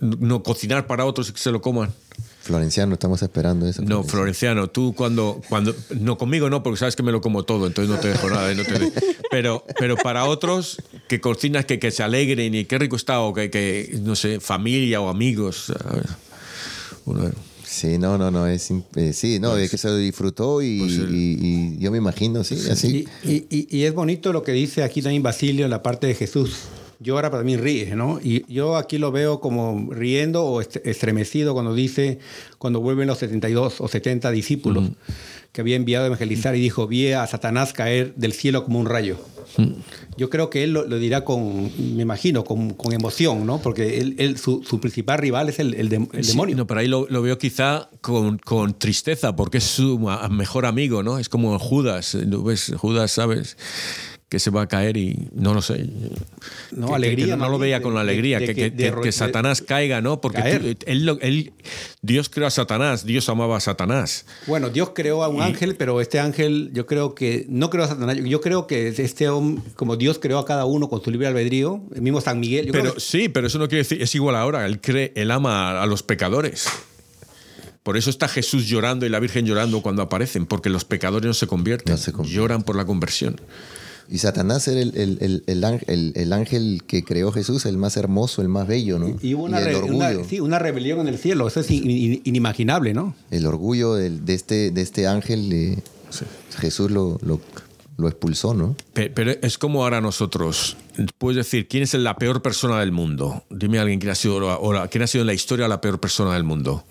no 0.00 0.42
cocinar 0.42 0.86
para 0.86 1.04
otros 1.04 1.28
y 1.28 1.32
que 1.32 1.38
se 1.38 1.50
lo 1.50 1.60
coman. 1.60 1.92
Florenciano, 2.40 2.94
estamos 2.94 3.22
esperando 3.22 3.68
eso. 3.68 3.82
No, 3.82 4.02
Florenciano, 4.02 4.68
tú 4.68 4.94
cuando, 4.96 5.40
cuando. 5.48 5.74
No, 5.90 6.18
conmigo 6.18 6.50
no, 6.50 6.62
porque 6.62 6.78
sabes 6.78 6.96
que 6.96 7.02
me 7.02 7.12
lo 7.12 7.20
como 7.20 7.44
todo, 7.44 7.66
entonces 7.68 7.94
no 7.94 8.00
te 8.00 8.08
dejo 8.08 8.28
nada. 8.30 8.52
no 8.54 8.64
te- 8.64 8.92
pero, 9.30 9.64
pero 9.78 9.96
para 9.96 10.24
otros 10.24 10.78
que 11.12 11.20
cocinas 11.20 11.66
que, 11.66 11.78
que 11.78 11.90
se 11.90 12.02
alegren 12.02 12.54
y 12.54 12.64
qué 12.64 12.78
rico 12.78 12.96
está, 12.96 13.20
o 13.20 13.34
que, 13.34 13.50
que, 13.50 13.98
no 14.02 14.16
sé, 14.16 14.40
familia 14.40 14.98
o 15.02 15.10
amigos. 15.10 15.66
¿sabes? 15.78 16.06
Uno- 17.04 17.30
Sí, 17.64 17.96
no, 17.98 18.18
no, 18.18 18.30
no, 18.30 18.46
es, 18.46 18.70
eh, 18.96 19.12
sí, 19.14 19.38
no, 19.40 19.56
es 19.56 19.70
que 19.70 19.78
se 19.78 19.88
lo 19.88 19.96
disfró 19.96 20.60
y, 20.62 20.78
Pues 20.80 20.98
el- 20.98 21.14
y- 21.14 21.38
y 21.40 21.78
yo 21.78 21.90
me 21.90 21.96
imagino, 21.98 22.44
sí, 22.44 22.56
así. 22.70 23.06
Y, 23.24 23.30
y- 23.32 23.46
y- 23.50 23.78
y 23.78 23.82
es 23.84 23.94
bonito 23.94 24.30
lo 24.32 24.42
que 24.42 24.52
dice 24.52 24.82
aquí 24.82 25.00
también 25.00 25.22
Basilio 25.22 25.64
en 25.64 25.70
la 25.70 25.82
parte 25.82 26.06
de 26.06 26.14
Jesús. 26.14 26.54
Llora, 27.00 27.30
pero 27.30 27.40
también 27.40 27.62
ríe, 27.62 27.96
¿no? 27.96 28.20
Y 28.22 28.44
yo 28.52 28.76
aquí 28.76 28.98
lo 28.98 29.10
veo 29.10 29.40
como 29.40 29.90
riendo 29.92 30.44
o 30.44 30.60
est- 30.60 30.86
estremecido 30.86 31.54
cuando 31.54 31.74
dice, 31.74 32.18
cuando 32.58 32.80
vuelven 32.80 33.06
los 33.08 33.18
72 33.18 33.80
o 33.80 33.88
70 33.88 34.30
discípulos 34.30 34.90
que 35.52 35.60
había 35.60 35.76
enviado 35.76 36.04
a 36.04 36.06
evangelizar 36.06 36.56
y 36.56 36.60
dijo, 36.60 36.86
vi 36.86 37.12
a 37.12 37.26
Satanás 37.26 37.72
caer 37.74 38.14
del 38.16 38.32
cielo 38.32 38.64
como 38.64 38.80
un 38.80 38.86
rayo. 38.86 39.18
Yo 40.16 40.30
creo 40.30 40.48
que 40.48 40.64
él 40.64 40.72
lo, 40.72 40.86
lo 40.86 40.98
dirá 40.98 41.24
con, 41.24 41.64
me 41.94 42.02
imagino, 42.02 42.42
con, 42.42 42.70
con 42.70 42.94
emoción, 42.94 43.44
¿no? 43.44 43.58
Porque 43.60 43.98
él, 43.98 44.14
él- 44.18 44.38
su, 44.38 44.62
su 44.64 44.80
principal 44.80 45.18
rival 45.18 45.50
es 45.50 45.58
el, 45.58 45.74
el 45.74 45.90
dem- 45.90 46.08
el 46.14 46.24
Sí, 46.24 46.30
demonio. 46.30 46.56
no, 46.56 46.66
pero 46.66 46.80
ahí 46.80 46.88
lo, 46.88 47.06
lo 47.10 47.20
veo 47.20 47.36
quizá 47.36 47.90
con, 48.00 48.38
con 48.38 48.78
tristeza, 48.78 49.36
porque 49.36 49.58
es 49.58 49.64
su 49.64 49.98
mejor 50.30 50.64
amigo, 50.64 51.02
¿no? 51.02 51.18
Es 51.18 51.28
como 51.28 51.58
Judas. 51.58 52.14
¿no 52.14 52.42
ves? 52.42 52.72
Judas, 52.78 53.12
¿sabes? 53.12 53.58
Que 54.32 54.38
se 54.38 54.48
va 54.48 54.62
a 54.62 54.66
caer 54.66 54.96
y 54.96 55.28
no 55.34 55.52
lo 55.52 55.60
sé. 55.60 55.90
No, 56.70 56.86
Que- 56.86 56.94
alegría, 56.94 57.34
que 57.34 57.36
no 57.36 57.50
lo 57.50 57.58
veía 57.58 57.76
de- 57.76 57.82
con 57.82 57.92
la 57.92 58.00
alegría, 58.00 58.38
de 58.38 58.46
que, 58.46 58.54
que- 58.54 58.60
que- 58.62 58.70
de 58.70 58.84
que- 58.84 58.90
ro- 58.90 59.02
que 59.02 59.08
de- 59.08 59.12
Satanás 59.12 59.60
caiga, 59.60 60.00
¿no? 60.00 60.22
Porque 60.22 60.40
tú- 60.78 60.86
él, 60.90 61.04
lo- 61.04 61.20
él- 61.20 61.52
Dios 62.00 62.30
creó 62.30 62.46
a 62.46 62.50
Satanás, 62.50 63.04
Dios 63.04 63.28
amaba 63.28 63.58
a 63.58 63.60
Satanás. 63.60 64.24
Bueno, 64.46 64.70
Dios 64.70 64.92
creó 64.94 65.22
a 65.22 65.28
un 65.28 65.42
ángel, 65.42 65.76
pero 65.76 66.00
este 66.00 66.18
ángel, 66.18 66.70
yo 66.72 66.86
creo 66.86 67.14
que 67.14 67.44
no 67.50 67.68
creó 67.68 67.84
a 67.84 67.88
Satanás. 67.88 68.16
Yo- 68.24 68.40
creo 68.40 68.66
que 68.66 68.88
este 68.88 69.28
hombre, 69.28 69.62
como 69.76 69.96
Dios 69.98 70.18
creó 70.18 70.38
a 70.38 70.46
cada 70.46 70.64
uno 70.64 70.88
con 70.88 71.04
su 71.04 71.10
libre 71.10 71.26
albedrío, 71.26 71.82
el 71.94 72.00
mismo 72.00 72.22
San 72.22 72.40
Miguel. 72.40 72.64
yo 72.64 72.72
creo 72.72 72.84
Pero 72.84 72.94
que- 72.94 73.00
sí, 73.00 73.28
pero 73.28 73.48
eso 73.48 73.58
no 73.58 73.68
quiere 73.68 73.82
decir, 73.82 74.00
es 74.00 74.14
igual 74.14 74.34
ahora, 74.36 74.64
él 74.64 74.80
cree, 74.80 75.12
él 75.14 75.30
ama 75.30 75.72
a, 75.72 75.82
a 75.82 75.86
los 75.86 76.02
pecadores. 76.02 76.68
Por 77.82 77.96
eso 77.96 78.10
está 78.10 78.28
Jesús 78.28 78.68
llorando 78.68 79.06
y 79.06 79.08
la 79.08 79.18
Virgen 79.18 79.44
llorando 79.44 79.82
cuando 79.82 80.02
aparecen, 80.02 80.46
porque 80.46 80.70
los 80.70 80.84
pecadores 80.84 81.26
no 81.26 81.34
se 81.34 81.48
convierten, 81.48 81.92
No 81.94 81.98
se 81.98 82.12
convierten. 82.12 82.40
lloran 82.40 82.62
por 82.62 82.76
la 82.76 82.84
conversión. 82.84 83.40
Y 84.10 84.18
Satanás 84.18 84.66
era 84.68 84.80
el, 84.80 84.96
el- 84.96 85.18
el- 85.20 85.42
el 85.46 85.64
ángel, 85.64 85.84
el- 85.88 86.12
el 86.16 86.32
ángel 86.32 86.82
que 86.86 87.02
creó 87.04 87.32
Jesús, 87.32 87.64
el 87.66 87.76
más 87.78 87.96
hermoso, 87.96 88.42
el 88.42 88.48
más 88.48 88.66
bello, 88.66 88.98
¿no? 88.98 89.16
y 89.22 89.34
hubo 89.34 89.44
una, 89.44 89.58
el 89.58 89.64
re- 89.64 89.74
orgullo, 89.76 89.96
una- 89.96 90.24
sí, 90.24 90.40
una 90.40 90.58
rebelión 90.58 91.00
en 91.00 91.08
el 91.08 91.18
cielo. 91.18 91.46
Eso 91.48 91.60
es 91.60 91.70
in- 91.70 91.90
in- 91.90 92.20
inimaginable, 92.24 92.94
¿no? 92.94 93.14
el 93.30 93.46
orgullo 93.46 93.94
de, 93.94 94.20
este, 94.34 94.70
de 94.70 94.82
este 94.82 95.06
ángel, 95.06 95.52
eh, 95.52 95.78
Jesús 96.58 96.90
lo, 96.90 97.18
lo, 97.22 97.40
lo 97.96 98.08
expulsó, 98.08 98.52
¿no? 98.54 98.76
Pe- 98.92 99.08
Pero 99.10 99.32
es 99.40 99.56
como 99.58 99.82
ahora 99.82 100.00
nosotros. 100.00 100.76
Puedes 101.18 101.36
decir, 101.36 101.68
¿quién 101.68 101.82
es 101.84 101.94
la 101.94 102.16
peor 102.16 102.42
persona 102.42 102.78
del 102.80 102.92
mundo? 102.92 103.44
Dime 103.50 103.78
a 103.78 103.82
alguien 103.82 103.98
quién 103.98 104.10
ha 104.12 104.14
sido, 104.14 104.50
ahora, 104.50 104.88
quién 104.88 105.02
ha 105.02 105.06
sido 105.06 105.22
en 105.22 105.26
la 105.26 105.34
historia 105.34 105.66
la 105.68 105.80
peor 105.80 105.98
persona 106.00 106.34
del 106.34 106.44
mundo. 106.44 106.84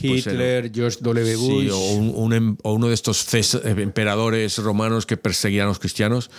Hitler, 0.00 0.70
George 0.74 0.98
W. 1.00 1.36
Bush. 1.36 1.64
Sí, 1.64 1.70
o, 1.70 1.78
un- 1.94 2.12
un 2.14 2.32
em- 2.32 2.56
o 2.62 2.72
uno 2.74 2.88
de 2.88 2.94
estos 2.94 3.32
eh, 3.34 3.42
emperadores 3.78 4.58
romanos 4.58 5.06
que 5.06 5.16
perseguían 5.16 5.64
a 5.66 5.68
los 5.68 5.78
cristianos. 5.78 6.30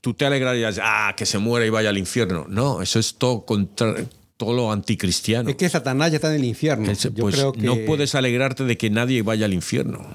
Tú 0.00 0.14
te 0.14 0.24
alegrarías, 0.26 0.78
ah, 0.82 1.14
que 1.16 1.26
se 1.26 1.38
muera 1.38 1.66
y 1.66 1.70
vaya 1.70 1.88
al 1.90 1.98
infierno. 1.98 2.46
No, 2.48 2.82
eso 2.82 2.98
es 2.98 3.14
todo 3.16 3.44
contra 3.44 3.94
todo 4.36 4.54
lo 4.54 4.72
anticristiano. 4.72 5.50
Es 5.50 5.56
que 5.56 5.68
Satanás 5.68 6.10
ya 6.12 6.16
está 6.16 6.28
en 6.30 6.36
el 6.40 6.44
infierno. 6.46 6.90
Es- 6.90 7.02
Yo 7.02 7.12
pues 7.14 7.34
creo 7.34 7.52
que 7.52 7.60
no 7.60 7.76
puedes 7.86 8.14
alegrarte 8.14 8.64
de 8.64 8.78
que 8.78 8.88
nadie 8.88 9.20
vaya 9.22 9.44
al 9.44 9.52
infierno. 9.52 10.06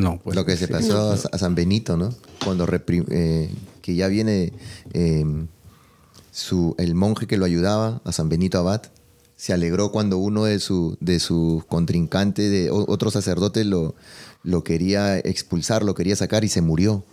No, 0.00 0.18
pues, 0.22 0.36
lo 0.36 0.44
que 0.44 0.56
se 0.56 0.66
sí. 0.66 0.72
pasó 0.72 1.12
a, 1.12 1.14
a 1.14 1.38
San 1.38 1.54
Benito, 1.54 1.96
¿no? 1.96 2.14
Cuando 2.44 2.66
eh, 3.10 3.50
que 3.82 3.94
ya 3.94 4.08
viene 4.08 4.52
eh, 4.92 5.24
su, 6.32 6.74
el 6.78 6.94
monje 6.94 7.26
que 7.26 7.36
lo 7.36 7.44
ayudaba, 7.44 8.00
a 8.04 8.12
San 8.12 8.28
Benito 8.28 8.58
Abad, 8.58 8.82
se 9.36 9.52
alegró 9.52 9.90
cuando 9.90 10.18
uno 10.18 10.44
de 10.44 10.58
su 10.58 10.96
de 11.00 11.18
sus 11.18 11.64
contrincantes, 11.64 12.50
de 12.50 12.70
otro 12.70 13.10
sacerdote, 13.10 13.64
lo, 13.64 13.94
lo 14.42 14.64
quería 14.64 15.18
expulsar, 15.18 15.82
lo 15.82 15.94
quería 15.94 16.16
sacar 16.16 16.44
y 16.44 16.48
se 16.48 16.60
murió. 16.60 17.04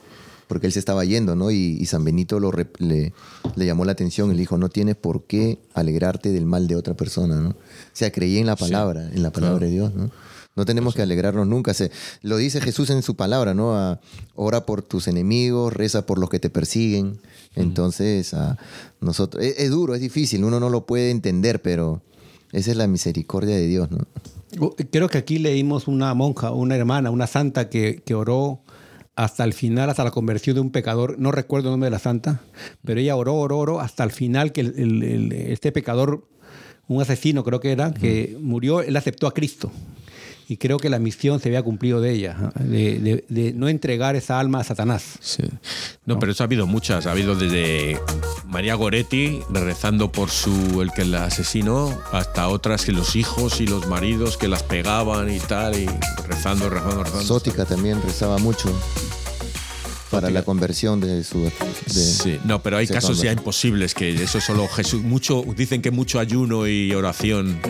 Porque 0.48 0.66
él 0.66 0.72
se 0.72 0.80
estaba 0.80 1.04
yendo, 1.04 1.36
¿no? 1.36 1.52
Y, 1.52 1.78
y 1.78 1.86
San 1.88 2.06
Benito 2.06 2.40
lo 2.40 2.54
le, 2.54 3.14
le 3.58 3.66
llamó 3.66 3.84
la 3.84 3.92
atención 3.92 4.30
y 4.30 4.34
le 4.34 4.40
dijo, 4.40 4.58
no 4.58 4.70
tienes 4.70 4.96
por 4.96 5.24
qué 5.24 5.60
alegrarte 5.74 6.32
del 6.32 6.46
mal 6.46 6.70
de 6.70 6.78
otra 6.78 6.94
persona, 6.94 7.42
¿no? 7.42 7.50
O 7.50 7.56
sea, 7.92 8.14
creí 8.14 8.38
en 8.38 8.46
la 8.46 8.56
palabra, 8.56 9.10
en 9.12 9.24
la 9.24 9.32
palabra 9.32 9.66
de 9.66 9.72
Dios, 9.74 9.94
¿no? 9.94 10.10
No 10.58 10.66
tenemos 10.66 10.94
que 10.96 11.02
alegrarnos 11.04 11.48
nunca. 11.48 11.74
Se, 11.74 11.92
lo 12.22 12.36
dice 12.36 12.60
Jesús 12.60 12.90
en 12.90 13.02
su 13.04 13.16
palabra, 13.16 13.54
¿no? 13.54 13.76
A- 13.78 14.02
ora 14.36 14.66
por 14.66 14.82
tus 14.82 15.08
enemigos, 15.08 15.72
reza 15.72 16.06
por 16.06 16.18
los 16.20 16.30
que 16.30 16.40
te 16.40 16.50
persiguen. 16.50 17.20
Entonces, 17.56 18.34
a 18.34 18.58
nosotros, 19.00 19.44
es, 19.44 19.56
es 19.60 19.70
duro, 19.70 19.96
es 19.96 20.02
difícil, 20.02 20.44
uno 20.44 20.60
no 20.60 20.70
lo 20.70 20.86
puede 20.86 21.12
entender, 21.12 21.62
pero 21.62 22.02
esa 22.52 22.72
es 22.72 22.78
la 22.78 22.88
misericordia 22.88 23.56
de 23.56 23.68
Dios, 23.68 23.90
¿no? 23.92 24.00
Creo 24.92 25.10
que 25.10 25.18
aquí 25.18 25.40
leímos 25.40 25.88
una 25.88 26.14
monja, 26.14 26.52
una 26.52 26.76
hermana, 26.76 27.12
una 27.12 27.28
santa 27.28 27.70
que, 27.70 28.02
que 28.06 28.14
oró 28.16 28.62
hasta 29.16 29.44
el 29.44 29.54
final, 29.54 29.90
hasta 29.90 30.04
la 30.04 30.12
conversión 30.12 30.56
de 30.56 30.62
un 30.62 30.72
pecador. 30.72 31.18
No 31.20 31.32
recuerdo 31.32 31.70
el 31.70 31.74
nombre 31.74 31.88
de 31.88 31.92
la 31.92 32.00
santa, 32.00 32.42
pero 32.86 33.00
ella 33.00 33.16
oró, 33.16 33.36
oró, 33.36 33.58
oró 33.60 33.80
hasta 33.80 34.04
el 34.04 34.12
final 34.12 34.52
que 34.52 34.62
el- 34.62 34.74
el- 34.78 35.04
el- 35.04 35.32
este 35.34 35.72
pecador, 35.72 36.28
un 36.88 37.02
asesino 37.02 37.44
creo 37.44 37.60
que 37.60 37.72
era, 37.72 37.94
que 37.94 38.38
murió, 38.40 38.82
él 38.82 38.96
aceptó 38.96 39.28
a 39.28 39.34
Cristo. 39.34 39.72
Y 40.50 40.56
creo 40.58 40.78
que 40.78 40.90
la 40.90 40.98
misión 40.98 41.40
se 41.42 41.50
había 41.50 41.62
cumplido 41.62 42.00
de 42.00 42.12
ella, 42.14 42.52
de, 42.56 43.00
de- 43.00 43.26
de 43.28 43.52
no 43.54 43.68
entregar 43.68 44.16
esa 44.16 44.40
alma 44.40 44.60
a 44.62 44.64
Satanás. 44.64 45.04
Sí. 45.20 45.44
No, 46.06 46.20
pero 46.20 46.32
eso 46.32 46.44
ha 46.44 46.46
habido 46.46 46.66
muchas. 46.68 47.06
Ha 47.06 47.12
habido 47.12 47.36
desde 47.36 48.00
María 48.46 48.76
Goretti 48.76 49.42
rezando 49.50 50.10
por 50.12 50.30
su 50.30 50.82
el 50.82 50.92
que 50.94 51.04
la 51.04 51.26
asesinó, 51.26 52.00
hasta 52.14 52.48
otras 52.48 52.86
que 52.86 52.94
los 52.94 53.18
hijos 53.18 53.60
y 53.60 53.68
los 53.68 53.88
maridos 53.88 54.38
que 54.38 54.48
las 54.48 54.64
pegaban 54.64 55.30
y 55.34 55.40
tal, 55.40 55.78
y 55.78 55.86
rezando, 56.26 56.70
rezando, 56.70 57.04
rezando. 57.04 57.26
Sótica 57.26 57.66
también 57.66 58.02
rezaba 58.02 58.38
mucho 58.38 58.70
para 60.10 60.30
la 60.30 60.44
conversión 60.44 61.00
de 61.00 61.24
su... 61.24 61.44
de- 61.44 61.52
Sí, 61.88 62.40
no, 62.46 62.62
pero 62.62 62.78
hay 62.78 62.88
casos 62.88 63.22
ya 63.22 63.32
imposibles 63.32 63.94
que 63.94 64.14
eso 64.14 64.40
solo 64.42 64.68
Jesús. 64.68 65.02
Mucho, 65.04 65.44
dicen 65.56 65.82
que 65.82 65.92
mucho 65.92 66.20
ayuno 66.20 66.68
y 66.68 66.94
oración. 66.94 67.60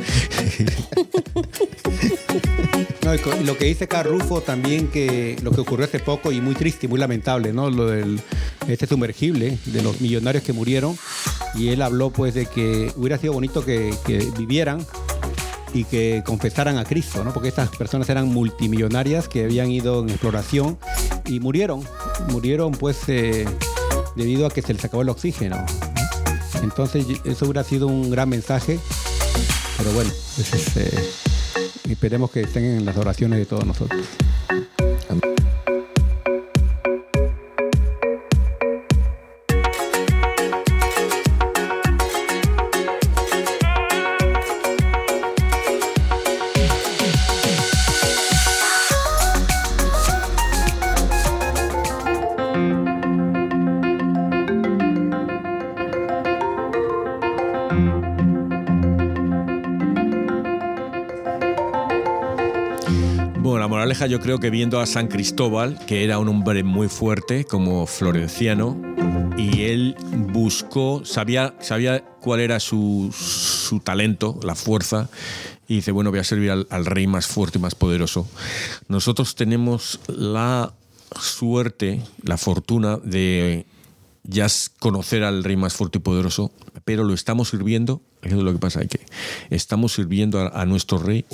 No, 3.03 3.15
y 3.15 3.43
lo 3.45 3.57
que 3.57 3.65
dice 3.65 3.87
Carl 3.87 4.09
Rufo 4.09 4.41
también, 4.41 4.89
que 4.89 5.37
lo 5.41 5.51
que 5.51 5.61
ocurrió 5.61 5.85
hace 5.85 5.99
poco 5.99 6.31
y 6.33 6.41
muy 6.41 6.55
triste 6.55 6.87
y 6.87 6.89
muy 6.89 6.99
lamentable, 6.99 7.53
¿no? 7.53 7.69
Lo 7.69 7.85
del 7.87 8.19
este 8.67 8.85
sumergible, 8.85 9.57
de 9.65 9.81
los 9.81 10.01
millonarios 10.01 10.43
que 10.43 10.51
murieron. 10.51 10.97
Y 11.55 11.69
él 11.69 11.81
habló 11.81 12.09
pues 12.11 12.33
de 12.33 12.47
que 12.47 12.91
hubiera 12.97 13.17
sido 13.17 13.31
bonito 13.31 13.63
que, 13.63 13.93
que 14.05 14.17
vivieran 14.37 14.85
y 15.73 15.85
que 15.85 16.21
confesaran 16.25 16.77
a 16.77 16.83
Cristo, 16.83 17.23
¿no? 17.23 17.33
Porque 17.33 17.47
estas 17.47 17.69
personas 17.69 18.09
eran 18.09 18.27
multimillonarias 18.27 19.29
que 19.29 19.45
habían 19.45 19.71
ido 19.71 20.01
en 20.03 20.09
exploración 20.09 20.77
y 21.27 21.39
murieron. 21.39 21.83
Murieron 22.29 22.71
pues 22.71 22.97
eh, 23.07 23.45
debido 24.15 24.45
a 24.45 24.49
que 24.49 24.61
se 24.61 24.73
les 24.73 24.83
acabó 24.83 25.01
el 25.01 25.09
oxígeno. 25.09 25.57
¿no? 25.57 25.65
Entonces 26.63 27.05
eso 27.23 27.45
hubiera 27.45 27.63
sido 27.63 27.87
un 27.87 28.09
gran 28.09 28.29
mensaje. 28.29 28.79
Pero 29.77 29.91
bueno, 29.91 30.11
pues, 30.35 30.53
este, 30.53 30.91
esperemos 31.89 32.31
que 32.31 32.41
estén 32.41 32.63
en 32.63 32.85
las 32.85 32.97
oraciones 32.97 33.39
de 33.39 33.45
todos 33.45 33.65
nosotros. 33.65 34.01
Yo 64.07 64.21
creo 64.21 64.39
que 64.39 64.49
viendo 64.49 64.79
a 64.79 64.85
San 64.85 65.07
Cristóbal, 65.07 65.77
que 65.85 66.05
era 66.05 66.17
un 66.17 66.29
hombre 66.29 66.63
muy 66.63 66.87
fuerte 66.87 67.43
como 67.43 67.85
florenciano, 67.85 68.81
y 69.37 69.63
él 69.63 69.97
buscó, 70.31 71.03
sabía, 71.03 71.55
sabía 71.59 72.05
cuál 72.21 72.39
era 72.39 72.61
su, 72.61 73.13
su 73.13 73.81
talento, 73.81 74.39
la 74.43 74.55
fuerza, 74.55 75.09
y 75.67 75.75
dice, 75.75 75.91
bueno, 75.91 76.11
voy 76.11 76.19
a 76.19 76.23
servir 76.23 76.51
al, 76.51 76.67
al 76.69 76.85
rey 76.85 77.05
más 77.05 77.27
fuerte 77.27 77.57
y 77.57 77.61
más 77.61 77.75
poderoso. 77.75 78.25
Nosotros 78.87 79.35
tenemos 79.35 79.99
la 80.07 80.73
suerte, 81.19 82.01
la 82.23 82.37
fortuna 82.37 82.97
de 83.03 83.65
ya 84.23 84.47
conocer 84.79 85.23
al 85.23 85.43
rey 85.43 85.57
más 85.57 85.73
fuerte 85.73 85.97
y 85.97 86.01
poderoso, 86.01 86.53
pero 86.85 87.03
lo 87.03 87.13
estamos 87.13 87.49
sirviendo, 87.49 88.01
eso 88.21 88.37
es 88.37 88.43
lo 88.43 88.53
que 88.53 88.59
pasa, 88.59 88.85
que 88.85 89.01
estamos 89.49 89.93
sirviendo 89.93 90.39
a, 90.39 90.47
a 90.61 90.65
nuestro 90.65 90.97
rey 90.97 91.25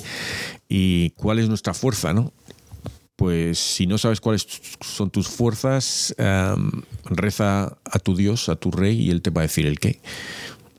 y 0.68 1.12
cuál 1.12 1.38
es 1.38 1.50
nuestra 1.50 1.76
fuerza, 1.76 2.14
¿no? 2.14 2.32
Pues 3.16 3.60
si 3.60 3.86
no 3.86 3.98
sabes 3.98 4.20
cuáles 4.20 4.48
son 4.82 5.12
tus 5.12 5.28
fuerzas, 5.28 6.16
em, 6.18 6.72
reza 7.06 7.78
a 7.86 8.00
tu 8.00 8.16
Dios, 8.16 8.50
a 8.50 8.56
tu 8.56 8.72
rey, 8.72 9.00
y 9.00 9.12
él 9.12 9.22
te 9.22 9.30
va 9.30 9.42
a 9.42 9.44
decir 9.44 9.66
el 9.66 9.80
qué. 9.80 10.00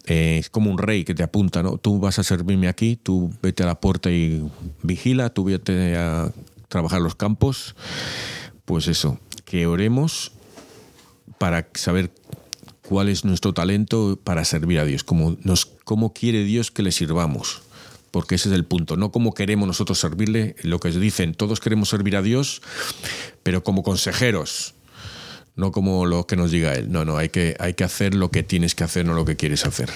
Eh, 0.07 0.39
es 0.39 0.51
como 0.51 0.71
un 0.71 0.79
rey 0.79 1.05
que 1.05 1.15
te 1.15 1.23
apunta, 1.23 1.63
¿no? 1.63 1.79
Tú 1.79 1.99
vas 1.99 2.19
a 2.19 2.25
servirme 2.25 2.69
aquí, 2.69 2.97
tú 2.97 3.33
vete 3.41 3.63
a 3.63 3.67
la 3.67 3.81
puerta 3.81 4.11
y 4.11 4.43
vigila, 4.83 5.31
tú 5.31 5.45
vete 5.45 5.97
a 5.97 6.31
trabajar 6.69 7.01
los 7.01 7.15
campos. 7.15 7.75
Pues 8.65 8.89
eso, 8.89 9.19
que 9.45 9.67
oremos 9.67 10.33
para 11.39 11.69
saber 11.75 12.11
cuál 12.89 13.09
es 13.09 13.25
nuestro 13.25 13.55
talento 13.55 14.19
para 14.23 14.45
servir 14.45 14.79
a 14.79 14.85
Dios, 14.85 15.05
nos, 15.43 15.67
cómo 15.67 16.13
quiere 16.13 16.45
Dios 16.45 16.71
que 16.71 16.83
le 16.83 16.93
sirvamos. 16.93 17.63
Porque 18.15 18.37
ese 18.37 18.49
es 18.49 18.55
el 18.55 18.65
punto, 18.65 18.97
no 18.97 19.11
cómo 19.11 19.35
queremos 19.35 19.67
nosotros 19.67 19.99
servirle, 19.99 20.55
lo 20.63 20.79
que 20.79 20.89
dicen, 20.93 21.35
todos 21.35 21.59
queremos 21.59 21.89
servir 21.89 22.15
a 22.15 22.23
Dios, 22.23 22.63
pero 23.43 23.65
como 23.65 23.83
consejeros, 23.83 24.77
no 25.57 25.73
como 25.73 26.07
lo 26.07 26.25
que 26.25 26.37
nos 26.37 26.53
diga 26.53 26.75
Él. 26.75 26.93
No, 26.93 27.05
no, 27.05 27.17
hay 27.17 27.31
que, 27.31 27.57
hay 27.59 27.75
que 27.75 27.83
hacer 27.83 28.15
lo 28.15 28.31
que 28.31 28.45
tienes 28.45 28.77
que 28.77 28.85
hacer, 28.85 29.05
no 29.05 29.15
lo 29.15 29.25
que 29.25 29.35
quieres 29.35 29.67
hacer. 29.67 29.91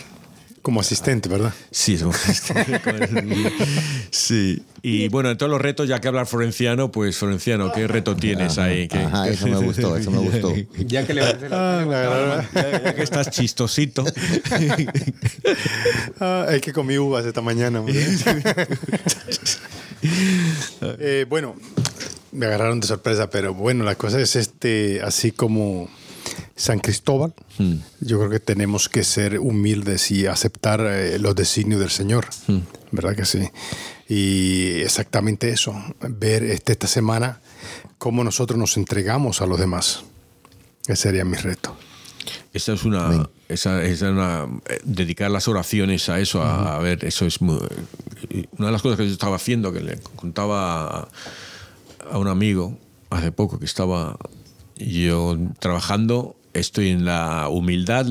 Como 0.69 0.81
asistente, 0.83 1.31
¿verdad? 1.31 1.55
Sí, 1.71 1.95
es 1.95 2.05
sí. 4.11 4.63
Y 4.83 5.09
bueno, 5.09 5.31
en 5.31 5.39
todos 5.39 5.51
los 5.51 5.63
retos, 5.63 5.89
ya 5.89 5.99
que 5.99 6.09
hablar 6.09 6.27
florenciano, 6.27 6.93
pues 6.93 7.17
florenciano, 7.17 7.73
¿qué 7.73 7.87
reto 7.89 8.15
tienes 8.15 8.59
ahí? 8.59 8.87
¿Qué- 8.87 8.99
Ajá, 8.99 9.25
qué- 9.25 9.31
eso 9.31 9.47
me 9.47 9.57
gustó, 9.57 9.97
eso 9.97 10.11
me 10.11 10.19
gustó. 10.19 10.55
Ya 10.87 11.07
que 11.07 11.15
le 11.15 11.23
Ah, 11.23 11.87
la 11.89 11.97
verdad. 12.01 12.45
Ya 12.85 12.95
que 12.95 13.03
estás 13.03 13.31
chistosito. 13.31 14.05
Ah, 16.21 16.49
es 16.51 16.61
que 16.61 16.75
comí 16.75 16.99
uvas 16.99 17.25
esta 17.25 17.41
mañana. 17.41 17.81
hombre. 17.81 18.05
Eh, 20.83 21.25
bueno, 21.31 21.57
me 22.33 22.45
agarraron 22.45 22.81
de 22.81 22.87
sorpresa, 22.89 23.31
pero 23.31 23.55
bueno, 23.55 23.85
la 23.85 23.95
cosa 23.95 24.21
es 24.21 24.37
este, 24.37 25.01
así 25.03 25.33
como 25.33 25.89
San 26.59 26.81
Cristóbal, 26.81 27.33
yo 28.01 28.19
creo 28.19 28.31
que 28.31 28.41
tenemos 28.41 28.89
que 28.89 29.05
ser 29.05 29.39
humildes 29.39 30.11
y 30.11 30.27
aceptar 30.27 30.81
eh, 30.83 31.19
los 31.21 31.35
designios 31.37 31.79
del 31.81 31.91
Señor, 31.91 32.27
¿verdad 32.91 33.15
que 33.15 33.25
sí? 33.25 33.49
Y 34.09 34.81
exactamente 34.81 35.51
eso, 35.51 35.73
ver 36.01 36.43
este, 36.43 36.73
esta 36.73 36.89
semana 36.89 37.41
cómo 37.99 38.25
nosotros 38.25 38.59
nos 38.59 38.77
entregamos 38.77 39.41
a 39.41 39.47
los 39.47 39.59
demás. 39.59 40.03
Ese 40.89 40.97
sería 41.03 41.25
mi 41.25 41.37
reto. 41.37 41.77
Esa 42.53 42.73
es 42.73 42.85
una, 42.85 43.29
esa, 43.49 43.83
esa 43.85 44.07
es 44.07 44.13
una 44.13 44.49
eh, 44.69 44.81
dedicar 44.85 45.31
las 45.31 45.47
oraciones 45.47 46.09
a 46.09 46.19
eso, 46.19 46.43
a, 46.43 46.75
a 46.77 46.79
ver, 46.81 47.05
eso 47.05 47.25
es 47.25 47.41
muy- 47.41 47.59
una 48.59 48.67
de 48.67 48.73
las 48.73 48.83
cosas 48.83 48.99
que 48.99 49.07
yo 49.07 49.13
estaba 49.13 49.37
haciendo, 49.37 49.73
que 49.73 49.81
le 49.81 49.99
contaba 50.17 50.87
a, 51.03 51.09
a 52.11 52.19
un 52.19 52.27
amigo, 52.27 52.77
hace 53.11 53.31
poco 53.33 53.59
que 53.61 53.65
estaba 53.67 54.17
yo 54.77 55.37
trabajando, 55.61 56.37
estoy 56.55 56.89
en 56.91 57.05
la 57.05 57.49
humildad, 57.49 58.07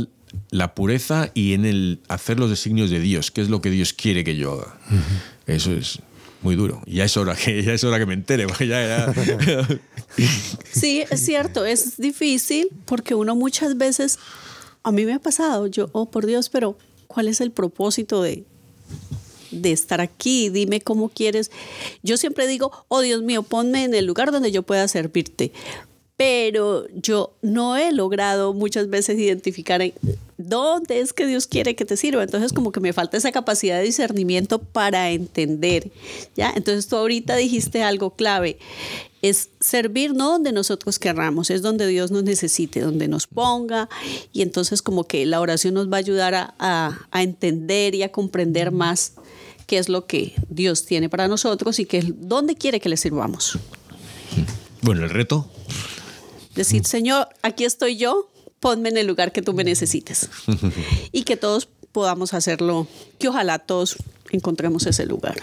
la 0.51 0.75
pureza 0.75 1.31
y 1.33 1.53
en 1.53 1.65
el 1.65 1.99
hacer 2.07 2.39
los 2.39 2.49
designios 2.49 2.89
de 2.89 2.99
Dios, 2.99 3.31
que 3.31 3.41
es 3.41 3.49
lo 3.49 3.61
que 3.61 3.69
Dios 3.69 3.93
quiere 3.93 4.23
que 4.23 4.35
yo 4.35 4.53
haga. 4.53 4.77
Eso 5.47 5.71
es 5.73 5.99
muy 6.41 6.55
duro. 6.55 6.81
Y 6.85 6.95
ya 6.97 7.05
es 7.05 7.15
hora 7.17 7.35
que, 7.35 7.63
ya 7.65 7.73
es 7.73 7.83
hora 7.83 7.97
que 7.99 8.05
me 8.05 8.13
entere. 8.13 8.45
ya- 8.59 8.65
ya- 8.65 9.67
Sí, 10.71 11.03
es 11.09 11.19
cierto, 11.25 11.65
es 11.65 11.97
difícil 11.97 12.69
porque 12.85 13.15
uno 13.15 13.35
muchas 13.35 13.77
veces, 13.77 14.19
a 14.83 14.91
mí 14.91 15.05
me 15.05 15.13
ha 15.13 15.19
pasado, 15.19 15.67
yo, 15.67 15.89
oh 15.93 16.09
por 16.09 16.25
Dios, 16.25 16.49
pero 16.49 16.77
¿cuál 17.07 17.27
es 17.27 17.41
el 17.41 17.51
propósito 17.51 18.21
de, 18.21 18.43
de 19.51 19.71
estar 19.71 20.01
aquí? 20.01 20.49
Dime 20.49 20.81
cómo 20.81 21.09
quieres. 21.09 21.51
Yo 22.03 22.17
siempre 22.17 22.47
digo, 22.47 22.71
oh 22.87 23.01
Dios 23.01 23.21
mío, 23.23 23.43
ponme 23.43 23.83
en 23.83 23.93
el 23.93 24.05
lugar 24.05 24.31
donde 24.31 24.51
yo 24.51 24.63
pueda 24.63 24.87
servirte. 24.87 25.51
Pero 26.17 26.87
yo 26.95 27.35
no 27.43 27.77
he 27.77 27.91
logrado 27.93 28.51
muchas 28.53 28.89
veces 28.89 29.19
identificar 29.19 29.83
en 29.83 29.93
dónde 30.37 30.99
es 30.99 31.13
que 31.13 31.27
Dios 31.27 31.45
quiere 31.45 31.75
que 31.75 31.85
te 31.85 31.95
sirva. 31.95 32.23
Entonces 32.23 32.53
como 32.53 32.71
que 32.71 32.79
me 32.79 32.91
falta 32.91 33.17
esa 33.17 33.31
capacidad 33.31 33.77
de 33.77 33.83
discernimiento 33.83 34.57
para 34.59 35.11
entender. 35.11 35.91
¿ya? 36.35 36.51
Entonces 36.55 36.87
tú 36.87 36.95
ahorita 36.95 37.35
dijiste 37.35 37.83
algo 37.83 38.15
clave. 38.15 38.57
Es 39.21 39.49
servir 39.59 40.13
no 40.15 40.31
donde 40.31 40.51
nosotros 40.53 40.97
querramos, 40.97 41.49
es 41.51 41.61
donde 41.61 41.85
Dios 41.85 42.09
nos 42.11 42.23
necesite, 42.23 42.81
donde 42.81 43.07
nos 43.07 43.27
ponga. 43.27 43.87
Y 44.33 44.41
entonces 44.41 44.81
como 44.81 45.03
que 45.03 45.23
la 45.27 45.39
oración 45.39 45.75
nos 45.75 45.87
va 45.91 45.97
a 45.97 45.99
ayudar 45.99 46.33
a, 46.33 46.55
a- 46.57 46.97
a 47.11 47.21
entender 47.23 47.93
y 47.93 48.01
a 48.01 48.11
comprender 48.11 48.71
más 48.71 49.13
qué 49.67 49.77
es 49.77 49.87
lo 49.89 50.07
que 50.07 50.33
Dios 50.49 50.85
tiene 50.85 51.09
para 51.09 51.27
nosotros 51.27 51.77
y 51.79 51.85
que, 51.85 52.01
dónde 52.17 52.55
quiere 52.55 52.79
que 52.79 52.89
le 52.89 52.97
sirvamos. 52.97 53.59
bueno, 54.81 55.03
el 55.03 55.09
reto. 55.11 55.47
Decir, 56.57 56.85
Señor, 56.85 57.29
aquí 57.43 57.65
estoy 57.65 57.97
yo, 57.97 58.31
ponme 58.59 58.89
en 58.89 58.97
el 58.97 59.05
lugar 59.05 59.31
que 59.31 59.43
tú 59.43 59.53
me 59.53 59.63
necesites. 59.63 60.27
y 61.11 61.21
que 61.21 61.37
todos 61.37 61.69
podamos 61.91 62.33
hacerlo, 62.33 62.87
que 63.19 63.29
ojalá 63.29 63.59
todos 63.59 63.97
encontremos 64.31 64.87
ese 64.87 65.05
lugar. 65.05 65.35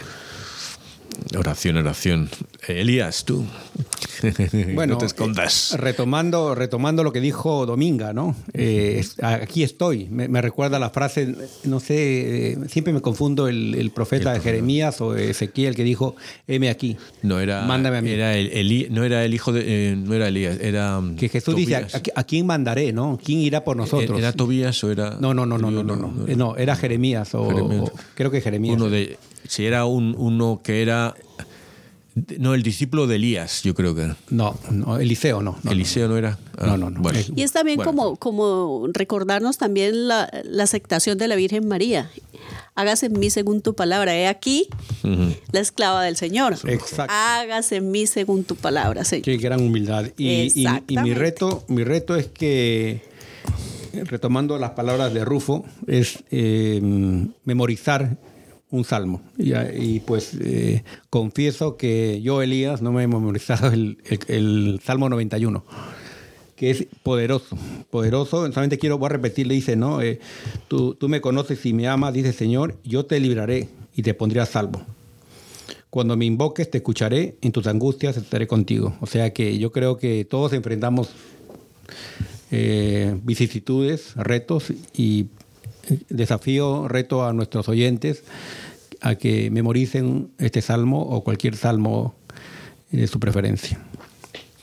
Oración, 1.38 1.76
oración. 1.76 2.30
Elías, 2.68 3.24
tú. 3.24 3.44
Bueno, 4.74 4.94
no 4.94 4.98
te 4.98 5.06
escondas. 5.06 5.72
eh, 5.72 5.76
retomando, 5.76 6.54
retomando 6.54 7.04
lo 7.04 7.12
que 7.12 7.20
dijo 7.20 7.66
Dominga, 7.66 8.12
¿no? 8.14 8.34
Eh, 8.54 9.04
aquí 9.22 9.62
estoy. 9.62 10.06
Me, 10.10 10.28
me 10.28 10.40
recuerda 10.40 10.78
la 10.78 10.88
frase, 10.90 11.34
no 11.64 11.78
sé, 11.80 12.52
eh, 12.52 12.58
siempre 12.68 12.92
me 12.94 13.00
confundo 13.02 13.48
el, 13.48 13.74
el 13.74 13.90
profeta 13.90 14.32
de 14.32 14.40
Jeremías 14.40 15.00
o 15.02 15.14
Ezequiel 15.14 15.74
que 15.74 15.84
dijo, 15.84 16.16
heme 16.46 16.70
aquí. 16.70 16.96
No 17.22 17.38
era, 17.40 17.64
Mándame 17.66 17.98
a 17.98 18.02
mí. 18.02 18.10
era 18.10 18.34
el, 18.36 18.50
Elí- 18.52 18.88
no 18.88 19.04
era 19.04 19.24
el 19.24 19.34
hijo 19.34 19.52
de, 19.52 19.90
eh, 19.92 19.96
no 19.96 20.14
era 20.14 20.28
Elías, 20.28 20.58
era 20.60 21.00
mm, 21.00 21.16
Que 21.16 21.28
Jesús 21.28 21.54
dice, 21.56 21.74
Tobías. 21.74 21.94
¿a, 21.94 21.98
a- 21.98 22.20
a 22.20 22.24
quién 22.24 22.46
mandaré, 22.46 22.92
no? 22.92 23.18
¿Quién 23.22 23.40
irá 23.40 23.62
por 23.64 23.76
nosotros? 23.76 24.18
¿Era 24.18 24.32
Tobías 24.32 24.82
o 24.84 24.90
era? 24.90 25.18
no, 25.20 25.34
no, 25.34 25.44
no, 25.44 25.58
no, 25.58 25.70
no, 25.70 25.82
no, 25.82 25.96
no. 25.96 26.12
No, 26.34 26.56
era 26.56 26.76
Jeremías 26.76 27.34
o, 27.34 27.46
Jeremías. 27.48 27.90
o- 27.90 27.92
creo 28.14 28.30
que 28.30 28.40
Jeremías. 28.40 28.76
Uno 28.76 28.88
de, 28.88 29.18
si 29.46 29.66
era 29.66 29.84
un, 29.84 30.14
uno 30.16 30.60
que 30.64 30.80
era, 30.82 31.14
no, 32.38 32.54
el 32.54 32.62
discípulo 32.62 33.06
de 33.06 33.16
Elías, 33.16 33.62
yo 33.64 33.74
creo 33.74 33.94
que. 33.94 34.12
No, 34.30 34.56
no, 34.70 34.98
Eliseo 34.98 35.42
no. 35.42 35.58
no, 35.62 35.72
Eliseo 35.72 36.06
no 36.08 36.16
era. 36.16 36.38
Ah, 36.58 36.66
No, 36.66 36.76
no, 36.76 36.90
no. 36.90 37.00
Bueno. 37.00 37.18
Y 37.34 37.42
es 37.42 37.52
también 37.52 37.76
Bueno. 37.76 37.90
como, 37.92 38.16
como 38.16 38.86
recordarnos 38.92 39.58
también 39.58 40.06
la, 40.08 40.30
la 40.44 40.62
aceptación 40.62 41.18
de 41.18 41.26
la 41.28 41.34
Virgen 41.36 41.66
María. 41.66 42.10
Hágase 42.76 43.06
en 43.06 43.18
mí 43.18 43.30
según 43.30 43.62
tu 43.62 43.74
palabra. 43.74 44.16
He 44.16 44.26
aquí 44.26 44.68
la 45.52 45.60
esclava 45.60 46.02
del 46.04 46.16
Señor. 46.16 46.54
Exacto. 46.66 47.12
Hágase 47.12 47.76
en 47.76 47.90
mí 47.90 48.06
según 48.06 48.44
tu 48.44 48.56
palabra, 48.56 49.04
Señor. 49.04 49.24
Qué 49.24 49.36
gran 49.36 49.60
humildad. 49.60 50.06
Y, 50.16 50.52
y- 50.54 50.66
y 50.88 50.98
mi 50.98 51.14
reto, 51.14 51.64
mi 51.68 51.84
reto 51.84 52.16
es 52.16 52.26
que, 52.26 53.02
retomando 53.92 54.58
las 54.58 54.70
palabras 54.70 55.12
de 55.14 55.24
Rufo, 55.24 55.64
es 55.86 56.24
eh, 56.30 56.80
memorizar 57.44 58.16
un 58.74 58.84
salmo. 58.84 59.22
Y, 59.38 59.54
y, 59.54 60.00
pues 60.00 60.34
eh, 60.40 60.82
confieso 61.10 61.76
que 61.76 62.20
yo, 62.22 62.42
Elías, 62.42 62.82
no 62.82 62.92
me 62.92 63.04
he 63.04 63.06
memorizado 63.06 63.68
el, 63.72 63.98
el- 64.04 64.20
el 64.28 64.80
Salmo 64.84 65.08
91 65.08 65.64
que 66.56 66.70
es 66.70 66.86
poderoso, 67.02 67.58
poderoso. 67.90 68.46
Solamente 68.52 68.78
quiero, 68.78 68.96
voy 68.96 69.06
a 69.06 69.08
repetir, 69.10 69.46
le 69.48 69.54
dice, 69.54 69.74
¿no? 69.74 70.00
Eh, 70.02 70.20
tú, 70.68 70.94
tú 70.94 71.08
me 71.08 71.20
conoces 71.20 71.66
y 71.66 71.72
me 71.72 71.88
amas, 71.88 72.14
dice 72.14 72.32
Señor, 72.32 72.76
yo 72.84 73.06
te 73.06 73.18
libraré 73.18 73.68
y 73.96 74.02
te 74.02 74.14
pondré 74.14 74.40
a 74.40 74.46
salvo. 74.46 74.80
Cuando 75.90 76.16
me 76.16 76.24
invoques, 76.26 76.70
te 76.70 76.78
escucharé, 76.78 77.36
en 77.42 77.50
tus 77.50 77.66
angustias 77.66 78.16
estaré 78.16 78.46
contigo. 78.46 78.96
O 79.00 79.06
sea 79.08 79.32
que 79.32 79.58
yo 79.58 79.72
creo 79.72 79.96
que 79.96 80.24
todos 80.24 80.52
enfrentamos 80.52 81.08
eh, 82.52 83.18
vicisitudes, 83.24 84.14
retos 84.14 84.72
y 84.96 85.26
desafío, 86.08 86.86
reto 86.88 87.24
a 87.26 87.32
nuestros 87.32 87.68
oyentes 87.68 88.22
a 89.04 89.16
que 89.16 89.50
memoricen 89.50 90.30
este 90.38 90.62
salmo 90.62 91.02
o 91.02 91.22
cualquier 91.22 91.56
salmo 91.56 92.14
de 92.90 93.06
su 93.06 93.20
preferencia. 93.20 93.78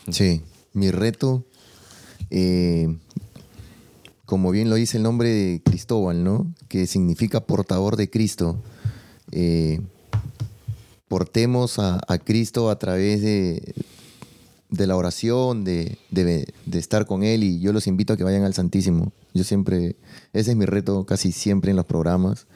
Sí, 0.09 0.41
mi 0.73 0.89
reto, 0.89 1.45
eh, 2.31 2.95
como 4.25 4.49
bien 4.51 4.69
lo 4.69 4.75
dice 4.75 4.97
el 4.97 5.03
nombre 5.03 5.29
de 5.29 5.61
Cristóbal, 5.63 6.23
¿no? 6.23 6.53
Que 6.69 6.87
significa 6.87 7.41
portador 7.41 7.97
de 7.97 8.09
Cristo. 8.09 8.57
Eh, 9.31 9.79
portemos 11.07 11.77
a, 11.79 11.99
Cristo 12.23 12.69
a 12.69 12.79
través 12.79 13.21
de, 13.21 13.75
de 14.69 14.87
la 14.87 14.95
oración, 14.95 15.63
de, 15.63 15.97
de- 16.09 16.47
de 16.65 16.79
estar 16.79 17.05
con 17.05 17.23
Él 17.23 17.43
y 17.43 17.59
yo 17.59 17.73
los 17.73 17.85
invito 17.87 18.13
a 18.13 18.17
que 18.17 18.23
vayan 18.23 18.43
al 18.43 18.53
Santísimo. 18.53 19.11
Yo 19.33 19.43
siempre, 19.43 19.97
ese 20.33 20.51
es 20.51 20.57
mi 20.57 20.65
reto 20.65 21.05
casi 21.05 21.31
siempre 21.31 21.71
en 21.71 21.77
los 21.77 21.85
programas. 21.85 22.47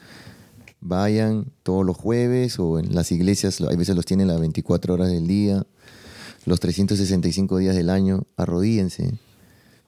Vayan 0.88 1.52
todos 1.62 1.84
los 1.84 1.96
jueves 1.96 2.58
o 2.58 2.78
en 2.78 2.94
las 2.94 3.10
iglesias, 3.12 3.60
a 3.60 3.74
veces 3.76 3.96
los 3.96 4.06
tienen 4.06 4.28
las 4.28 4.38
24 4.38 4.94
horas 4.94 5.08
del 5.08 5.26
día 5.26 5.66
los 6.46 6.60
365 6.60 7.58
días 7.58 7.74
del 7.74 7.90
año, 7.90 8.22
arrodíense 8.36 9.18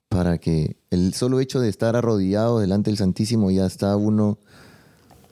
para 0.08 0.38
que 0.38 0.76
el 0.90 1.14
solo 1.14 1.38
hecho 1.38 1.60
de 1.60 1.68
estar 1.68 1.94
arrodillado 1.94 2.58
delante 2.58 2.90
del 2.90 2.98
Santísimo 2.98 3.50
ya 3.50 3.64
está 3.64 3.94
uno 3.96 4.38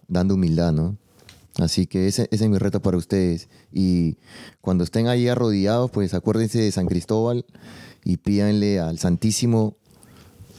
dando 0.06 0.34
humildad, 0.34 0.72
¿no? 0.72 0.96
Así 1.58 1.86
que 1.86 2.06
ese, 2.06 2.28
ese 2.30 2.44
es 2.44 2.50
mi 2.50 2.58
reto 2.58 2.80
para 2.80 2.98
ustedes. 2.98 3.48
Y 3.72 4.18
cuando 4.60 4.84
estén 4.84 5.08
ahí 5.08 5.26
arrodillados, 5.26 5.90
pues 5.90 6.14
acuérdense 6.14 6.60
de 6.60 6.70
San 6.70 6.86
Cristóbal 6.86 7.44
y 8.04 8.18
pídanle 8.18 8.78
al 8.78 8.98
Santísimo 8.98 9.76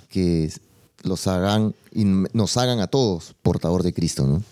que 0.10 0.52
los 1.04 1.28
hagan 1.28 1.76
y 1.94 2.04
nos 2.06 2.58
hagan 2.58 2.80
a 2.80 2.88
todos 2.88 3.36
portador 3.42 3.84
de 3.84 3.94
Cristo, 3.94 4.26
¿no? 4.26 4.44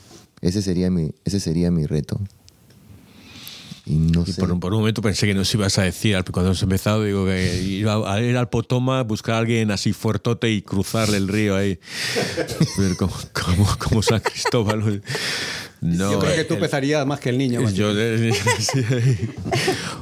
Ese 0.45 0.61
sería 0.61 0.91
mi, 0.91 1.11
ese 1.23 1.39
sería 1.39 1.71
mi 1.71 1.85
reto. 1.87 2.19
Y 3.87 3.95
no 3.95 4.23
Y 4.27 4.31
sé. 4.33 4.39
por, 4.41 4.51
un- 4.51 4.59
por 4.59 4.73
un 4.73 4.79
momento 4.79 5.01
pensé 5.01 5.27
que 5.27 5.33
nos 5.35 5.53
ibas 5.53 5.77
a 5.77 5.83
decir, 5.83 6.15
cuando 6.31 6.49
hemos 6.51 6.61
empezado, 6.63 7.03
digo 7.03 7.25
que 7.25 7.61
ir 7.63 7.87
a, 7.87 8.19
ir 8.21 8.35
al 8.35 8.49
Potoma, 8.49 9.03
buscar 9.03 9.35
a 9.35 9.37
alguien 9.39 9.69
así 9.71 9.93
fuertote 9.93 10.49
y 10.51 10.61
cruzarle 10.63 11.17
el 11.17 11.27
río 11.27 11.55
ahí. 11.55 11.79
Ver 12.77 12.95
como, 12.97 13.13
como, 13.31 13.67
como 13.77 14.01
San 14.01 14.19
Cristóbal. 14.21 15.03
No, 15.81 16.11
Yo 16.13 16.19
creo 16.19 16.35
que 16.35 16.43
tú 16.45 16.55
el- 16.55 16.59
pesarías 16.61 17.05
más 17.05 17.19
que 17.19 17.29
el 17.29 17.37
niño. 17.37 17.61
yo- 17.69 17.93
sí. 17.93 18.81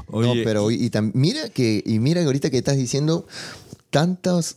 Oye, 0.08 0.28
no, 0.36 0.44
pero 0.46 0.72
y, 0.72 0.76
y 0.76 0.90
tam- 0.90 1.12
mira 1.14 1.50
que 1.50 1.84
y 1.86 2.00
mira 2.00 2.22
que 2.22 2.26
ahorita 2.28 2.50
que 2.50 2.58
estás 2.60 2.78
diciendo 2.78 3.28
tantas 3.90 4.56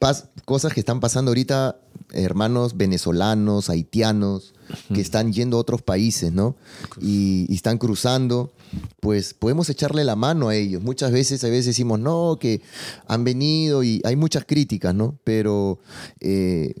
pas- 0.00 0.28
cosas 0.46 0.72
que 0.72 0.80
están 0.80 1.00
pasando 1.00 1.30
ahorita, 1.30 1.76
hermanos 2.12 2.76
venezolanos, 2.76 3.68
haitianos, 3.68 4.53
que 4.92 5.00
están 5.00 5.32
yendo 5.32 5.56
a 5.56 5.60
otros 5.60 5.82
países, 5.82 6.32
¿no? 6.32 6.56
Y, 7.00 7.46
y 7.48 7.54
están 7.54 7.78
cruzando, 7.78 8.52
pues 9.00 9.34
podemos 9.34 9.68
echarle 9.70 10.04
la 10.04 10.16
mano 10.16 10.48
a 10.48 10.54
ellos. 10.54 10.82
Muchas 10.82 11.12
veces, 11.12 11.42
a 11.44 11.48
veces 11.48 11.66
decimos, 11.66 12.00
no, 12.00 12.38
que 12.40 12.60
han 13.06 13.24
venido 13.24 13.82
y 13.82 14.00
hay 14.04 14.16
muchas 14.16 14.44
críticas, 14.44 14.94
¿no? 14.94 15.18
Pero 15.24 15.78
eh, 16.20 16.74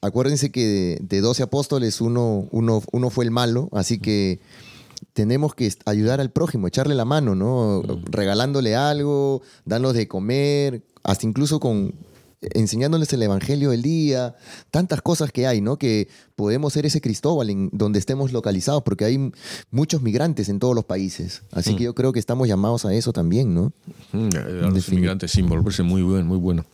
acuérdense 0.00 0.50
que 0.50 0.66
de, 0.66 0.98
de 1.00 1.20
12 1.20 1.42
apóstoles 1.42 2.00
uno, 2.00 2.48
uno, 2.50 2.82
uno 2.92 3.10
fue 3.10 3.24
el 3.24 3.30
malo, 3.30 3.68
así 3.72 3.98
que 3.98 4.40
tenemos 5.12 5.54
que 5.54 5.72
ayudar 5.84 6.20
al 6.20 6.30
prójimo, 6.30 6.68
echarle 6.68 6.94
la 6.94 7.04
mano, 7.04 7.34
¿no? 7.34 7.82
Regalándole 8.04 8.76
algo, 8.76 9.42
darnos 9.64 9.94
de 9.94 10.06
comer, 10.06 10.82
hasta 11.02 11.26
incluso 11.26 11.60
con 11.60 11.94
enseñándoles 12.40 13.12
el 13.12 13.22
evangelio 13.22 13.70
del 13.70 13.82
día, 13.82 14.36
tantas 14.70 15.02
cosas 15.02 15.32
que 15.32 15.46
hay, 15.46 15.60
¿no? 15.60 15.76
Que 15.76 16.08
podemos 16.36 16.72
ser 16.72 16.86
ese 16.86 17.00
Cristóbal 17.00 17.50
en 17.50 17.68
donde 17.72 17.98
estemos 17.98 18.32
localizados, 18.32 18.82
porque 18.84 19.04
hay 19.04 19.14
m- 19.16 19.32
muchos 19.70 20.02
migrantes 20.02 20.48
en 20.48 20.58
todos 20.60 20.74
los 20.74 20.84
países. 20.84 21.42
Así 21.50 21.74
que 21.74 21.84
yo 21.84 21.94
creo 21.94 22.12
que 22.12 22.20
estamos 22.20 22.46
llamados 22.46 22.84
a 22.84 22.94
eso 22.94 23.12
también, 23.12 23.54
¿no? 23.54 23.72
Mm, 24.12 24.28
a 24.36 24.70
los 24.70 24.88
inmigrantes 24.88 25.32
sin 25.32 25.48
volverse 25.48 25.82
muy 25.82 26.02
bueno, 26.02 26.24
muy 26.26 26.38
bueno. 26.38 26.64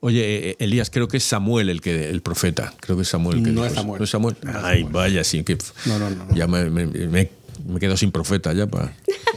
Oye, 0.00 0.50
eh, 0.50 0.56
Elías, 0.58 0.90
creo 0.90 1.08
que 1.08 1.16
es 1.16 1.24
Samuel 1.24 1.70
el 1.70 1.80
que 1.80 2.10
el 2.10 2.20
profeta. 2.20 2.74
Creo 2.80 2.96
que 2.96 3.02
es 3.02 3.08
Samuel 3.08 3.38
el 3.38 3.44
que 3.44 3.50
No 3.52 3.62
dijo 3.62 3.66
es. 3.66 3.74
Samuel. 3.74 3.98
No 3.98 4.04
es 4.04 4.10
Samuel. 4.10 4.36
Ay, 4.62 4.82
vaya, 4.84 5.24
sí 5.24 5.42
que 5.44 5.56
No, 5.86 5.98
no, 5.98 6.10
no, 6.10 6.34
ya 6.34 6.46
me, 6.46 6.68
me- 6.68 6.86
me- 6.86 7.30
me 7.66 7.80
quedo 7.80 7.96
sin 7.96 8.12
profeta 8.12 8.52
ya 8.52 8.66
para. 8.66 8.94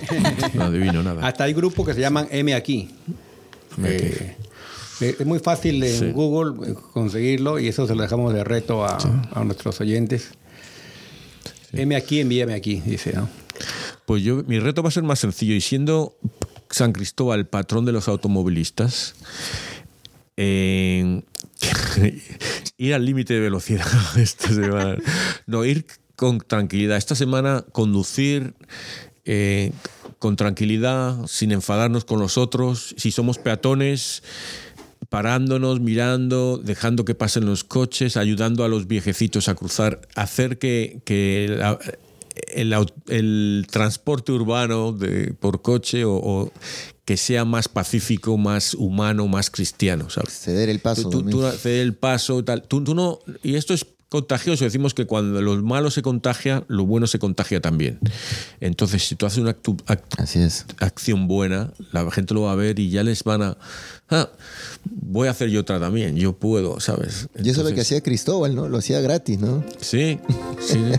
No 0.56 0.64
adivino 0.64 1.02
nada. 1.04 1.26
Hasta 1.26 1.46
hay 1.46 1.54
grupos 1.54 1.86
que 1.88 1.94
se 1.94 2.02
llaman 2.02 2.28
M 2.32 2.54
aquí. 2.54 2.90
Eh, 3.84 4.18
eh, 4.22 4.36
es 5.00 5.26
muy 5.26 5.40
fácil 5.40 5.84
en 5.84 6.00
Sí. 6.00 6.12
Google 6.12 6.72
eh, 6.72 6.76
conseguirlo 6.94 7.60
y 7.60 7.68
eso 7.68 7.88
se 7.88 7.96
lo 7.96 8.02
dejamos 8.02 8.34
de 8.34 8.44
reto 8.44 8.86
a, 8.86 8.98
a 9.34 9.44
nuestros 9.44 9.80
oyentes. 9.82 10.32
M 11.72 11.96
aquí, 11.96 12.20
envíame 12.20 12.54
aquí, 12.54 12.82
dice, 12.86 13.14
¿no? 13.14 13.30
Pues 14.06 14.24
yo, 14.24 14.44
mi 14.48 14.60
reto 14.60 14.82
va 14.82 14.90
a 14.90 14.92
ser 14.92 15.04
más 15.04 15.20
sencillo 15.20 15.54
y 15.54 15.62
siendo 15.62 16.18
San 16.72 16.94
Cristóbal 16.94 17.48
patrón 17.48 17.86
de 17.86 17.92
los 17.92 18.08
automovilistas, 18.08 19.14
eh, 20.38 21.22
ir 22.78 22.94
al 22.94 23.06
límite 23.06 23.34
de 23.36 23.40
velocidad 23.40 23.88
esta 24.18 24.48
semana. 24.50 24.98
No, 25.46 25.66
ir 25.66 25.86
con 26.16 26.40
tranquilidad. 26.40 26.98
Esta 26.98 27.16
semana 27.16 27.66
conducir 27.72 28.54
eh, 29.26 29.72
con 30.18 30.36
tranquilidad, 30.36 31.26
sin 31.28 31.52
enfadarnos 31.52 32.04
con 32.06 32.20
los 32.20 32.38
otros. 32.38 32.96
Si 32.98 33.12
somos 33.12 33.38
peatones, 33.38 34.24
parándonos, 35.10 35.80
mirando, 35.80 36.62
dejando 36.64 37.04
que 37.04 37.16
pasen 37.16 37.46
los 37.46 37.64
coches, 37.64 38.16
ayudando 38.16 38.64
a 38.64 38.68
los 38.68 38.88
viejecitos 38.88 39.50
a 39.50 39.56
cruzar, 39.56 40.02
hacer 40.16 40.58
que, 40.60 41.02
que 41.04 41.48
la- 41.58 41.80
el, 42.48 43.68
transporte 43.70 44.32
urbano 44.32 44.94
de, 44.94 45.34
por 45.34 45.62
coche 45.62 46.06
o, 46.06 46.14
o 46.14 46.52
que 47.06 47.18
sea 47.18 47.44
más 47.44 47.68
pacífico, 47.68 48.38
más 48.38 48.76
humano, 48.76 49.28
más 49.28 49.50
cristiano, 49.50 50.10
¿sabes? 50.10 50.40
Ceder 50.40 50.70
el 50.70 50.80
paso. 50.80 51.10
Tú 51.10 51.24
ceder 51.58 51.82
el 51.82 51.96
paso, 51.96 52.44
tal. 52.44 52.62
Tú, 52.62 52.84
tú 52.84 52.94
no, 52.94 53.20
y 53.44 53.56
esto 53.56 53.74
es 53.74 53.86
contagioso. 54.10 54.64
Decimos 54.66 54.94
que 54.94 55.06
cuando 55.06 55.42
lo 55.42 55.56
malo 55.62 55.92
se 55.92 56.02
contagia, 56.02 56.64
lo 56.68 56.86
bueno 56.86 57.08
se 57.08 57.20
contagia 57.20 57.62
también. 57.62 58.00
Entonces, 58.60 59.08
si 59.08 59.16
tú 59.16 59.26
haces 59.26 59.40
una 59.40 59.56
actu- 59.56 59.82
act- 59.86 60.20
Así 60.20 60.40
es. 60.42 60.66
acción 60.80 61.28
buena, 61.28 61.72
la 61.92 62.10
gente 62.12 62.34
lo 62.34 62.42
va 62.42 62.52
a 62.54 62.56
ver 62.56 62.80
y 62.80 62.90
ya 62.90 63.04
les 63.04 63.24
van 63.24 63.42
a. 63.44 63.58
"Ah, 64.10 64.30
voy 64.86 65.28
a 65.28 65.32
hacer 65.32 65.50
yo 65.50 65.62
otra 65.62 65.80
también, 65.80 66.16
yo 66.16 66.34
puedo, 66.34 66.80
¿sabes? 66.80 67.28
Y 67.42 67.50
eso 67.50 67.62
es 67.62 67.70
lo 67.70 67.76
que 67.76 67.82
hacía 67.82 68.02
Cristóbal, 68.02 68.56
¿no? 68.56 68.68
Lo 68.68 68.80
hacía 68.80 69.00
gratis, 69.02 69.40
¿no? 69.40 69.64
Sí, 69.80 70.20
sí. 70.60 70.80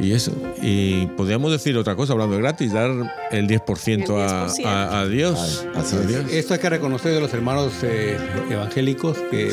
Y 0.00 0.12
eso. 0.12 0.30
Y 0.62 1.06
podríamos 1.16 1.50
decir 1.50 1.76
otra 1.76 1.96
cosa, 1.96 2.12
hablando 2.12 2.36
de 2.36 2.40
gratis, 2.42 2.72
dar 2.72 2.88
el 3.32 3.48
10%, 3.48 4.16
a, 4.20 4.44
El 4.46 4.48
10%. 4.52 4.64
a- 4.64 5.00
a 5.00 5.06
Dios. 5.08 5.64
A. 5.74 5.82
Dios. 6.06 6.24
Esto 6.30 6.54
hay 6.54 6.60
que 6.60 6.70
reconocer 6.70 7.12
de 7.12 7.20
los 7.20 7.34
hermanos 7.34 7.72
eh, 7.82 8.16
evangélicos 8.48 9.18
que 9.32 9.50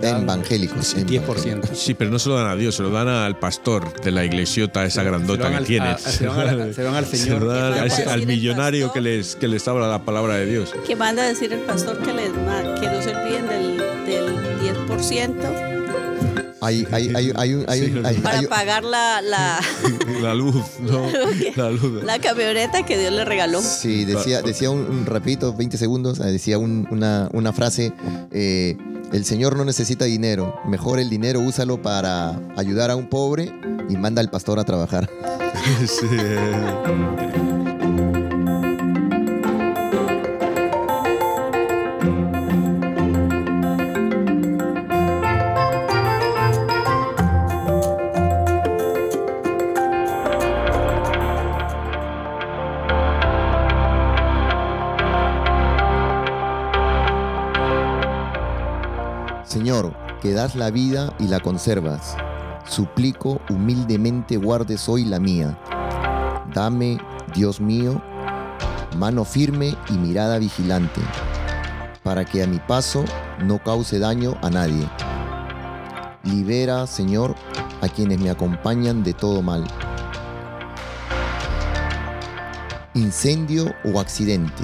dan 0.00 0.22
Evangélicos. 0.22 0.94
el 0.94 1.06
10%. 1.06 1.74
Sí, 1.74 1.94
pero 1.94 2.10
no 2.10 2.18
se 2.18 2.28
lo 2.28 2.36
dan 2.36 2.46
a 2.48 2.56
Dios, 2.56 2.74
se 2.76 2.82
lo 2.82 2.90
dan 2.90 3.08
al 3.08 3.38
pastor 3.38 4.00
de 4.00 4.10
la 4.10 4.24
iglesiota 4.24 4.84
esa 4.84 5.02
grandota 5.02 5.44
van 5.44 5.52
que 5.52 5.58
al- 5.58 5.64
tiene. 5.64 5.98
se 5.98 6.26
van 6.26 6.48
al- 6.48 6.74
se 6.74 6.82
van 6.84 7.04
Se 7.06 7.16
Señor. 7.16 7.42
lo 7.42 7.48
dan 7.52 7.74
¿Qué 7.74 7.80
a 7.80 7.84
ese- 7.86 8.04
al 8.04 8.26
millonario 8.26 8.92
que 8.92 9.00
les, 9.00 9.36
que 9.36 9.48
les 9.48 9.66
habla 9.68 9.88
la 9.88 10.04
palabra 10.04 10.34
de 10.36 10.46
Dios. 10.46 10.72
Que 10.86 10.96
manda 10.96 11.22
a 11.22 11.26
decir 11.26 11.52
el 11.52 11.60
pastor 11.60 11.98
que, 11.98 12.12
les, 12.12 12.30
que 12.30 12.86
no 12.86 13.02
se 13.02 13.14
olviden 13.14 13.48
del, 13.48 13.76
del 14.06 14.36
10% 14.60 15.72
Hay, 16.62 16.86
hay, 16.90 17.12
hay, 17.14 17.32
hay, 17.68 18.16
para 18.22 18.42
pagar 18.42 18.82
la, 18.82 19.20
la, 19.22 19.60
La 20.22 20.34
luz, 20.34 20.64
no, 20.80 21.06
la 21.56 21.70
luz. 21.70 22.02
la 22.02 22.18
camioneta 22.18 22.84
que 22.84 22.98
Dios 22.98 23.12
le 23.12 23.24
regaló. 23.24 23.60
Sí, 23.60 24.04
decía, 24.04 24.42
decía 24.42 24.70
un, 24.70 24.80
un 24.80 25.06
rapidito, 25.06 25.52
20 25.54 25.76
segundos, 25.76 26.18
eh, 26.18 26.24
decía 26.24 26.58
un- 26.58 26.88
una, 26.90 27.28
una 27.32 27.52
frase, 27.52 27.92
eh, 28.32 28.76
el 29.12 29.24
Señor 29.24 29.56
no 29.56 29.64
necesita 29.64 30.04
dinero, 30.04 30.54
mejor 30.66 30.98
el 30.98 31.08
dinero 31.08 31.40
úsalo 31.40 31.80
para 31.80 32.38
ayudar 32.56 32.90
a 32.90 32.96
un 32.96 33.08
pobre 33.08 33.52
y 33.88 33.96
manda 33.96 34.20
al 34.20 34.30
pastor 34.30 34.58
a 34.58 34.64
trabajar. 34.64 35.08
Sí. 35.86 36.06
La 60.54 60.70
vida 60.70 61.12
y 61.18 61.26
la 61.26 61.40
conservas, 61.40 62.16
suplico 62.64 63.40
humildemente 63.50 64.36
guardes 64.36 64.88
hoy 64.88 65.04
la 65.04 65.18
mía. 65.18 65.58
Dame, 66.54 66.98
Dios 67.34 67.60
mío, 67.60 68.00
mano 68.96 69.24
firme 69.24 69.74
y 69.90 69.94
mirada 69.94 70.38
vigilante, 70.38 71.00
para 72.02 72.24
que 72.24 72.42
a 72.42 72.46
mi 72.46 72.58
paso 72.58 73.04
no 73.44 73.58
cause 73.62 73.98
daño 73.98 74.36
a 74.42 74.50
nadie. 74.50 74.88
Libera, 76.22 76.86
Señor, 76.86 77.34
a 77.80 77.88
quienes 77.88 78.20
me 78.20 78.30
acompañan 78.30 79.02
de 79.02 79.12
todo 79.12 79.42
mal. 79.42 79.64
Incendio 82.94 83.74
o 83.84 84.00
accidente. 84.00 84.62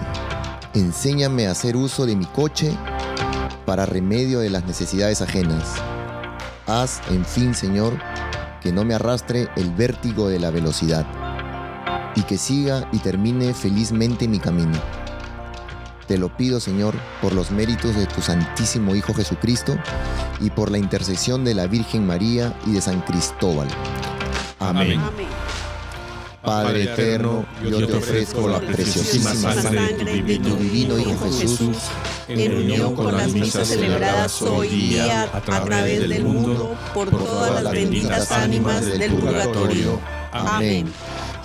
Enséñame 0.75 1.47
a 1.47 1.51
hacer 1.51 1.77
uso 1.77 2.07
de 2.07 2.17
mi 2.17 2.25
coche 2.27 2.77
para 3.65 3.87
remedio 3.87 4.41
de 4.41 4.51
las 4.51 4.65
necesidades 4.65 5.23
ajenas. 5.23 5.75
Haz, 6.67 7.01
en 7.11 7.25
fin, 7.25 7.55
Señor, 7.55 7.99
que 8.61 8.73
no 8.73 8.85
me 8.85 8.95
arrastre 8.95 9.49
el 9.57 9.71
vértigo 9.73 10.29
de 10.29 10.39
la 10.39 10.51
velocidad 10.51 11.07
y 12.15 12.23
que 12.23 12.39
siga 12.39 12.89
y 12.93 12.99
termine 12.99 13.55
felizmente 13.55 14.29
mi 14.29 14.39
camino. 14.39 14.79
Te 16.07 16.19
lo 16.19 16.37
pido, 16.37 16.61
Señor, 16.61 16.95
por 17.21 17.33
los 17.33 17.51
méritos 17.51 17.95
de 17.97 18.07
tu 18.07 18.21
Santísimo 18.21 18.95
Hijo 18.95 19.15
Jesucristo 19.15 19.77
y 20.41 20.51
por 20.51 20.71
la 20.71 20.79
intercesión 20.79 21.45
de 21.45 21.55
la 21.55 21.67
Virgen 21.67 22.07
María 22.07 22.55
y 22.67 22.73
de 22.73 22.81
San 22.81 23.01
Cristóbal. 23.01 23.69
Amén. 24.59 25.01
Amén. 25.01 25.29
Padre 26.43 26.85
eterno, 26.85 27.47
yo 27.63 27.87
te 27.87 27.93
ofrezco 27.95 28.49
la 28.49 28.59
preciosísima 28.61 29.55
sangre 29.55 30.23
de 30.23 30.39
tu 30.39 30.57
divino 30.57 30.99
Hijo 30.99 31.31
Jesús 31.31 31.77
en 32.39 32.57
unión 32.57 32.95
con 32.95 33.17
las 33.17 33.33
misas 33.33 33.69
celebradas 33.69 34.41
hoy 34.43 34.69
día 34.69 35.23
a 35.33 35.41
través 35.41 36.09
del 36.09 36.25
mundo 36.25 36.77
por 36.95 37.11
todas 37.11 37.63
las 37.63 37.73
benditas 37.73 38.31
ánimas 38.33 38.87
del 38.99 39.15
purgatorio. 39.15 40.01
Amén. 40.33 40.93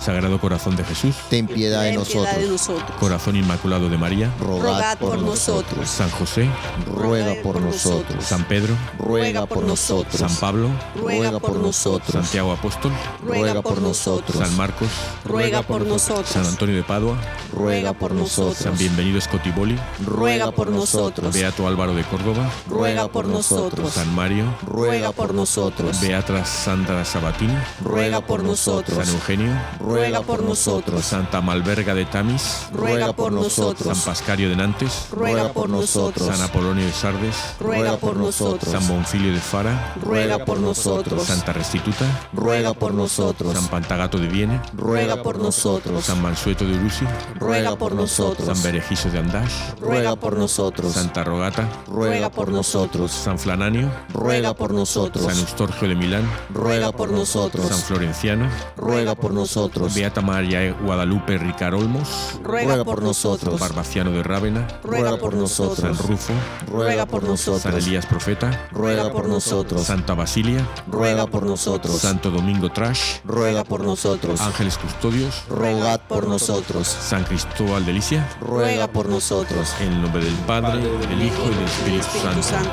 Sagrado 0.00 0.40
Corazón 0.40 0.76
de 0.76 0.84
Jesús, 0.84 1.16
ten 1.28 1.46
piedad 1.46 1.82
de 1.82 1.92
nosotros. 1.92 2.70
Corazón 3.00 3.36
Inmaculado 3.36 3.88
de 3.88 3.98
María, 3.98 4.32
Rogad 4.40 4.96
por 4.96 5.20
nosotros. 5.20 5.88
San 5.88 6.08
José, 6.10 6.48
Ruega 6.86 7.34
por 7.42 7.60
nosotros. 7.60 8.24
San 8.24 8.44
Pedro, 8.44 8.74
Ruega 8.98 9.46
por 9.46 9.64
nosotros. 9.64 10.16
San 10.16 10.34
Pablo, 10.36 10.70
Ruega 10.94 11.38
por 11.40 11.56
nosotros. 11.56 12.12
Santiago 12.12 12.52
Apóstol, 12.52 12.92
Ruega 13.22 13.60
por 13.60 13.82
nosotros. 13.82 14.38
San 14.38 14.56
Marcos, 14.56 14.88
Ruega 15.24 15.62
por 15.62 15.80
San 15.80 15.88
nosotros. 15.88 16.36
Antonio 16.48 16.76
de 16.76 16.84
Padua, 16.84 17.18
Ruega 17.52 17.92
por 17.92 18.14
nosotros. 18.14 18.56
San 18.56 18.78
Bienvenido 18.78 19.20
Scotiboli, 19.20 19.76
Ruega 20.06 20.52
por 20.52 20.70
nosotros. 20.70 21.34
Beato 21.34 21.66
Álvaro 21.66 21.94
de 21.94 22.04
Córdoba, 22.04 22.50
Ruega 22.68 23.08
por 23.08 23.26
nosotros. 23.26 23.92
San 23.92 24.14
Mario, 24.14 24.44
Ruega 24.64 25.10
por 25.10 25.34
nosotros. 25.34 26.00
Beatra 26.00 26.44
Sandra 26.44 27.04
Sabatini, 27.04 27.54
Ruega 27.82 28.20
por 28.20 28.40
San 28.40 28.46
nosotros. 28.46 29.08
Eugenio, 29.08 29.52
Ruega 29.80 29.87
por 30.26 30.42
nosotros. 30.42 31.04
Santa 31.04 31.40
Malverga 31.40 31.94
de 31.94 32.04
Tamis, 32.04 32.66
Ruega 32.72 33.12
por 33.12 33.32
San 33.32 33.42
nosotros. 33.42 33.98
Pascario 34.04 34.50
de 34.50 34.56
Nantes, 34.56 35.08
Ruega 35.10 35.52
por 35.52 35.68
nosotros. 35.68 36.26
San 36.26 36.40
Apolonio 36.42 36.84
de 36.84 36.92
Sardes, 36.92 37.36
Ruega 37.58 37.96
por 37.96 38.16
nosotros. 38.16 38.70
San 38.70 38.86
Bonfilio 38.86 39.32
de 39.32 39.40
Fara, 39.40 39.94
Ruega 40.02 40.44
por 40.44 40.60
nosotros. 40.60 41.24
Santa 41.24 41.52
Restituta, 41.52 42.04
Ruega 42.32 42.74
por 42.74 42.92
nosotros. 42.92 43.54
San 43.54 43.68
Pantagato 43.68 44.18
de 44.18 44.28
Viene, 44.28 44.60
Ruega 44.74 45.22
por 45.22 45.38
nosotros. 45.38 46.04
San 46.04 46.20
Mansueto 46.20 46.64
de 46.64 46.76
Urusi, 46.76 47.06
Ruega 47.36 47.76
por 47.76 47.94
nosotros. 47.94 48.46
San 48.46 48.62
Berejizo 48.62 49.10
de 49.10 49.18
Andash, 49.20 49.74
Ruega 49.80 50.16
por 50.16 50.36
nosotros. 50.36 50.92
Santa 50.92 51.24
Rogata, 51.24 51.68
Ruega 51.86 52.30
por 52.30 52.50
nosotros. 52.50 53.10
San 53.10 53.38
Flananio, 53.38 53.90
Ruega 54.12 54.54
por 54.54 54.72
nosotros. 54.72 55.24
San 55.24 55.38
Eustorgio 55.38 55.88
de 55.88 55.94
Milán, 55.94 56.28
Ruega 56.50 56.92
por 56.92 57.10
nosotros. 57.10 57.66
San 57.66 57.78
Florenciano, 57.78 58.48
Ruega 58.76 59.14
por 59.14 59.32
nosotros. 59.32 59.77
Beata 59.94 60.20
María 60.20 60.72
Guadalupe 60.72 61.38
Ricar 61.38 61.74
Olmos, 61.74 62.38
Ruega 62.42 62.84
por 62.84 63.02
nosotros. 63.02 63.58
Barbaciano 63.60 64.10
de 64.10 64.22
Rávena, 64.22 64.66
Ruega 64.82 65.16
por 65.16 65.32
San 65.32 65.40
nosotros. 65.40 65.98
Rufo, 66.06 66.32
Ruega 66.70 67.06
por 67.06 67.20
San 67.22 67.30
nosotros. 67.30 67.86
Elías 67.86 68.06
Profeta, 68.06 68.68
Ruega 68.72 69.10
por 69.10 69.28
nosotros. 69.28 69.82
Santa 69.84 70.14
Basilia, 70.14 70.66
Ruega 70.90 71.26
por 71.26 71.44
nosotros. 71.44 71.96
Santo 71.98 72.30
Domingo 72.30 72.70
Trash, 72.70 73.18
Ruega 73.24 73.64
por 73.64 73.82
nosotros. 73.84 74.40
Ángeles 74.40 74.78
Custodios, 74.78 75.44
Rogad 75.48 76.00
por 76.08 76.26
nosotros. 76.26 76.86
San 76.88 77.24
Cristóbal 77.24 77.84
de 77.86 77.92
Licia, 77.92 78.28
Ruega 78.40 78.88
por 78.88 79.08
nosotros. 79.08 79.74
en 79.80 79.92
el 79.92 80.02
nombre 80.02 80.24
del 80.24 80.34
Padre, 80.46 80.80
del 80.80 81.22
Hijo 81.22 81.42
y 81.46 81.54
del 81.54 81.64
Espíritu. 81.64 82.42
Santo. 82.42 82.70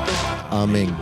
Amén. 0.50 0.94